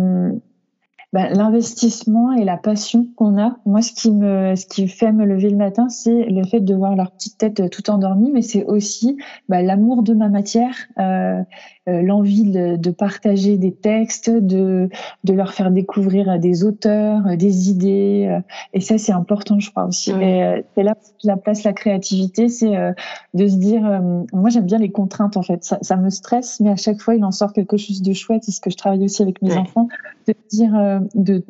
bah, 1.15 1.29
l'investissement 1.29 2.33
et 2.33 2.43
la 2.43 2.57
passion 2.57 3.07
qu'on 3.15 3.41
a. 3.41 3.55
Moi, 3.65 3.81
ce 3.81 3.93
qui 3.93 4.11
me, 4.11 4.53
ce 4.57 4.65
qui 4.65 4.89
fait 4.89 5.13
me 5.13 5.23
lever 5.23 5.49
le 5.49 5.55
matin, 5.55 5.87
c'est 5.87 6.25
le 6.25 6.43
fait 6.43 6.59
de 6.59 6.75
voir 6.75 6.93
leur 6.97 7.11
petite 7.11 7.37
tête 7.37 7.69
tout 7.69 7.89
endormie, 7.89 8.31
mais 8.33 8.41
c'est 8.41 8.65
aussi 8.65 9.15
bah, 9.47 9.61
l'amour 9.61 10.03
de 10.03 10.13
ma 10.13 10.27
matière, 10.27 10.75
euh, 10.99 11.41
euh, 11.87 12.01
l'envie 12.01 12.51
de, 12.51 12.75
de, 12.75 12.91
partager 12.91 13.55
des 13.55 13.71
textes, 13.71 14.29
de, 14.29 14.89
de 15.23 15.33
leur 15.33 15.53
faire 15.53 15.71
découvrir 15.71 16.37
des 16.37 16.65
auteurs, 16.65 17.37
des 17.37 17.69
idées. 17.69 18.41
et 18.73 18.81
ça, 18.81 18.97
c'est 18.97 19.13
important, 19.13 19.57
je 19.57 19.71
crois 19.71 19.85
aussi. 19.85 20.13
Mais 20.13 20.65
c'est 20.75 20.83
là 20.83 20.95
la 21.23 21.37
place 21.37 21.63
la 21.63 21.71
créativité, 21.71 22.49
c'est 22.49 22.75
euh, 22.75 22.91
de 23.33 23.47
se 23.47 23.55
dire, 23.55 24.01
moi, 24.33 24.49
j'aime 24.49 24.65
bien 24.65 24.79
les 24.79 24.91
contraintes 24.91 25.37
en 25.37 25.43
fait. 25.43 25.63
Ça, 25.63 25.77
ça, 25.81 25.95
me 25.95 26.09
stresse, 26.09 26.59
mais 26.59 26.71
à 26.71 26.75
chaque 26.75 26.99
fois, 26.99 27.15
il 27.15 27.23
en 27.23 27.31
sort 27.31 27.53
quelque 27.53 27.77
chose 27.77 28.01
de 28.01 28.11
chouette. 28.11 28.43
C'est 28.43 28.51
ce 28.51 28.59
que 28.59 28.69
je 28.69 28.75
travaille 28.75 29.05
aussi 29.05 29.21
avec 29.21 29.41
mes 29.41 29.55
enfants, 29.55 29.87
de 30.27 30.33
dire 30.51 30.73
de 31.13 31.43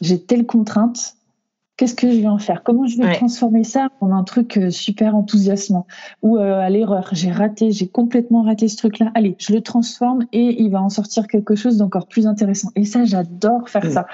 j'ai 0.00 0.20
telle 0.22 0.46
contrainte, 0.46 1.16
qu'est-ce 1.76 1.94
que 1.94 2.10
je 2.10 2.20
vais 2.20 2.28
en 2.28 2.38
faire? 2.38 2.62
Comment 2.62 2.86
je 2.86 2.98
vais 2.98 3.12
transformer 3.14 3.64
ça 3.64 3.88
en 4.00 4.12
un 4.12 4.22
truc 4.22 4.56
euh, 4.56 4.70
super 4.70 5.16
enthousiasmant? 5.16 5.86
Ou 6.22 6.36
euh, 6.36 6.60
à 6.60 6.68
l'erreur, 6.70 7.08
j'ai 7.12 7.30
raté, 7.30 7.72
j'ai 7.72 7.88
complètement 7.88 8.42
raté 8.42 8.68
ce 8.68 8.76
truc-là. 8.76 9.10
Allez, 9.14 9.36
je 9.38 9.52
le 9.52 9.62
transforme 9.62 10.26
et 10.32 10.62
il 10.62 10.70
va 10.70 10.82
en 10.82 10.90
sortir 10.90 11.26
quelque 11.26 11.54
chose 11.54 11.78
d'encore 11.78 12.06
plus 12.06 12.26
intéressant. 12.26 12.70
Et 12.76 12.84
ça, 12.84 13.04
j'adore 13.04 13.68
faire 13.68 13.90
ça. 13.90 14.06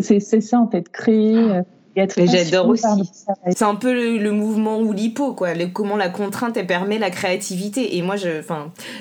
C'est 0.00 0.20
ça 0.20 0.60
en 0.60 0.68
fait, 0.68 0.88
créer. 0.88 1.62
J'adore 1.96 2.68
aussi. 2.68 3.12
C'est 3.50 3.64
un 3.64 3.74
peu 3.74 4.18
le, 4.18 4.32
mouvement 4.32 4.78
ou 4.78 4.92
l'hypo, 4.92 5.34
quoi. 5.34 5.50
comment 5.72 5.96
la 5.96 6.08
contrainte, 6.08 6.56
elle 6.56 6.66
permet 6.66 6.98
la 6.98 7.10
créativité. 7.10 7.96
Et 7.96 8.02
moi, 8.02 8.16
je, 8.16 8.42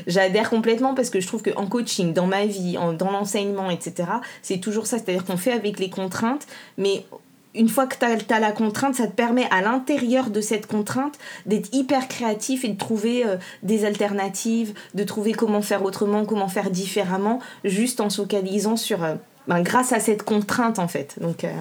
j'adhère 0.07 0.49
complètement 0.49 0.93
parce 0.93 1.09
que 1.09 1.19
je 1.19 1.27
trouve 1.27 1.41
qu'en 1.41 1.67
coaching, 1.67 2.13
dans 2.13 2.27
ma 2.27 2.45
vie, 2.45 2.77
dans 2.97 3.11
l'enseignement, 3.11 3.69
etc., 3.69 4.09
c'est 4.41 4.59
toujours 4.59 4.87
ça. 4.87 4.97
C'est-à-dire 4.97 5.25
qu'on 5.25 5.37
fait 5.37 5.53
avec 5.53 5.79
les 5.79 5.89
contraintes, 5.89 6.47
mais 6.77 7.05
une 7.53 7.69
fois 7.69 7.87
que 7.87 7.95
tu 7.97 8.33
as, 8.33 8.39
la 8.39 8.51
contrainte, 8.51 8.95
ça 8.95 9.07
te 9.07 9.13
permet 9.13 9.47
à 9.51 9.61
l'intérieur 9.61 10.29
de 10.29 10.41
cette 10.41 10.67
contrainte 10.67 11.17
d'être 11.45 11.73
hyper 11.73 12.07
créatif 12.07 12.63
et 12.63 12.69
de 12.69 12.77
trouver 12.77 13.25
euh, 13.25 13.37
des 13.63 13.85
alternatives, 13.85 14.73
de 14.93 15.03
trouver 15.03 15.33
comment 15.33 15.61
faire 15.61 15.83
autrement, 15.83 16.25
comment 16.25 16.47
faire 16.47 16.69
différemment, 16.69 17.39
juste 17.63 17.99
en 18.01 18.09
se 18.09 18.21
focalisant 18.21 18.77
sur... 18.77 19.03
Euh, 19.03 19.15
ben, 19.47 19.61
grâce 19.61 19.91
à 19.91 19.99
cette 19.99 20.23
contrainte, 20.23 20.79
en 20.79 20.87
fait. 20.87 21.15
Donc... 21.19 21.43
Euh, 21.43 21.51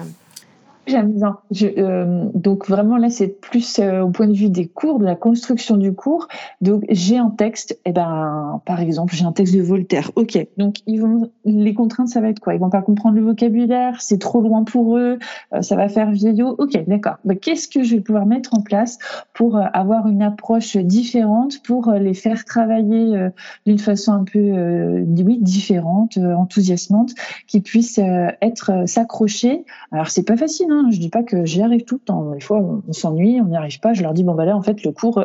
J'aime 0.87 1.13
bien. 1.13 1.37
Euh, 1.61 2.25
donc 2.33 2.67
vraiment 2.67 2.97
là, 2.97 3.09
c'est 3.11 3.27
plus 3.27 3.77
euh, 3.77 4.01
au 4.01 4.09
point 4.09 4.27
de 4.27 4.33
vue 4.33 4.49
des 4.49 4.67
cours, 4.67 4.97
de 4.97 5.05
la 5.05 5.15
construction 5.15 5.77
du 5.77 5.93
cours. 5.93 6.27
Donc 6.59 6.83
j'ai 6.89 7.19
un 7.19 7.29
texte, 7.29 7.73
et 7.85 7.89
eh 7.89 7.91
ben 7.91 8.61
par 8.65 8.81
exemple 8.81 9.13
j'ai 9.13 9.23
un 9.23 9.31
texte 9.31 9.55
de 9.55 9.61
Voltaire. 9.61 10.11
Ok, 10.15 10.43
donc 10.57 10.77
ils 10.87 10.99
vont 10.99 11.29
les 11.45 11.75
contraintes, 11.75 12.07
ça 12.07 12.19
va 12.19 12.29
être 12.29 12.39
quoi? 12.39 12.55
Ils 12.55 12.59
vont 12.59 12.71
pas 12.71 12.81
comprendre 12.81 13.15
le 13.15 13.21
vocabulaire, 13.21 14.01
c'est 14.01 14.17
trop 14.17 14.41
loin 14.41 14.63
pour 14.63 14.97
eux, 14.97 15.19
euh, 15.53 15.61
ça 15.61 15.75
va 15.75 15.87
faire 15.87 16.09
vieillot. 16.09 16.55
Ok, 16.57 16.83
d'accord. 16.87 17.17
Mais 17.25 17.37
qu'est-ce 17.37 17.67
que 17.67 17.83
je 17.83 17.95
vais 17.95 18.01
pouvoir 18.01 18.25
mettre 18.25 18.55
en 18.57 18.61
place 18.61 18.97
pour 19.35 19.59
avoir 19.73 20.07
une 20.07 20.23
approche 20.23 20.77
différente, 20.77 21.61
pour 21.61 21.91
les 21.91 22.15
faire 22.15 22.43
travailler 22.43 23.29
d'une 23.67 23.79
façon 23.79 24.13
un 24.13 24.23
peu 24.23 25.03
oui 25.21 25.37
différente, 25.39 26.17
enthousiasmante, 26.17 27.11
qui 27.47 27.61
puissent 27.61 27.99
être 28.41 28.87
s'accrocher? 28.87 29.63
Alors 29.91 30.09
c'est 30.09 30.23
pas 30.25 30.37
facile 30.37 30.70
hein. 30.71 30.89
Je 30.91 30.99
dis 30.99 31.09
pas 31.09 31.23
que 31.23 31.45
j'y 31.45 31.61
arrive 31.61 31.83
tout 31.83 31.95
le 31.95 32.01
temps. 32.01 32.31
Des 32.31 32.39
fois, 32.39 32.57
on 32.59 32.93
s'ennuie, 32.93 33.39
on 33.41 33.45
n'y 33.45 33.57
arrive 33.57 33.79
pas. 33.79 33.93
Je 33.93 34.01
leur 34.01 34.13
dis 34.13 34.23
bon 34.23 34.35
bah 34.35 34.45
là, 34.45 34.55
en 34.55 34.61
fait, 34.61 34.83
le 34.83 34.91
cours, 34.91 35.23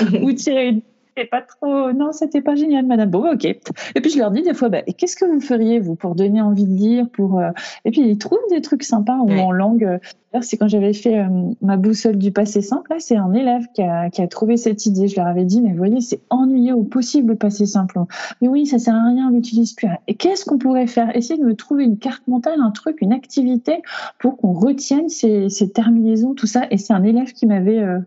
vous 0.20 0.32
tirez 0.32 0.68
une 0.68 0.82
pas 1.24 1.42
trop, 1.42 1.92
non, 1.92 2.12
c'était 2.12 2.40
pas 2.40 2.54
génial, 2.54 2.86
madame. 2.86 3.10
Bon, 3.10 3.32
ok. 3.32 3.44
Et 3.44 4.00
puis 4.00 4.10
je 4.10 4.18
leur 4.18 4.30
dis 4.30 4.42
des 4.42 4.54
fois, 4.54 4.68
bah, 4.68 4.82
qu'est-ce 4.82 5.16
que 5.16 5.24
vous 5.24 5.40
feriez, 5.40 5.80
vous, 5.80 5.94
pour 5.94 6.14
donner 6.14 6.40
envie 6.40 6.66
de 6.66 6.76
lire, 6.76 7.06
pour, 7.12 7.38
euh, 7.38 7.50
et 7.84 7.90
puis 7.90 8.02
ils 8.02 8.18
trouvent 8.18 8.38
des 8.50 8.60
trucs 8.60 8.82
sympas 8.82 9.16
en 9.16 9.52
langue 9.52 10.00
c'est 10.42 10.56
quand 10.56 10.68
j'avais 10.68 10.92
fait 10.92 11.18
euh, 11.18 11.26
ma 11.60 11.76
boussole 11.76 12.16
du 12.16 12.30
passé 12.30 12.62
simple, 12.62 12.92
là, 12.92 12.96
c'est 13.00 13.16
un 13.16 13.32
élève 13.32 13.66
qui 13.74 13.82
a, 13.82 14.10
qui 14.10 14.22
a, 14.22 14.28
trouvé 14.28 14.56
cette 14.56 14.86
idée. 14.86 15.08
Je 15.08 15.16
leur 15.16 15.26
avais 15.26 15.44
dit, 15.44 15.60
mais 15.60 15.72
voyez, 15.72 16.00
c'est 16.00 16.20
ennuyeux 16.30 16.74
au 16.74 16.84
possible 16.84 17.30
le 17.30 17.36
passé 17.36 17.66
simple. 17.66 17.98
Mais 18.40 18.46
oui, 18.46 18.66
ça 18.66 18.78
sert 18.78 18.94
à 18.94 19.08
rien, 19.08 19.28
on 19.28 19.34
l'utilise 19.34 19.72
plus. 19.72 19.88
Et 20.06 20.14
qu'est-ce 20.14 20.44
qu'on 20.44 20.58
pourrait 20.58 20.86
faire? 20.86 21.14
Essayer 21.16 21.38
de 21.38 21.44
me 21.44 21.54
trouver 21.54 21.84
une 21.84 21.98
carte 21.98 22.22
mentale, 22.28 22.60
un 22.60 22.70
truc, 22.70 22.98
une 23.00 23.12
activité 23.12 23.82
pour 24.20 24.36
qu'on 24.36 24.52
retienne 24.52 25.08
ces, 25.08 25.48
ces, 25.48 25.70
terminaisons, 25.70 26.34
tout 26.34 26.46
ça. 26.46 26.62
Et 26.70 26.78
c'est 26.78 26.92
un 26.92 27.02
élève 27.02 27.32
qui 27.32 27.46
m'avait 27.46 27.80
euh, 27.80 27.98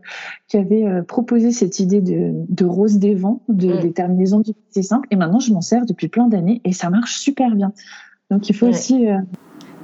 qui 0.48 0.58
avait 0.58 0.86
euh, 0.86 1.02
proposé 1.02 1.52
cette 1.52 1.80
idée 1.80 2.00
de, 2.00 2.32
de 2.32 2.66
rose 2.66 3.00
des 3.08 3.16
vents, 3.16 3.42
de, 3.50 3.74
mm. 3.74 3.80
des 3.80 3.92
terminaisons 3.92 4.40
du 4.40 4.54
passé 4.54 4.84
simple. 4.84 5.08
Et 5.12 5.16
maintenant, 5.16 5.40
je 5.40 5.54
m'en 5.54 5.62
sers 5.62 5.86
depuis 5.86 6.08
plein 6.08 6.28
d'années 6.28 6.62
et 6.64 6.74
ça 6.74 6.90
marche 6.90 7.18
super 7.20 7.56
bien. 7.56 7.74
Donc 8.32 8.50
il 8.50 8.56
faut 8.56 8.68
aussi 8.68 9.06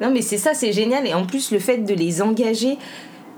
non, 0.01 0.11
mais 0.11 0.21
c'est 0.21 0.37
ça, 0.37 0.53
c'est 0.53 0.71
génial. 0.71 1.05
Et 1.07 1.13
en 1.13 1.25
plus, 1.25 1.51
le 1.51 1.59
fait 1.59 1.79
de 1.79 1.93
les 1.93 2.21
engager. 2.21 2.77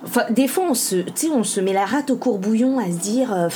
Enfin, 0.04 0.24
des 0.32 0.48
fois, 0.48 0.66
on 0.70 0.74
se, 0.74 0.96
on 1.32 1.44
se 1.44 1.60
met 1.60 1.74
la 1.74 1.86
rate 1.86 2.10
au 2.10 2.16
courbouillon 2.16 2.80
à 2.80 2.86
se 2.86 2.98
dire 2.98 3.32
euh, 3.34 3.50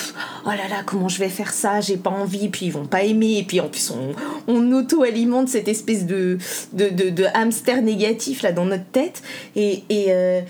Oh 0.45 0.49
là 0.49 0.67
là, 0.69 0.83
comment 0.85 1.07
je 1.07 1.19
vais 1.19 1.29
faire 1.29 1.51
ça 1.51 1.81
J'ai 1.81 1.97
pas 1.97 2.11
envie, 2.11 2.49
puis 2.49 2.67
ils 2.67 2.71
vont 2.71 2.85
pas 2.85 3.03
aimer. 3.03 3.39
Et 3.39 3.43
puis 3.43 3.59
en 3.61 3.67
plus, 3.67 3.91
on, 3.91 4.11
on 4.47 4.71
auto-alimente 4.71 5.49
cette 5.49 5.67
espèce 5.67 6.05
de, 6.05 6.37
de, 6.73 6.89
de, 7.09 7.25
hamster 7.33 7.81
négatif 7.81 8.43
là 8.43 8.51
dans 8.51 8.65
notre 8.65 8.85
tête. 8.85 9.23
Et. 9.55 9.83
et 9.89 10.05
euh, 10.09 10.41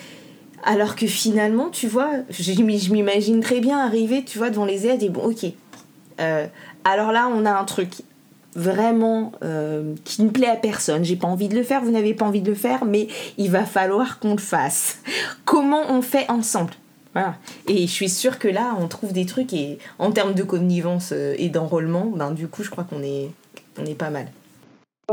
alors 0.68 0.96
que 0.96 1.06
finalement, 1.06 1.70
tu 1.70 1.86
vois, 1.86 2.10
je, 2.32 2.42
je 2.42 2.92
m'imagine 2.92 3.40
très 3.40 3.60
bien 3.60 3.78
arriver, 3.78 4.24
tu 4.26 4.40
vois, 4.40 4.50
devant 4.50 4.66
les 4.66 4.88
aides 4.88 5.04
et 5.04 5.10
bon, 5.10 5.22
ok, 5.22 5.46
alors 6.18 7.12
là, 7.12 7.30
on 7.34 7.46
a 7.46 7.52
un 7.52 7.64
truc 7.66 8.02
vraiment 8.56 9.34
qui 10.04 10.24
ne 10.24 10.30
plaît 10.30 10.50
à 10.50 10.56
personne. 10.56 11.04
J'ai 11.04 11.16
pas 11.16 11.28
envie 11.28 11.50
de 11.50 11.56
le 11.56 11.64
faire, 11.64 11.82
vous 11.82 11.92
n'avez 11.92 12.14
pas 12.14 12.26
envie 12.26 12.42
de 12.42 12.50
le 12.50 12.56
faire, 12.56 12.86
mais 12.86 13.08
il 13.38 13.52
va 13.52 13.66
falloir 13.66 14.20
qu'on 14.20 14.32
le 14.32 14.40
fasse. 14.40 15.00
Comment 15.46 15.84
on 15.90 16.02
fait 16.02 16.30
ensemble? 16.30 16.74
Voilà. 17.14 17.36
Et 17.68 17.88
je 17.88 17.92
suis 17.92 18.10
sûre 18.10 18.40
que 18.40 18.48
là, 18.48 18.76
on 18.78 18.88
trouve 18.88 19.14
des 19.14 19.26
trucs 19.26 19.54
et 19.54 19.80
en 20.00 20.12
termes 20.12 20.34
de 20.34 20.44
connivence 20.44 21.12
et 21.14 21.50
d'enrôlement, 21.50 22.08
ben, 22.08 22.32
du 22.32 22.48
coup, 22.48 22.64
je 22.64 22.70
crois 22.70 22.84
qu'on 22.84 23.04
est, 23.04 23.30
on 23.78 23.86
est 23.86 23.96
pas 23.96 24.10
mal. 24.10 24.28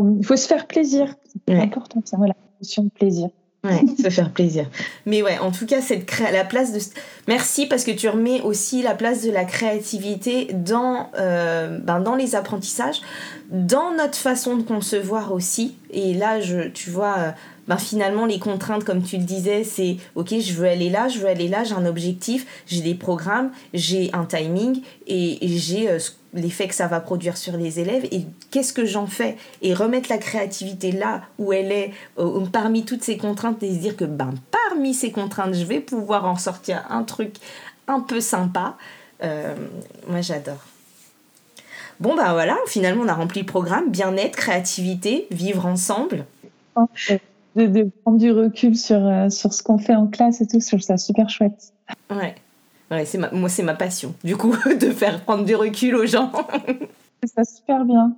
Il 0.01 0.25
faut 0.25 0.37
se 0.37 0.47
faire 0.47 0.67
plaisir. 0.67 1.15
C'est 1.47 1.55
important, 1.55 2.01
ça, 2.05 2.17
voilà, 2.17 2.35
notion 2.61 2.85
de 2.85 2.91
plaisir. 2.91 3.29
Ouais, 3.65 3.85
se 4.03 4.11
faire 4.11 4.33
plaisir. 4.33 4.67
Mais 5.07 5.23
ouais, 5.23 5.39
en 5.39 5.53
tout 5.53 5.67
cas, 5.67 5.81
cette 5.81 6.19
la 6.19 6.45
place 6.45 6.73
de. 6.73 6.81
Merci 7.29 7.67
parce 7.67 7.85
que 7.85 7.93
tu 7.93 8.09
remets 8.09 8.41
aussi 8.41 8.83
la 8.83 8.95
place 8.95 9.23
de 9.23 9.31
la 9.31 9.45
créativité 9.45 10.49
dans, 10.53 11.11
euh, 11.19 11.79
ben 11.79 12.01
dans 12.01 12.17
les 12.17 12.35
apprentissages, 12.35 13.01
dans 13.51 13.93
notre 13.93 14.19
façon 14.19 14.57
de 14.57 14.63
concevoir 14.63 15.33
aussi. 15.33 15.77
Et 15.91 16.15
là, 16.15 16.41
je, 16.41 16.69
tu 16.69 16.91
vois, 16.91 17.15
euh, 17.19 17.31
ben 17.69 17.77
finalement, 17.77 18.27
les 18.27 18.39
contraintes, 18.39 18.85
comme 18.85 19.03
tu 19.03 19.17
le 19.17 19.25
disais, 19.25 19.63
c'est 19.63 19.97
ok, 20.17 20.35
je 20.41 20.53
veux 20.55 20.67
aller 20.67 20.91
là, 20.91 21.09
je 21.09 21.19
veux 21.21 21.29
aller 21.29 21.49
là, 21.49 21.63
j'ai 21.65 21.75
un 21.75 21.87
objectif, 21.87 22.47
j'ai 22.67 22.81
des 22.81 22.95
programmes, 22.95 23.51
j'ai 23.73 24.11
un 24.13 24.25
timing 24.25 24.83
et, 25.07 25.39
j'ai 25.43 25.89
euh, 25.89 25.99
l'effet 26.35 26.67
que 26.67 26.75
ça 26.75 26.89
va 26.89 27.01
produire 27.01 27.37
sur 27.37 27.57
les 27.57 27.79
élèves. 27.79 28.07
Et 28.11 28.27
qu'est-ce 28.51 28.73
que 28.73 28.85
j'en 28.85 29.07
fais? 29.07 29.37
Et 29.61 29.75
remettre 29.75 30.09
la 30.11 30.19
créativité 30.19 30.91
là 30.91 31.23
où 31.39 31.53
elle 31.53 31.71
est 31.71 31.93
euh, 32.19 32.45
parmi 32.51 32.85
toutes 32.85 33.05
ces 33.05 33.17
contraintes 33.17 33.63
et 33.63 33.73
se 33.73 33.79
dire 33.79 33.97
que 33.97 34.05
ben 34.05 34.35
parmi 34.51 34.93
ces 34.93 35.13
contraintes 35.13 35.55
je 35.55 35.65
vais 35.65 35.81
pouvoir 35.81 36.25
en 36.25 36.37
sortir 36.37 36.85
un 36.91 37.05
truc 37.05 37.37
un 37.87 38.01
peu 38.01 38.21
sympa 38.21 38.77
euh, 39.23 39.55
moi 40.09 40.21
j'adore. 40.21 40.65
Bon 42.01 42.17
ben 42.17 42.33
voilà 42.33 42.57
finalement 42.67 43.05
on 43.05 43.09
a 43.09 43.15
rempli 43.15 43.41
le 43.43 43.47
programme. 43.47 43.91
Bien-être 43.91 44.35
créativité 44.35 45.29
vivre 45.31 45.67
ensemble 45.67 46.25
de, 47.57 47.91
prendre 48.03 48.19
du 48.19 48.31
recul 48.31 48.77
sur, 48.77 49.07
euh, 49.07 49.29
sur 49.29 49.53
ce 49.53 49.63
qu'on 49.63 49.79
fait 49.79 49.95
en 49.95 50.07
classe 50.07 50.41
et 50.41 50.47
tout 50.47 50.61
je 50.61 50.67
trouve 50.67 50.81
ça 50.81 50.97
super 50.97 51.29
chouette 51.29 51.73
ouais 52.11 52.35
Ouais, 52.93 53.07
c'est 53.07 53.17
moi, 53.17 53.49
c'est 53.49 53.63
ma 53.63 53.73
passion, 53.73 54.15
du 54.23 54.37
coup, 54.37 54.55
de 54.81 54.91
faire 54.91 55.23
prendre 55.23 55.47
du 55.47 55.57
recul 55.57 55.97
aux 55.97 56.05
gens. 56.05 56.31
ça 57.25 57.43
super 57.43 57.87
bien. 57.87 58.13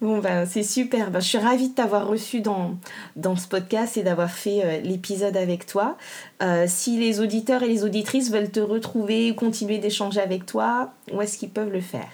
Bon, 0.00 0.20
ben, 0.20 0.46
c'est 0.46 0.62
super. 0.62 1.10
Ben, 1.10 1.20
je 1.20 1.28
suis 1.28 1.38
ravie 1.38 1.68
de 1.68 1.74
t'avoir 1.74 2.08
reçu 2.08 2.40
dans, 2.40 2.76
dans 3.14 3.36
ce 3.36 3.46
podcast 3.46 3.98
et 3.98 4.02
d'avoir 4.02 4.30
fait 4.30 4.64
euh, 4.64 4.80
l'épisode 4.80 5.36
avec 5.36 5.66
toi. 5.66 5.98
Euh, 6.42 6.64
si 6.66 6.98
les 6.98 7.20
auditeurs 7.20 7.62
et 7.62 7.68
les 7.68 7.84
auditrices 7.84 8.30
veulent 8.30 8.50
te 8.50 8.58
retrouver 8.58 9.30
ou 9.30 9.34
continuer 9.34 9.76
d'échanger 9.76 10.20
avec 10.20 10.46
toi, 10.46 10.90
où 11.12 11.20
est-ce 11.20 11.36
qu'ils 11.36 11.50
peuvent 11.50 11.72
le 11.72 11.82
faire? 11.82 12.08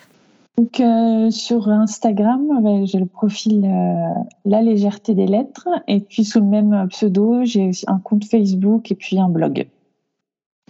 Donc, 0.59 0.81
euh, 0.81 1.31
sur 1.31 1.69
Instagram, 1.69 2.85
j'ai 2.85 2.99
le 2.99 3.07
profil 3.07 3.63
La 4.45 4.61
légèreté 4.61 5.15
des 5.15 5.27
lettres. 5.27 5.69
Et 5.87 6.01
puis, 6.01 6.25
sous 6.25 6.41
le 6.41 6.47
même 6.47 6.89
pseudo, 6.91 7.45
j'ai 7.45 7.69
aussi 7.69 7.85
un 7.87 7.99
compte 7.99 8.25
Facebook 8.25 8.91
et 8.91 8.95
puis 8.95 9.19
un 9.19 9.29
blog. 9.29 9.69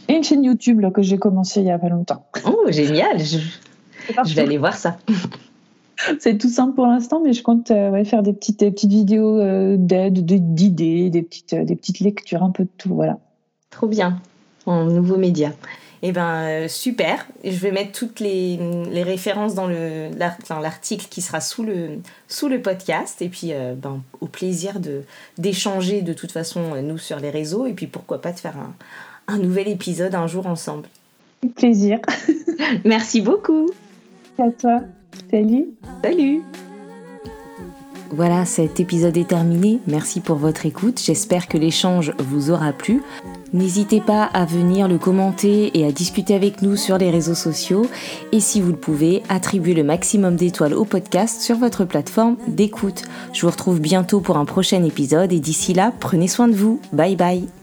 Et 0.06 0.14
une 0.14 0.22
chaîne 0.22 0.44
YouTube 0.44 0.84
que 0.92 1.02
j'ai 1.02 1.18
commencé 1.18 1.60
il 1.60 1.66
y 1.66 1.70
a 1.70 1.78
pas 1.78 1.88
longtemps. 1.88 2.26
Oh, 2.46 2.66
génial 2.68 3.18
Je, 3.18 4.34
vais 4.34 4.42
aller 4.42 4.58
voir 4.58 4.74
ça. 4.74 4.96
C'est 6.20 6.38
tout 6.38 6.48
simple 6.48 6.74
pour 6.74 6.86
l'instant, 6.86 7.20
mais 7.22 7.32
je 7.32 7.42
compte 7.42 7.70
euh, 7.70 8.04
faire 8.04 8.22
des 8.22 8.32
petites, 8.32 8.60
petites 8.60 8.90
vidéos 8.90 9.40
euh, 9.40 9.76
d'aide, 9.76 10.24
d'idées, 10.24 11.10
des 11.10 11.22
petites, 11.22 11.54
euh, 11.54 11.64
des 11.64 11.74
petites 11.74 12.00
lectures, 12.00 12.42
un 12.42 12.50
peu 12.50 12.64
de 12.64 12.70
tout. 12.78 12.94
Voilà. 12.94 13.18
Trop 13.70 13.88
bien, 13.88 14.20
en 14.64 14.84
nouveau 14.84 15.16
média. 15.16 15.52
Eh 16.02 16.12
ben 16.12 16.68
super, 16.68 17.26
je 17.44 17.58
vais 17.58 17.72
mettre 17.72 17.92
toutes 17.92 18.20
les, 18.20 18.58
les 18.90 19.02
références 19.02 19.54
dans 19.54 19.66
l'article 20.60 21.06
qui 21.10 21.22
sera 21.22 21.40
sous 21.40 21.64
le, 21.64 21.98
sous 22.28 22.48
le 22.48 22.62
podcast 22.62 23.20
et 23.20 23.28
puis 23.28 23.52
ben, 23.76 24.00
au 24.20 24.26
plaisir 24.26 24.78
de 24.78 25.02
d'échanger 25.38 26.02
de 26.02 26.12
toute 26.12 26.30
façon 26.30 26.80
nous 26.82 26.98
sur 26.98 27.18
les 27.18 27.30
réseaux 27.30 27.66
et 27.66 27.72
puis 27.72 27.86
pourquoi 27.86 28.20
pas 28.20 28.32
de 28.32 28.38
faire 28.38 28.56
un, 28.56 28.74
un 29.28 29.38
nouvel 29.38 29.68
épisode 29.68 30.14
un 30.14 30.26
jour 30.26 30.46
ensemble. 30.46 30.88
Plaisir. 31.54 32.00
Merci 32.84 33.20
beaucoup. 33.20 33.70
À 34.38 34.50
toi. 34.50 34.80
Salut. 35.30 35.68
Salut. 36.02 36.42
Voilà, 38.10 38.44
cet 38.46 38.80
épisode 38.80 39.16
est 39.16 39.28
terminé. 39.28 39.80
Merci 39.86 40.20
pour 40.20 40.36
votre 40.36 40.64
écoute. 40.66 41.00
J'espère 41.04 41.46
que 41.46 41.58
l'échange 41.58 42.12
vous 42.18 42.50
aura 42.50 42.72
plu. 42.72 43.02
N'hésitez 43.52 44.00
pas 44.00 44.24
à 44.24 44.44
venir 44.44 44.88
le 44.88 44.98
commenter 44.98 45.78
et 45.78 45.86
à 45.86 45.92
discuter 45.92 46.34
avec 46.34 46.62
nous 46.62 46.76
sur 46.76 46.98
les 46.98 47.10
réseaux 47.10 47.34
sociaux. 47.34 47.86
Et 48.32 48.40
si 48.40 48.60
vous 48.60 48.70
le 48.70 48.76
pouvez, 48.76 49.22
attribuez 49.28 49.74
le 49.74 49.84
maximum 49.84 50.36
d'étoiles 50.36 50.74
au 50.74 50.84
podcast 50.84 51.40
sur 51.40 51.56
votre 51.56 51.84
plateforme 51.84 52.36
d'écoute. 52.46 53.04
Je 53.32 53.42
vous 53.42 53.50
retrouve 53.50 53.80
bientôt 53.80 54.20
pour 54.20 54.36
un 54.36 54.44
prochain 54.44 54.82
épisode 54.84 55.32
et 55.32 55.40
d'ici 55.40 55.74
là, 55.74 55.92
prenez 55.98 56.28
soin 56.28 56.48
de 56.48 56.54
vous. 56.54 56.80
Bye 56.92 57.16
bye. 57.16 57.57